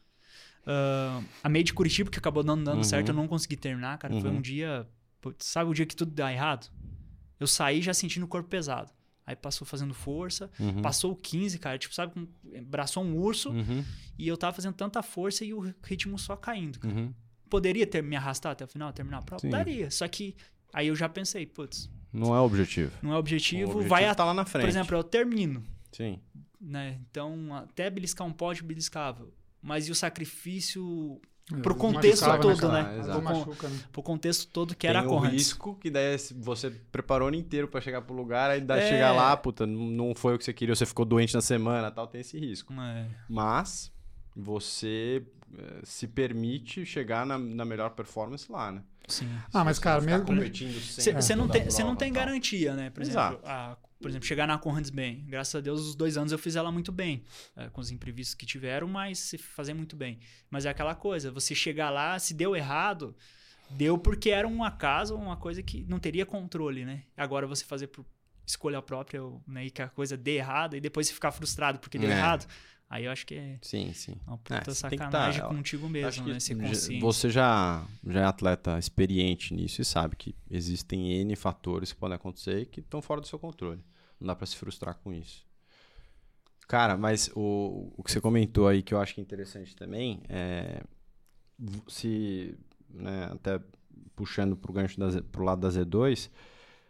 Ah, 0.67 1.21
a 1.41 1.47
meia 1.49 1.63
de 1.63 1.73
Curitiba, 1.73 2.09
que 2.09 2.17
acabou 2.19 2.43
não 2.43 2.61
dando 2.61 2.77
Uhum. 2.77 2.83
certo, 2.83 3.09
eu 3.09 3.13
não 3.15 3.27
consegui 3.27 3.55
terminar, 3.55 3.97
cara. 3.97 4.13
Foi 4.19 4.29
Uhum. 4.29 4.37
um 4.37 4.41
dia. 4.41 4.85
sabe 5.39 5.71
o 5.71 5.73
dia 5.73 5.85
que 5.85 5.95
tudo 5.95 6.11
dá 6.11 6.33
errado? 6.33 6.67
Eu 7.39 7.47
saí 7.47 7.81
já 7.81 7.93
sentindo 7.93 8.23
o 8.23 8.27
corpo 8.27 8.49
pesado. 8.49 8.91
Aí 9.25 9.35
passou 9.35 9.65
fazendo 9.65 9.93
força, 9.93 10.49
Uhum. 10.59 10.81
passou 10.81 11.11
o 11.13 11.15
15, 11.15 11.57
cara. 11.59 11.77
Tipo, 11.77 11.95
sabe, 11.95 12.13
com, 12.13 12.27
braçou 12.63 13.03
um 13.03 13.15
urso 13.17 13.49
Uhum. 13.51 13.83
e 14.17 14.27
eu 14.27 14.35
tava 14.37 14.53
fazendo 14.53 14.73
tanta 14.73 15.01
força 15.01 15.45
e 15.45 15.53
o 15.53 15.73
ritmo 15.83 16.17
só 16.19 16.35
caindo. 16.35 16.79
cara. 16.79 16.93
Uhum. 16.93 17.13
Poderia 17.49 17.85
ter 17.87 18.01
me 18.03 18.15
arrastar 18.15 18.51
até 18.51 18.65
o 18.65 18.67
final, 18.67 18.91
terminar 18.91 19.19
a 19.19 19.21
prova? 19.21 19.39
Sim. 19.41 19.49
Daria. 19.49 19.89
Só 19.91 20.07
que 20.07 20.35
aí 20.73 20.87
eu 20.87 20.95
já 20.95 21.07
pensei, 21.07 21.45
putz, 21.45 21.89
Não 22.11 22.35
é 22.35 22.39
o 22.39 22.43
objetivo. 22.43 22.91
não 23.01 23.11
é 23.13 23.15
O 23.15 23.19
objetivo, 23.19 23.71
objetivo 23.71 23.89
vai 23.89 24.05
a 24.05 24.13
tá 24.15 24.25
lá 24.25 24.33
na 24.33 24.43
frente. 24.45 24.63
por 24.63 24.69
exemplo, 24.69 24.97
eu 24.97 25.03
termino, 25.03 25.63
Sim. 25.91 26.19
né? 26.59 26.99
Então, 27.09 27.55
até 27.55 27.89
beliscar 27.89 28.27
um 28.27 28.33
pódio, 28.33 28.65
beliscava. 28.65 29.27
Mas 29.61 29.87
e 29.87 29.91
o 29.91 29.95
sacrifício 29.95 31.21
É, 31.23 31.27
Pro 31.45 31.55
às 31.57 31.61
vezes 31.63 31.75
contexto 31.77 32.21
machucava, 32.25 32.55
todo, 32.55 32.71
né? 32.71 32.99
Exato. 32.99 33.21
machuca, 33.21 33.67
né? 33.67 33.79
pro 33.91 34.01
contexto 34.01 34.47
todo 34.47 34.69
que 34.73 34.87
Tem 34.87 34.89
era 34.91 35.01
a 35.01 35.03
o 35.05 35.09
Conrads. 35.09 35.33
risco 35.33 35.75
que 35.75 35.89
daí 35.91 36.15
você 36.37 36.69
preparou 36.91 37.25
o 37.25 37.27
ano 37.27 37.35
inteiro 37.37 37.67
pra 37.67 37.81
chegar 37.81 38.01
pro 38.01 38.15
lugar, 38.15 38.49
aí 38.49 38.61
dá 38.61 38.77
É. 38.77 38.87
chegar 38.89 39.11
lá, 39.11 39.35
puta, 39.35 39.65
não- 39.67 40.15
foi 40.15 40.35
o 40.35 40.37
que 40.37 40.45
você 40.45 40.53
queria, 40.53 40.73
você 40.73 40.85
ficou 40.85 41.03
doente 41.05 41.33
na 41.33 41.41
semana, 41.41 41.91
tal, 41.91 42.07
tem 42.07 42.21
esse 42.21 42.39
risco. 42.39 42.73
É, 42.73 43.07
Mas 43.29 43.91
você 44.35 45.21
eh, 45.57 45.81
se 45.83 46.07
permite 46.07 46.85
chegar 46.85 47.25
na, 47.25 47.37
na 47.37 47.65
melhor 47.65 47.91
performance 47.91 48.51
lá, 48.51 48.71
né? 48.71 48.81
sim. 49.07 49.27
Ah, 49.53 49.65
mas, 49.65 49.77
cara, 49.77 49.99
você 49.99 50.05
mesmo. 50.07 50.25
competindo 50.25 50.73
Você 50.79 51.35
não 51.35 51.47
tem, 51.49 51.69
cê 51.69 51.83
não 51.83 51.95
tem 51.95 52.11
garantia, 52.11 52.73
né? 52.73 52.89
Por 52.89 53.01
exemplo, 53.03 53.19
Exato. 53.19 53.45
a- 53.45 53.77
por 54.03 54.09
exemplo, 54.09 54.27
chegar 54.27 54.45
na 54.47 54.57
Conrads 54.59 54.91
bem. 54.91 55.23
Graças 55.25 55.55
a 55.55 55.59
Deus, 55.61 55.81
os 55.81 55.95
dois 55.95 56.15
anos 56.17 56.31
eu 56.31 56.37
fiz 56.37 56.55
ela 56.55 56.71
muito 56.71 56.91
bem. 56.91 57.23
é, 57.55 57.69
com 57.69 57.81
os 57.81 57.89
imprevistos 57.89 58.35
que 58.35 58.45
tiveram, 58.45 58.87
mas 58.87 59.17
se 59.17 59.37
fazer 59.39 59.73
muito 59.73 59.95
bem. 59.95 60.19
Mas 60.51 60.65
é 60.65 60.69
aquela 60.69 60.93
coisa, 60.93 61.31
você 61.31 61.55
chegar 61.55 61.89
lá, 61.89 62.19
se 62.19 62.33
deu 62.33 62.55
errado, 62.55 63.15
deu 63.71 63.97
porque 63.97 64.29
era 64.29 64.47
um 64.47 64.63
acaso, 64.63 65.15
uma 65.15 65.37
coisa 65.37 65.63
que 65.63 65.83
não 65.87 65.97
teria 65.99 66.25
controle, 66.25 66.85
né? 66.85 67.03
Agora 67.17 67.47
você 67.47 67.63
fazer 67.65 67.87
por 67.87 68.05
escolha 68.45 68.81
própria, 68.81 69.21
né? 69.47 69.65
E 69.65 69.71
que 69.71 69.81
a 69.81 69.87
coisa 69.89 70.15
dê 70.17 70.35
errado, 70.35 70.75
e 70.75 70.81
depois 70.81 71.07
você 71.07 71.13
ficar 71.13 71.31
frustrado 71.31 71.79
porque 71.79 71.97
deu 71.97 72.09
É. 72.11 72.13
errado. 72.17 72.45
Aí 72.89 73.05
eu 73.05 73.11
acho 73.11 73.25
que 73.25 73.33
é 73.33 73.57
Sim, 73.61 73.91
sim. 73.93 74.15
uma 74.27 74.35
É, 74.35 74.37
puta 74.59 74.61
que 74.65 74.73
sacanagem 74.75 75.41
tá- 75.41 75.47
contigo 75.47 75.89
mesmo, 75.89 76.27
né? 76.27 76.39
Ser 76.39 76.55
consciente. 76.55 77.01
você 77.01 77.27
já, 77.27 77.83
já 78.05 78.19
é 78.19 78.23
atleta 78.25 78.77
experiente 78.77 79.51
nisso 79.55 79.81
e 79.81 79.85
sabe 79.85 80.15
que 80.15 80.35
existem 80.47 81.11
N 81.21 81.35
fatores 81.35 81.91
que 81.91 81.97
podem 81.97 82.15
acontecer 82.15 82.61
e 82.61 82.65
que 82.67 82.81
estão 82.81 83.01
fora 83.01 83.19
do 83.19 83.25
seu 83.25 83.39
controle. 83.39 83.81
Não 84.23 84.27
dá 84.27 84.35
pra 84.37 84.47
se 84.47 84.55
frustrar 84.55 84.95
com 85.03 85.11
isso. 85.11 85.45
Cara, 86.65 86.95
mas 86.95 87.29
o, 87.35 87.91
o 87.97 88.03
que 88.03 88.09
você 88.09 88.21
comentou 88.21 88.69
aí 88.69 88.81
que 88.81 88.93
eu 88.93 88.99
acho 89.01 89.13
que 89.13 89.19
é 89.19 89.23
interessante 89.23 89.75
também 89.75 90.23
é 90.29 90.81
se, 91.89 92.57
né, 92.89 93.25
até 93.33 93.59
puxando 94.15 94.55
pro 94.55 94.71
gancho 94.71 94.97
da, 94.97 95.21
pro 95.23 95.43
lado 95.43 95.59
da 95.59 95.67
Z2, 95.67 96.29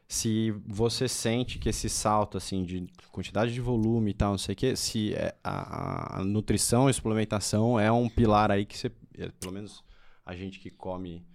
se 0.07 0.51
você 0.67 1.07
sente 1.07 1.57
que 1.57 1.69
esse 1.69 1.89
salto 1.89 2.37
assim 2.37 2.63
de 2.63 2.85
quantidade 3.11 3.51
de 3.51 3.59
volume 3.59 4.11
e 4.11 4.13
tal, 4.13 4.31
não 4.31 4.37
sei 4.37 4.53
o 4.53 4.55
que, 4.55 4.75
se 4.75 5.15
é 5.15 5.35
a, 5.43 6.19
a 6.19 6.23
nutrição 6.23 6.87
e 6.87 6.93
suplementação 6.93 7.79
é 7.79 7.91
um 7.91 8.07
pilar 8.07 8.51
aí 8.51 8.65
que 8.65 8.77
você, 8.77 8.91
é, 9.17 9.29
pelo 9.39 9.51
menos 9.51 9.83
a 10.23 10.35
gente 10.35 10.59
que 10.59 10.69
come 10.69 11.25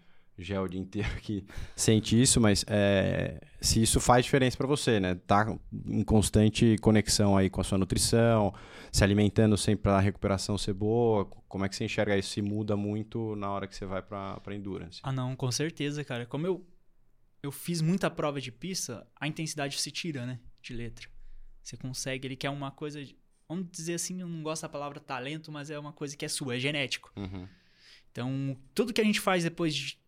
gel 0.43 0.63
o 0.65 0.69
dia 0.69 0.81
inteiro 0.81 1.09
que 1.21 1.45
sente 1.75 2.21
isso, 2.21 2.41
mas 2.41 2.65
é, 2.69 3.41
se 3.61 3.83
isso 3.83 3.99
faz 4.01 4.25
diferença 4.25 4.57
para 4.57 4.67
você, 4.67 5.01
né? 5.01 5.15
Tá 5.27 5.57
em 5.87 6.03
constante 6.05 6.77
conexão 6.81 7.37
aí 7.37 7.51
com 7.51 7.61
a 7.61 7.65
sua 7.65 7.79
nutrição, 7.79 8.55
se 8.93 9.03
alimentando 9.05 9.57
sempre 9.57 9.83
para 9.85 9.97
a 9.97 10.01
recuperação 10.01 10.57
ser 10.57 10.73
boa, 10.75 11.25
como 11.49 11.65
é 11.65 11.69
que 11.69 11.75
você 11.77 11.85
enxerga 11.85 12.17
isso? 12.17 12.31
Se 12.31 12.43
muda 12.43 12.77
muito 12.77 13.35
na 13.37 13.51
hora 13.51 13.67
que 13.67 13.75
você 13.75 13.85
vai 13.87 14.03
para 14.03 14.41
endurance? 14.55 15.01
Ah, 15.03 15.13
não, 15.13 15.35
com 15.35 15.51
certeza, 15.51 16.05
cara. 16.05 16.25
Como 16.27 16.47
eu, 16.47 16.67
eu 17.43 17.51
fiz 17.53 17.81
muita 17.81 18.11
prova 18.11 18.41
de 18.41 18.53
pista, 18.53 19.07
a 19.21 19.27
intensidade 19.27 19.79
se 19.81 19.91
tira, 19.91 20.25
né? 20.27 20.39
De 20.63 20.73
letra. 20.75 21.09
Você 21.63 21.77
consegue, 21.77 22.27
ele 22.29 22.37
quer 22.37 22.51
uma 22.51 22.71
coisa. 22.71 23.05
de- 23.05 23.17
Vamos 23.49 23.67
dizer 23.71 23.95
assim, 23.95 24.21
eu 24.21 24.29
não 24.29 24.43
gosto 24.43 24.63
da 24.63 24.69
palavra 24.69 25.01
talento, 25.01 25.51
mas 25.51 25.71
é 25.71 25.79
uma 25.79 25.93
coisa 25.93 26.15
que 26.17 26.25
é 26.25 26.29
sua, 26.29 26.57
é 26.57 26.59
genético. 26.59 27.11
Uhum. 27.17 27.49
Então, 28.13 28.57
tudo 28.75 28.93
que 28.93 29.01
a 29.01 29.05
gente 29.05 29.21
faz 29.21 29.43
depois 29.45 29.75
de. 29.75 29.99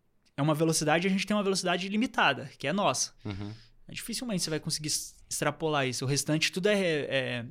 É 0.40 0.42
uma 0.42 0.54
velocidade, 0.54 1.06
a 1.06 1.10
gente 1.10 1.26
tem 1.26 1.36
uma 1.36 1.42
velocidade 1.42 1.86
limitada, 1.86 2.50
que 2.56 2.66
é 2.66 2.72
nossa. 2.72 3.12
Uhum. 3.26 3.52
É, 3.86 3.92
Dificilmente 3.92 4.42
você 4.42 4.48
vai 4.48 4.58
conseguir 4.58 4.88
extrapolar 5.28 5.86
isso. 5.86 6.02
O 6.02 6.08
restante 6.08 6.50
tudo 6.50 6.66
é, 6.68 6.80
é, 6.80 7.44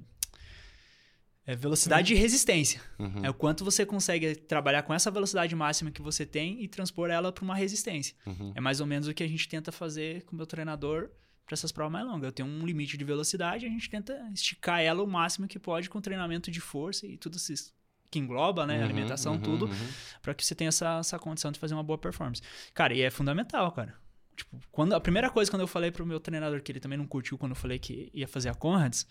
é 1.46 1.56
velocidade 1.56 2.16
e 2.16 2.18
resistência. 2.18 2.82
Uhum. 2.98 3.24
É 3.24 3.30
o 3.30 3.34
quanto 3.36 3.64
você 3.64 3.86
consegue 3.86 4.34
trabalhar 4.34 4.82
com 4.82 4.92
essa 4.92 5.12
velocidade 5.12 5.56
máxima 5.56 5.92
que 5.92 6.02
você 6.02 6.26
tem 6.26 6.64
e 6.64 6.68
transpor 6.68 7.12
ela 7.12 7.32
para 7.32 7.44
uma 7.44 7.56
resistência. 7.56 8.16
Uhum. 8.26 8.54
É 8.56 8.60
mais 8.60 8.82
ou 8.82 8.88
menos 8.88 9.08
o 9.08 9.14
que 9.14 9.22
a 9.22 9.28
gente 9.28 9.48
tenta 9.48 9.72
fazer 9.72 10.24
com 10.24 10.34
o 10.34 10.36
meu 10.36 10.48
treinador 10.48 11.12
para 11.46 11.54
essas 11.54 11.72
provas 11.72 11.94
mais 11.94 12.08
longas. 12.08 12.24
Eu 12.24 12.32
tenho 12.32 12.50
um 12.50 12.66
limite 12.66 12.98
de 12.98 13.06
velocidade, 13.06 13.68
a 13.68 13.70
gente 13.70 13.88
tenta 13.88 14.20
esticar 14.34 14.82
ela 14.82 15.04
o 15.04 15.08
máximo 15.08 15.48
que 15.48 15.60
pode 15.60 15.92
com 15.92 16.02
treinamento 16.02 16.50
de 16.50 16.60
força 16.60 17.06
e 17.06 17.20
tudo 17.20 17.38
isso 17.38 17.72
que 18.10 18.20
engloba, 18.20 18.66
né? 18.66 18.78
Uhum, 18.78 18.84
Alimentação, 18.84 19.34
uhum, 19.34 19.40
tudo, 19.40 19.66
uhum. 19.66 19.88
para 20.22 20.34
que 20.34 20.46
você 20.46 20.56
tenha 20.56 20.70
essa, 20.70 21.00
essa 21.00 21.20
condição 21.20 21.52
de 21.52 21.60
fazer 21.60 21.74
uma 21.74 21.84
boa 21.84 21.98
performance. 21.98 22.42
Cara, 22.74 22.94
e 22.94 23.02
é 23.02 23.10
fundamental, 23.10 23.72
cara. 23.72 23.94
Tipo, 24.36 24.58
quando, 24.72 24.94
a 24.94 25.02
primeira 25.02 25.30
coisa 25.30 25.52
quando 25.52 25.62
eu 25.62 25.68
falei 25.68 25.92
pro 25.92 26.06
meu 26.06 26.20
treinador, 26.20 26.62
que 26.62 26.72
ele 26.72 26.80
também 26.80 26.98
não 26.98 27.06
curtiu 27.06 27.38
quando 27.38 27.52
eu 27.52 27.56
falei 27.56 27.78
que 27.78 28.10
ia 28.14 28.28
fazer 28.28 28.50
a 28.50 28.54
Conrads, 28.54 29.06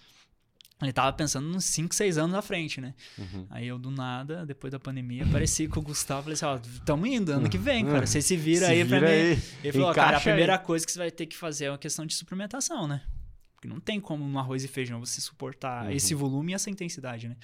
ele 0.80 0.92
tava 0.92 1.12
pensando 1.12 1.48
uns 1.48 1.64
5, 1.64 1.92
6 1.92 2.18
anos 2.18 2.36
à 2.36 2.40
frente, 2.40 2.80
né? 2.80 2.94
Uhum. 3.18 3.46
Aí 3.50 3.66
eu, 3.66 3.78
do 3.78 3.90
nada, 3.90 4.46
depois 4.46 4.70
da 4.70 4.78
pandemia, 4.78 5.24
apareci 5.24 5.66
com 5.66 5.80
o 5.80 5.82
Gustavo 5.82 6.22
falei 6.22 6.34
assim, 6.34 6.44
ó, 6.44 6.58
tamo 6.84 7.04
indo 7.04 7.32
ano 7.32 7.50
que 7.50 7.58
vem, 7.58 7.84
cara. 7.84 8.06
Você 8.06 8.22
se 8.22 8.36
vira 8.36 8.66
Se 8.66 8.72
aí 8.72 8.84
pra 8.84 9.00
vira 9.00 9.10
mim. 9.10 9.16
aí. 9.16 9.42
Ele 9.64 9.72
falou, 9.72 9.92
cara, 9.92 10.16
a 10.18 10.20
primeira 10.20 10.54
aí. 10.54 10.64
coisa 10.64 10.86
que 10.86 10.92
você 10.92 10.98
vai 10.98 11.10
ter 11.10 11.26
que 11.26 11.36
fazer 11.36 11.66
é 11.66 11.70
uma 11.72 11.78
questão 11.78 12.06
de 12.06 12.14
suplementação, 12.14 12.86
né? 12.86 13.02
Porque 13.58 13.66
não 13.66 13.80
tem 13.80 14.00
como 14.00 14.24
no 14.28 14.38
arroz 14.38 14.62
e 14.62 14.68
feijão 14.68 15.00
você 15.00 15.20
suportar 15.20 15.86
Uhum. 15.86 15.90
esse 15.90 16.14
volume 16.14 16.52
e 16.52 16.54
essa 16.54 16.70
intensidade, 16.70 17.28
né? 17.28 17.36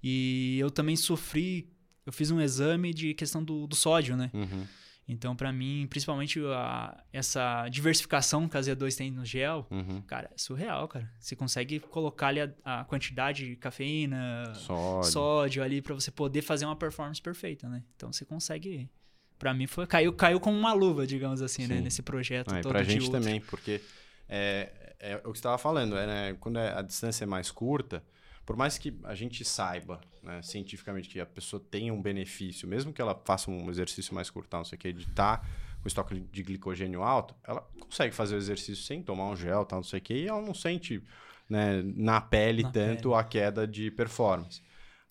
E 0.00 0.56
eu 0.60 0.70
também 0.70 0.94
sofri, 0.94 1.68
eu 2.06 2.12
fiz 2.12 2.30
um 2.30 2.40
exame 2.40 2.94
de 2.94 3.12
questão 3.14 3.42
do, 3.42 3.66
do 3.66 3.74
sódio, 3.74 4.16
né? 4.16 4.30
Uhum. 4.32 4.64
Então, 5.08 5.34
pra 5.34 5.52
mim, 5.52 5.86
principalmente 5.90 6.40
a- 6.46 7.02
essa 7.12 7.68
diversificação 7.68 8.48
que 8.48 8.56
a 8.56 8.60
Z2 8.60 8.96
tem 8.96 9.10
no 9.10 9.24
gel, 9.24 9.66
Uhum. 9.70 10.02
cara, 10.02 10.30
é 10.32 10.38
surreal, 10.38 10.86
cara. 10.86 11.10
Você 11.18 11.34
consegue 11.34 11.80
colocar 11.80 12.28
ali 12.28 12.40
a, 12.40 12.50
a 12.64 12.84
quantidade 12.84 13.46
de 13.46 13.56
cafeína, 13.56 14.52
Sódio. 14.54 15.10
sódio 15.10 15.62
ali 15.64 15.82
pra 15.82 15.94
você 15.94 16.10
poder 16.12 16.42
fazer 16.42 16.64
uma 16.64 16.76
performance 16.76 17.20
perfeita, 17.20 17.68
né? 17.68 17.82
Então 17.96 18.12
você 18.12 18.24
consegue. 18.24 18.88
Pra 19.38 19.52
mim 19.52 19.66
foi 19.66 19.84
caiu 19.86 20.12
caiu 20.12 20.38
como 20.40 20.56
uma 20.56 20.72
luva, 20.72 21.06
digamos 21.06 21.42
assim, 21.42 21.66
né? 21.66 21.76
Sim. 21.78 21.82
Nesse 21.82 22.02
projeto 22.02 22.52
Ah, 22.54 22.58
e 22.60 22.62
todo 22.62 22.72
pra 22.72 22.82
de 22.82 22.92
gente 22.92 23.10
também, 23.10 23.40
porque 23.40 23.80
é, 24.28 24.85
é 24.98 25.16
o 25.16 25.20
que 25.20 25.28
você 25.30 25.38
estava 25.38 25.58
falando, 25.58 25.96
é, 25.96 26.06
né, 26.06 26.36
quando 26.40 26.58
é- 26.58 26.72
a 26.76 26.82
distância 26.82 27.24
é 27.24 27.26
mais 27.26 27.50
curta, 27.50 28.04
por 28.44 28.56
mais 28.56 28.78
que 28.78 28.96
a 29.04 29.14
gente 29.14 29.44
saiba 29.44 30.00
né, 30.22 30.40
cientificamente 30.42 31.08
que 31.08 31.20
a 31.20 31.26
pessoa 31.26 31.62
tenha 31.70 31.92
um 31.92 32.00
benefício, 32.00 32.66
mesmo 32.68 32.92
que 32.92 33.00
ela 33.02 33.20
faça 33.24 33.50
um 33.50 33.68
exercício 33.70 34.14
mais 34.14 34.30
curto, 34.30 34.56
não 34.56 34.64
sei 34.64 34.76
o 34.76 34.78
que, 34.78 34.92
de 34.92 35.02
estar 35.02 35.38
com 35.80 35.84
o 35.84 35.88
estoque 35.88 36.18
de 36.20 36.42
glicogênio 36.42 37.02
alto, 37.02 37.34
ela 37.44 37.60
consegue 37.80 38.14
fazer 38.14 38.34
o 38.34 38.38
exercício 38.38 38.84
sem 38.84 39.02
tomar 39.02 39.28
um 39.28 39.36
gel, 39.36 39.64
tal, 39.64 39.78
não 39.80 39.84
sei 39.84 39.98
o 39.98 40.02
que, 40.02 40.14
e 40.14 40.28
ela 40.28 40.40
não 40.42 40.54
sente 40.54 41.02
né, 41.48 41.82
na 41.82 42.20
pele 42.20 42.62
Na 42.62 42.70
tanto 42.70 43.10
pele. 43.10 43.14
a 43.20 43.24
queda 43.24 43.66
de 43.66 43.90
performance. 43.90 44.60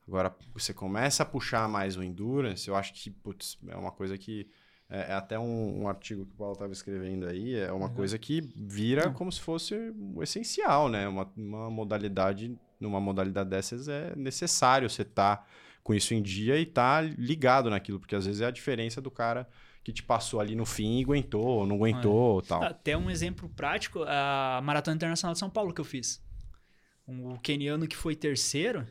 Agora, 0.07 0.35
você 0.53 0.73
começa 0.73 1.23
a 1.23 1.25
puxar 1.25 1.67
mais 1.67 1.97
o 1.97 2.03
endurance, 2.03 2.67
eu 2.67 2.75
acho 2.75 2.93
que 2.93 3.09
putz, 3.09 3.57
é 3.67 3.75
uma 3.75 3.91
coisa 3.91 4.17
que 4.17 4.49
é, 4.89 5.11
é 5.11 5.13
até 5.13 5.37
um, 5.39 5.83
um 5.83 5.87
artigo 5.87 6.25
que 6.25 6.33
o 6.33 6.37
Paulo 6.37 6.53
estava 6.53 6.71
escrevendo 6.71 7.25
aí, 7.27 7.55
é 7.55 7.71
uma 7.71 7.89
coisa 7.89 8.17
que 8.17 8.41
vira 8.55 9.09
como 9.11 9.31
se 9.31 9.41
fosse 9.41 9.75
o 10.13 10.21
essencial, 10.21 10.89
né? 10.89 11.07
Uma, 11.07 11.31
uma 11.35 11.69
modalidade, 11.69 12.57
numa 12.79 12.99
modalidade 12.99 13.49
dessas 13.49 13.87
é 13.87 14.15
necessário 14.15 14.89
você 14.89 15.01
estar 15.01 15.47
com 15.83 15.93
isso 15.93 16.13
em 16.13 16.21
dia 16.21 16.59
e 16.59 16.65
tá 16.65 17.01
ligado 17.01 17.69
naquilo, 17.69 17.99
porque 17.99 18.15
às 18.15 18.25
vezes 18.25 18.41
é 18.41 18.45
a 18.45 18.51
diferença 18.51 19.01
do 19.01 19.11
cara 19.11 19.47
que 19.83 19.93
te 19.93 20.01
passou 20.01 20.39
ali 20.39 20.55
no 20.55 20.65
fim 20.65 20.99
e 20.99 21.03
aguentou, 21.03 21.45
ou 21.45 21.67
não 21.67 21.75
aguentou, 21.75 22.41
tal. 22.41 22.63
Até 22.63 22.97
um 22.97 23.07
exemplo 23.07 23.47
prático, 23.49 24.03
a 24.07 24.59
Maratona 24.63 24.95
Internacional 24.95 25.33
de 25.33 25.39
São 25.39 25.49
Paulo 25.49 25.71
que 25.71 25.79
eu 25.79 25.85
fiz. 25.85 26.23
O 27.07 27.37
keniano 27.37 27.87
que 27.87 27.95
foi 27.95 28.15
terceiro, 28.15 28.87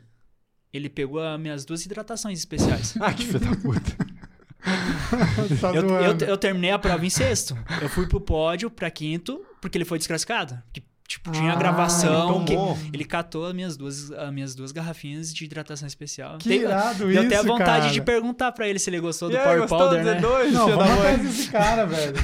ele 0.71 0.89
pegou 0.89 1.21
as 1.21 1.37
minhas 1.37 1.65
duas 1.65 1.85
hidratações 1.85 2.39
especiais. 2.39 2.95
ah, 3.01 3.13
que 3.13 3.25
filho 3.25 3.41
da 3.41 3.55
puta. 3.57 3.97
Tá 5.61 5.73
eu, 5.73 5.87
eu, 5.87 6.17
eu 6.27 6.37
terminei 6.37 6.71
a 6.71 6.79
prova 6.79 7.05
em 7.05 7.09
sexto. 7.09 7.57
Eu 7.81 7.89
fui 7.89 8.07
pro 8.07 8.19
pódio 8.19 8.69
pra 8.69 8.89
quinto, 8.89 9.43
porque 9.61 9.77
ele 9.77 9.85
foi 9.85 9.97
desclassificado. 9.97 10.61
Tipo, 11.07 11.31
tinha 11.31 11.53
Ah, 11.53 11.55
gravação. 11.55 12.37
ele 12.37 12.45
que 12.45 12.95
ele 12.95 13.05
catou 13.05 13.45
as 13.45 13.53
minhas 13.53 13.77
duas, 13.77 14.11
as 14.11 14.33
minhas 14.33 14.55
duas 14.55 14.71
garrafinhas 14.71 15.33
de 15.33 15.45
hidratação 15.45 15.87
especial. 15.87 16.37
Que 16.37 16.49
Tem- 16.49 16.61
irado 16.61 16.99
Deu 16.99 17.11
isso, 17.11 17.19
até 17.21 17.35
a 17.37 17.41
vontade 17.43 17.81
cara. 17.81 17.91
de 17.91 18.01
perguntar 18.01 18.51
pra 18.51 18.67
ele 18.67 18.79
se 18.79 18.89
ele 18.89 18.99
gostou 18.99 19.29
do 19.29 19.35
E 19.35 19.37
aí, 19.37 19.43
Power 19.43 19.59
gostou 19.61 19.77
Powder, 19.79 20.03
do 20.03 20.05
né? 20.11 20.19
Z2, 20.19 20.51
Não, 20.51 20.65
filho 20.65 20.77
da 20.77 20.83
vamos 20.85 20.99
atrás 20.99 21.21
desse 21.21 21.51
cara, 21.51 21.85
velho. 21.85 22.15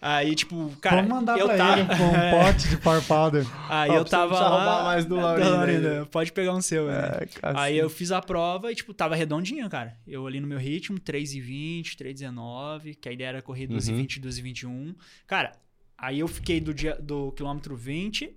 Aí, 0.00 0.34
tipo, 0.34 0.70
cara, 0.80 0.96
vamos 0.96 1.10
mandar 1.10 1.38
eu 1.38 1.46
pra 1.46 1.56
tava... 1.56 1.80
ele 1.80 1.88
um, 1.92 2.42
pote 2.44 2.68
de 2.68 2.76
Power 2.76 3.02
Powder. 3.02 3.46
Aí 3.68 3.90
Ó, 3.90 3.96
eu 3.96 4.04
tava 4.04 4.34
lá... 4.38 4.48
roubar 4.48 4.84
mais 4.84 5.04
do. 5.04 5.16
Laurindo, 5.16 6.06
Pode 6.10 6.32
pegar 6.32 6.54
um 6.54 6.60
seu, 6.62 6.86
né? 6.86 6.98
É, 7.22 7.26
cacete. 7.26 7.60
Aí 7.60 7.78
eu 7.78 7.88
fiz 7.90 8.12
a 8.12 8.20
prova 8.20 8.70
e, 8.70 8.74
tipo, 8.74 8.92
tava 8.94 9.16
redondinho, 9.16 9.68
cara. 9.68 9.96
Eu 10.06 10.26
ali 10.26 10.40
no 10.40 10.46
meu 10.46 10.58
ritmo, 10.58 10.98
3,20, 11.00 11.96
3,19, 11.96 12.94
que 13.00 13.08
a 13.08 13.12
ideia 13.12 13.28
era 13.28 13.42
correr 13.42 13.66
2,20, 13.66 14.20
2,21. 14.20 14.94
Cara, 15.26 15.52
aí 15.98 16.20
eu 16.20 16.28
fiquei 16.28 16.60
do, 16.60 16.72
dia, 16.72 16.96
do 17.00 17.32
quilômetro 17.32 17.76
20 17.76 18.34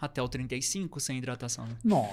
até 0.00 0.20
o 0.20 0.28
35 0.28 0.98
sem 1.00 1.18
hidratação. 1.18 1.66
né? 1.66 1.76
Nossa. 1.84 2.12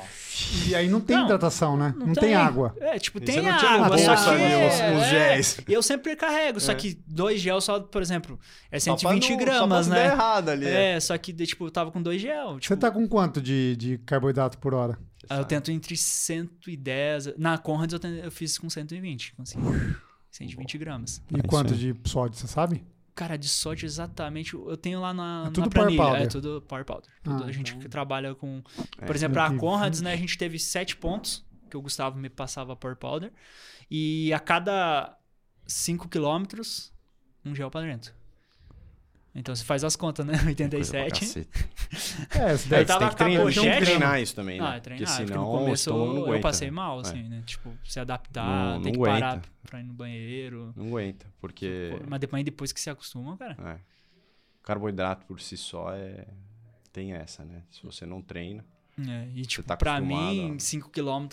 E 0.70 0.76
aí 0.76 0.88
não 0.88 1.02
tem 1.02 1.16
Não, 1.18 1.26
hidratação, 1.26 1.76
né? 1.76 1.94
Não, 1.98 2.14
tem 2.14 2.36
água. 2.36 2.74
É, 2.80 2.98
tipo, 3.00 3.18
E 3.18 3.22
tem 3.22 3.36
você 3.36 3.42
não 3.42 3.58
tinha 3.58 3.72
água, 3.72 3.98
só 3.98 4.16
que... 4.16 4.30
ali 4.30 4.44
é, 4.44 4.68
os- 4.68 4.74
os 4.76 5.04
é, 5.04 5.10
géis. 5.10 5.58
eu 5.68 5.82
sempre 5.84 6.16
carrego, 6.16 6.60
só 6.60 6.72
É. 6.72 6.76
que 6.76 7.02
dois 7.08 7.42
gel 7.42 7.60
só, 7.60 7.80
por 7.80 8.02
exemplo, 8.02 8.40
é 8.72 8.80
Só 8.80 8.92
pra 8.96 9.10
120 9.10 9.30
não- 9.32 9.38
gramas, 9.38 9.86
só 9.88 9.92
não 9.92 9.98
né? 10.00 10.06
errado 10.06 10.50
ali. 10.50 10.68
é. 10.68 10.94
É, 10.94 11.00
só 11.00 11.18
que, 11.18 11.34
tipo, 11.34 11.66
eu 11.66 11.72
tava 11.72 11.92
com 11.92 12.02
dois 12.02 12.22
gel. 12.22 12.60
Tipo, 12.60 12.74
Você 12.76 12.78
tá 12.80 12.92
com 12.92 13.06
quanto 13.08 13.42
de, 13.42 13.76
de 13.76 13.98
carboidrato 14.00 14.58
por 14.60 14.74
hora? 14.74 14.98
Ah, 15.30 15.38
Eu 15.38 15.46
tento 15.46 15.72
entre 15.72 15.98
110. 15.98 17.38
Na 17.38 17.58
Conrads 17.58 18.00
eu, 18.02 18.10
eu 18.18 18.32
fiz 18.32 18.58
com 18.58 18.70
120. 18.70 19.34
Consegui. 19.36 19.64
120 20.30 20.78
gramas. 20.78 21.22
E 21.30 21.40
É 21.40 21.44
quanto 21.44 21.76
de 21.76 21.96
sódio, 22.06 22.38
você 22.40 22.48
sabe? 22.48 22.84
Cara, 23.14 23.38
de 23.38 23.48
sódio 23.48 23.86
exatamente. 23.86 24.54
Eu 24.54 24.78
tenho 24.78 25.00
lá 25.02 25.14
na, 25.14 25.44
É 25.48 25.52
tudo 25.52 25.66
na 25.66 25.70
Power 25.70 25.88
planilha. 25.88 26.04
Powder. 26.04 26.22
É 26.22 26.28
tudo 26.28 26.62
Power 26.62 26.86
Powder. 26.86 27.10
Tudo 27.24 27.44
Ah, 27.44 27.48
a 27.48 27.52
gente 27.52 27.72
então. 27.72 27.82
que 27.82 27.90
trabalha 27.90 28.34
com. 28.36 28.64
É. 29.00 29.06
Por 29.06 29.16
exemplo, 29.16 29.40
a 29.40 29.48
120. 29.48 29.60
Conrads, 29.60 30.02
né? 30.02 30.14
A 30.14 30.18
gente 30.18 30.38
teve 30.38 30.58
7 30.58 30.96
pontos 30.98 31.46
que 31.70 31.76
o 31.78 31.82
Gustavo 31.82 32.18
me 32.18 32.30
passava 32.30 32.76
Power 32.76 32.96
Powder. 32.98 33.32
E 33.90 34.32
a 34.34 34.40
cada 34.40 35.18
5 35.68 36.08
quilômetros, 36.08 36.94
um 37.44 37.54
gel 37.54 37.70
pra 37.70 37.82
dentro. 37.82 38.14
Então 39.34 39.56
você 39.56 39.64
faz 39.64 39.84
as 39.84 39.96
contas, 39.96 40.26
né? 40.26 40.34
Coisa 40.34 40.44
pra 40.44 40.50
87. 40.50 41.20
cacete. 41.20 41.50
É, 42.38 42.58
você 42.58 42.68
deve 42.70 42.86
tava 42.86 43.00
tem 43.00 43.10
que 43.10 43.16
treinar, 43.16 43.54
tem 43.54 43.82
treinar 43.86 44.22
isso 44.22 44.36
também, 44.36 44.60
né? 44.60 44.68
Ah, 44.68 44.76
é 44.76 44.80
treinar. 44.80 45.08
Porque 45.08 45.22
Porque 45.22 45.32
senão 45.34 45.46
no 45.52 45.60
começo 45.60 45.90
eu 45.90 46.24
aguenta, 46.26 46.42
passei 46.42 46.68
né? 46.70 46.76
mal, 46.76 46.98
É. 46.98 47.02
assim, 47.02 47.24
né? 47.24 47.44
Tipo, 47.46 47.74
se 47.86 48.00
adaptar, 48.00 48.74
Não- 48.76 48.82
tem 48.82 48.92
não 48.94 49.00
que 49.02 49.06
parar 49.10 49.30
aguenta. 49.32 49.50
pra 49.64 49.80
ir 49.80 49.84
no 49.84 49.94
banheiro. 49.94 50.74
Não 50.76 50.88
aguenta, 50.88 51.26
porque 51.40 51.96
Pô, 51.98 52.06
Mas 52.10 52.20
depois, 52.20 52.44
depois 52.44 52.72
que 52.74 52.80
se 52.82 52.90
acostuma, 52.90 53.38
cara. 53.38 53.56
é, 53.76 53.80
carboidrato 54.64 55.26
por 55.26 55.40
si 55.40 55.56
só 55.58 55.94
é 55.94 56.28
tem 56.92 57.14
essa, 57.14 57.46
né? 57.46 57.64
Se 57.72 57.82
você 57.84 58.06
não 58.06 58.22
treina, 58.22 58.66
É, 59.08 59.28
e 59.34 59.46
tipo, 59.46 59.64
tá 59.66 59.78
pra 59.78 60.00
mim, 60.02 60.56
ó. 60.56 60.60
5 60.60 60.90
km 60.90 61.28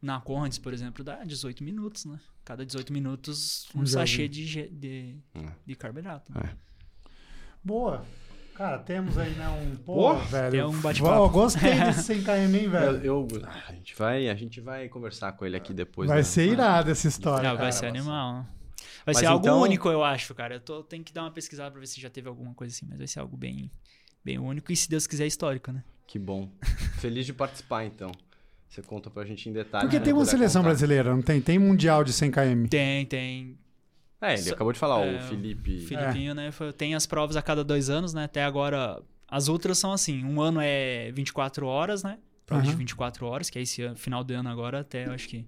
na 0.00 0.20
Conrads, 0.20 0.58
por 0.58 0.72
exemplo, 0.72 1.04
dá 1.04 1.22
18 1.22 1.62
minutos, 1.62 2.06
né? 2.06 2.18
Cada 2.44 2.64
18 2.64 2.92
minutos, 2.92 3.68
um 3.74 3.82
Um 3.82 3.86
sachê 3.86 4.26
de, 4.26 4.46
de, 4.68 5.16
É. 5.34 5.46
de 5.66 5.74
carboidrato. 5.76 6.32
É. 6.38 6.71
Boa. 7.64 8.04
Cara, 8.54 8.78
temos 8.78 9.16
aí, 9.16 9.30
né, 9.30 9.48
um... 9.48 9.76
Pô, 9.76 10.14
velho. 10.14 10.50
tem 10.50 10.62
um 10.64 10.80
bate-papo. 10.80 11.28
Gostei 11.30 11.74
desse 11.80 12.02
100 12.04 12.22
km, 12.22 12.30
hein, 12.30 12.64
eu, 12.64 12.70
velho. 12.70 13.04
eu- 13.04 13.28
ah, 13.44 13.62
a 13.68 13.72
gente 13.72 13.94
vai, 13.96 14.28
a 14.28 14.34
gente 14.34 14.60
vai 14.60 14.88
conversar 14.88 15.32
com 15.32 15.46
ele 15.46 15.56
aqui 15.56 15.72
depois. 15.72 16.06
Vai 16.08 16.18
né? 16.18 16.22
ser 16.22 16.48
irado 16.50 16.90
essa 16.90 17.08
história, 17.08 17.48
Ah, 17.48 17.54
vai 17.54 17.58
cara. 17.70 17.72
ser 17.72 17.86
animal. 17.86 18.44
Vai 19.04 19.14
Mas 19.14 19.18
ser 19.18 19.26
algo 19.26 19.44
então- 19.46 19.60
único, 19.62 19.88
eu 19.88 20.04
acho, 20.04 20.34
cara. 20.34 20.56
Eu 20.56 20.60
tô, 20.60 20.82
tenho 20.82 21.02
que 21.02 21.12
dar 21.12 21.22
uma 21.22 21.30
pesquisada 21.30 21.70
pra 21.70 21.80
ver 21.80 21.86
se 21.86 22.00
já 22.00 22.10
teve 22.10 22.28
alguma 22.28 22.52
coisa 22.54 22.74
assim, 22.74 22.86
mas 22.88 22.98
vai 22.98 23.06
ser 23.06 23.20
algo 23.20 23.36
bem, 23.36 23.70
bem 24.24 24.38
único 24.38 24.70
e, 24.70 24.76
se 24.76 24.88
Deus 24.88 25.06
quiser, 25.06 25.26
histórico, 25.26 25.72
né? 25.72 25.82
Que 26.06 26.18
bom. 26.18 26.48
Feliz 26.98 27.24
de 27.26 27.32
participar, 27.32 27.84
então. 27.86 28.12
Você 28.68 28.80
conta 28.82 29.10
pra 29.10 29.24
gente 29.24 29.48
em 29.48 29.52
detalhes. 29.52 29.86
Porque 29.86 29.98
né, 29.98 30.04
tem 30.04 30.12
uma 30.14 30.24
seleção 30.24 30.60
contar. 30.62 30.70
brasileira, 30.70 31.14
não 31.14 31.22
tem? 31.22 31.40
Tem 31.40 31.58
mundial 31.58 32.04
de 32.04 32.12
100 32.12 32.30
km. 32.30 32.66
Tem, 32.68 33.06
tem. 33.06 33.58
É, 34.22 34.34
ele 34.34 34.42
Só- 34.42 34.54
acabou 34.54 34.72
de 34.72 34.78
falar, 34.78 35.04
é, 35.04 35.16
o 35.16 35.20
Felipe. 35.28 35.78
Filipinho, 35.80 36.34
né? 36.34 36.50
foi- 36.52 36.72
Tem 36.72 36.94
as 36.94 37.06
provas 37.06 37.36
a 37.36 37.42
cada 37.42 37.64
dois 37.64 37.90
anos, 37.90 38.14
né? 38.14 38.24
Até 38.24 38.44
agora, 38.44 39.02
as 39.28 39.48
outras 39.48 39.76
são 39.78 39.92
assim: 39.92 40.24
um 40.24 40.40
ano 40.40 40.60
é 40.62 41.10
24 41.12 41.66
horas, 41.66 42.02
né? 42.04 42.18
Prova 42.46 42.62
de 42.62 42.68
Aham. 42.70 42.78
24 42.78 43.26
horas, 43.26 43.50
que 43.50 43.58
é 43.58 43.62
esse 43.62 43.82
ano- 43.82 43.96
final 43.96 44.22
do 44.22 44.32
ano 44.32 44.48
agora, 44.48 44.80
até 44.80 45.06
eu 45.06 45.12
acho 45.12 45.28
que 45.28 45.44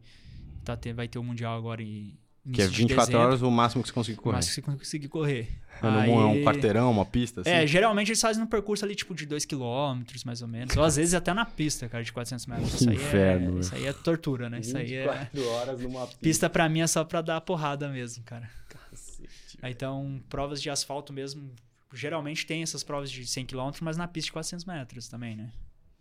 tá, 0.64 0.76
vai 0.94 1.06
ter 1.08 1.18
o 1.18 1.24
Mundial 1.24 1.56
agora 1.56 1.82
em. 1.82 2.16
Que 2.53 2.61
é 2.61 2.64
início 2.64 2.70
de 2.70 2.76
24 2.82 3.07
dezembro, 3.12 3.26
horas 3.28 3.42
o 3.42 3.51
máximo 3.51 3.82
que 3.82 3.88
você 3.88 3.95
consegue 3.95 4.18
correr. 4.18 4.36
Mas 4.36 4.49
que 4.49 4.55
você 4.55 4.62
conseguir 4.62 5.09
correr. 5.09 5.49
É 5.82 5.86
é 5.86 5.88
um 5.88 6.30
Aí- 6.32 6.45
quarteirão, 6.45 6.90
uma 6.90 7.05
pista, 7.07 7.40
assim? 7.40 7.51
É, 7.51 7.66
geralmente 7.66 8.09
eles 8.09 8.20
fazem 8.20 8.42
um 8.42 8.47
percurso 8.47 8.84
ali, 8.84 8.95
tipo, 8.95 9.14
de 9.14 9.24
2 9.26 9.45
km, 9.47 10.03
mais 10.24 10.42
ou 10.42 10.49
menos. 10.49 10.76
Ou 10.76 10.84
às 10.84 10.97
vezes 10.97 11.14
até 11.14 11.32
na 11.32 11.45
pista, 11.45 11.88
cara, 11.88 12.05
de 12.05 12.12
400 12.12 12.47
metros. 12.47 12.74
Isso 12.74 12.88
aí, 12.88 12.97
Inferno, 12.97 13.57
é, 13.57 13.61
isso 13.61 13.74
aí 13.74 13.86
é 13.86 13.92
tortura, 13.92 14.51
né? 14.51 14.61
Isso 14.61 14.76
aí 14.76 14.95
é... 14.95 15.07
24 15.32 15.49
horas 15.49 15.80
numa 15.80 16.07
pista. 16.07 16.20
Pista 16.20 16.51
pra 16.51 16.68
mim 16.68 16.80
é 16.80 16.86
só 16.86 17.03
pra 17.03 17.22
dar 17.22 17.40
porrada 17.40 17.88
mesmo, 17.88 18.22
cara. 18.24 18.49
Cacete. 18.68 19.59
Aí, 19.62 19.72
Então, 19.72 20.22
provas 20.28 20.61
de 20.61 20.68
asfalto 20.68 21.12
mesmo, 21.12 21.51
geralmente 21.92 22.45
tem 22.47 22.62
essas 22.62 22.82
provas 22.84 23.11
de 23.11 23.26
100 23.26 23.47
km, 23.47 23.70
mas 23.80 23.97
na 23.97 24.07
pista 24.07 24.26
de 24.26 24.32
400 24.32 24.64
metros 24.66 25.09
também, 25.09 25.34
né? 25.34 25.51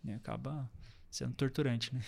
E 0.04 0.12
acaba 0.12 0.70
sendo 1.10 1.32
torturante, 1.32 1.94
né? 1.94 2.00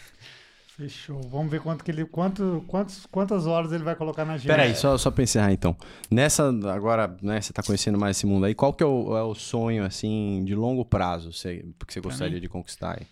Fechou. 0.77 1.23
Vamos 1.23 1.51
ver 1.51 1.61
quanto 1.61 1.83
que 1.83 1.91
ele, 1.91 2.05
quanto, 2.05 2.63
quantos, 2.69 3.07
quantas 3.07 3.47
horas 3.47 3.73
ele 3.73 3.83
vai 3.83 3.97
colocar 3.97 4.25
na 4.27 4.35
agenda. 4.35 4.53
Pera 4.55 4.69
aí, 4.69 4.75
só, 4.77 4.99
só 4.99 5.11
pra 5.11 5.25
encerrar 5.25 5.51
então. 5.53 5.75
Nessa, 6.11 6.49
agora, 6.71 7.17
né, 7.23 7.41
você 7.41 7.53
tá 7.53 7.63
conhecendo 7.63 7.99
mais 7.99 8.17
esse 8.19 8.27
mundo 8.27 8.45
aí, 8.45 8.55
qual 8.55 8.75
que 8.75 8.83
é 8.83 8.87
o, 8.87 9.17
é 9.17 9.23
o 9.23 9.35
sonho, 9.35 9.85
assim, 9.85 10.43
de 10.45 10.55
longo 10.55 10.85
prazo 10.85 11.33
você, 11.33 11.65
que 11.87 11.95
você 11.95 12.01
gostaria 12.01 12.35
mim? 12.35 12.41
de 12.41 12.49
conquistar 12.49 12.99
aí? 13.01 13.07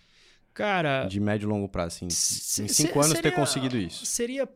Cara, 0.53 1.05
De 1.05 1.19
médio 1.19 1.47
e 1.47 1.49
longo 1.49 1.67
prazo, 1.67 1.87
assim, 1.97 2.05
em 2.05 2.67
cinco 2.67 2.99
anos 2.99 3.09
ter 3.13 3.15
seria- 3.23 3.31
conseguido 3.31 3.77
isso. 3.77 4.05
seria, 4.05 4.47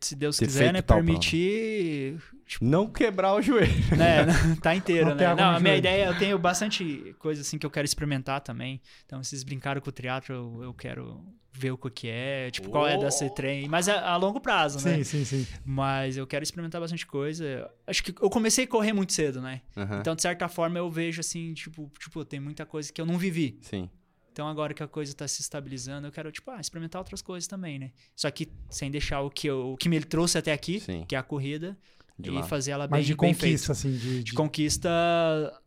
se 0.00 0.14
Deus 0.14 0.38
quiser, 0.38 0.72
né, 0.72 0.80
permitir 0.82 2.18
Não 2.60 2.88
quebrar 2.88 3.34
o 3.34 3.42
joelho. 3.42 3.72
né? 3.96 4.26
tá 4.62 4.74
inteiro, 4.74 5.10
Não 5.10 5.14
né? 5.16 5.34
Não, 5.34 5.44
a 5.50 5.60
minha 5.60 5.72
joelho. 5.72 5.78
ideia, 5.78 6.04
eu 6.06 6.18
tenho 6.18 6.38
bastante 6.38 7.14
coisa 7.18 7.40
assim 7.42 7.58
que 7.58 7.66
eu 7.66 7.70
quero 7.70 7.84
experimentar 7.84 8.40
também. 8.40 8.80
Então, 9.06 9.22
vocês 9.22 9.42
brincaram 9.42 9.80
com 9.80 9.88
o 9.88 9.92
teatro, 9.92 10.34
eu, 10.34 10.62
eu 10.64 10.74
quero 10.74 11.22
ver 11.52 11.72
o 11.72 11.78
que 11.78 12.06
é, 12.08 12.50
tipo, 12.52 12.68
qual 12.70 12.86
é 12.86 12.94
Oh! 12.94 13.00
desse 13.00 13.28
trem, 13.30 13.66
mas 13.68 13.88
a, 13.88 14.10
a 14.10 14.16
longo 14.16 14.40
prazo, 14.40 14.78
né? 14.86 14.98
Sim, 14.98 15.04
sim, 15.04 15.24
sim. 15.24 15.46
Mas 15.64 16.16
eu 16.16 16.24
quero 16.26 16.44
experimentar 16.44 16.80
bastante 16.80 17.04
coisa. 17.04 17.68
Acho 17.84 18.04
que 18.04 18.14
eu 18.22 18.30
comecei 18.30 18.64
a 18.64 18.68
correr 18.68 18.92
muito 18.92 19.12
cedo, 19.12 19.40
né? 19.40 19.60
Aham. 19.76 19.98
Então, 19.98 20.14
de 20.14 20.22
certa 20.22 20.48
forma, 20.48 20.78
eu 20.78 20.88
vejo 20.88 21.20
assim, 21.20 21.52
tipo, 21.54 21.90
tipo, 21.98 22.24
tem 22.24 22.38
muita 22.38 22.64
coisa 22.64 22.92
que 22.92 23.00
eu 23.00 23.06
não 23.06 23.18
vivi. 23.18 23.58
Sim. 23.62 23.90
Então, 24.38 24.46
agora 24.46 24.72
que 24.72 24.84
a 24.84 24.86
coisa 24.86 25.12
tá 25.16 25.26
se 25.26 25.40
estabilizando, 25.40 26.06
eu 26.06 26.12
quero, 26.12 26.30
tipo, 26.30 26.48
ah, 26.52 26.60
experimentar 26.60 27.00
outras 27.00 27.20
coisas 27.20 27.48
também, 27.48 27.76
né? 27.76 27.90
Só 28.14 28.30
que 28.30 28.48
sem 28.70 28.88
deixar 28.88 29.20
o 29.22 29.28
que, 29.28 29.48
eu, 29.48 29.72
o 29.72 29.76
que 29.76 29.88
me 29.88 30.00
trouxe 30.00 30.38
até 30.38 30.52
aqui, 30.52 30.78
Sim. 30.78 31.04
que 31.08 31.16
é 31.16 31.18
a 31.18 31.24
corrida, 31.24 31.76
De 32.16 32.28
e 32.30 32.32
lado. 32.32 32.46
fazer 32.46 32.70
ela 32.70 32.86
bem, 32.86 33.00
Mas 33.00 33.06
de 33.08 33.16
bem 33.16 33.34
conquista, 33.34 33.72
assim, 33.72 33.90
de, 33.90 33.98
de 33.98 34.22
de- 34.22 34.32
conquista, 34.34 34.88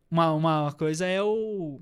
uma, 0.10 0.32
uma 0.32 0.72
coisa 0.72 1.06
é 1.06 1.22
o. 1.22 1.82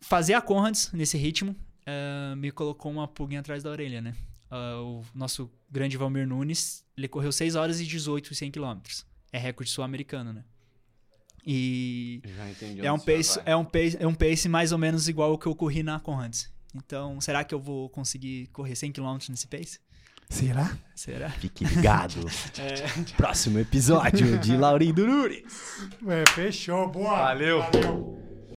Fazer 0.00 0.34
a 0.34 0.40
Conrads 0.40 0.92
nesse 0.92 1.18
ritmo 1.18 1.56
eh, 1.84 2.32
me 2.36 2.52
colocou 2.52 2.92
uma 2.92 3.08
pulguinha 3.08 3.40
atrás 3.40 3.64
da 3.64 3.70
orelha, 3.70 4.00
né? 4.00 4.14
Ah, 4.48 4.80
o 4.80 5.04
nosso 5.12 5.50
grande 5.68 5.96
Valmir 5.96 6.28
Nunes, 6.28 6.84
ele 6.96 7.08
correu 7.08 7.32
6 7.32 7.56
horas 7.56 7.80
e 7.80 7.86
18 7.86 8.32
100 8.36 8.52
km. 8.52 8.78
É 9.32 9.38
recorde 9.38 9.68
sul-americano, 9.72 10.32
né? 10.32 10.44
E 11.46 12.20
Já 12.36 12.50
entendi. 12.50 12.86
é 12.86 12.92
um, 12.92 12.98
pace, 12.98 13.40
é, 13.44 13.56
um 13.56 13.64
pace, 13.64 13.96
é 13.98 14.06
um 14.06 14.14
pace 14.14 14.48
mais 14.48 14.72
ou 14.72 14.78
menos 14.78 15.08
igual 15.08 15.30
ao 15.32 15.38
que 15.38 15.46
eu 15.46 15.54
corri 15.54 15.82
na 15.82 15.98
Conrads. 15.98 16.50
Então, 16.74 17.20
será 17.20 17.42
que 17.42 17.54
eu 17.54 17.58
vou 17.60 17.88
conseguir 17.88 18.46
correr 18.52 18.76
100 18.76 18.92
km 18.92 19.18
nesse 19.30 19.46
pace? 19.46 19.80
Será? 20.28 20.76
Será? 20.94 21.28
Fique 21.30 21.64
ligado. 21.64 22.14
É. 22.58 23.14
Próximo 23.16 23.58
episódio 23.58 24.38
de 24.38 24.56
Laurindo 24.56 25.06
Nunes. 25.06 25.42
É, 26.06 26.30
fechou. 26.32 26.88
Boa. 26.88 27.10
Valeu. 27.10 27.60
Valeu. 27.62 28.29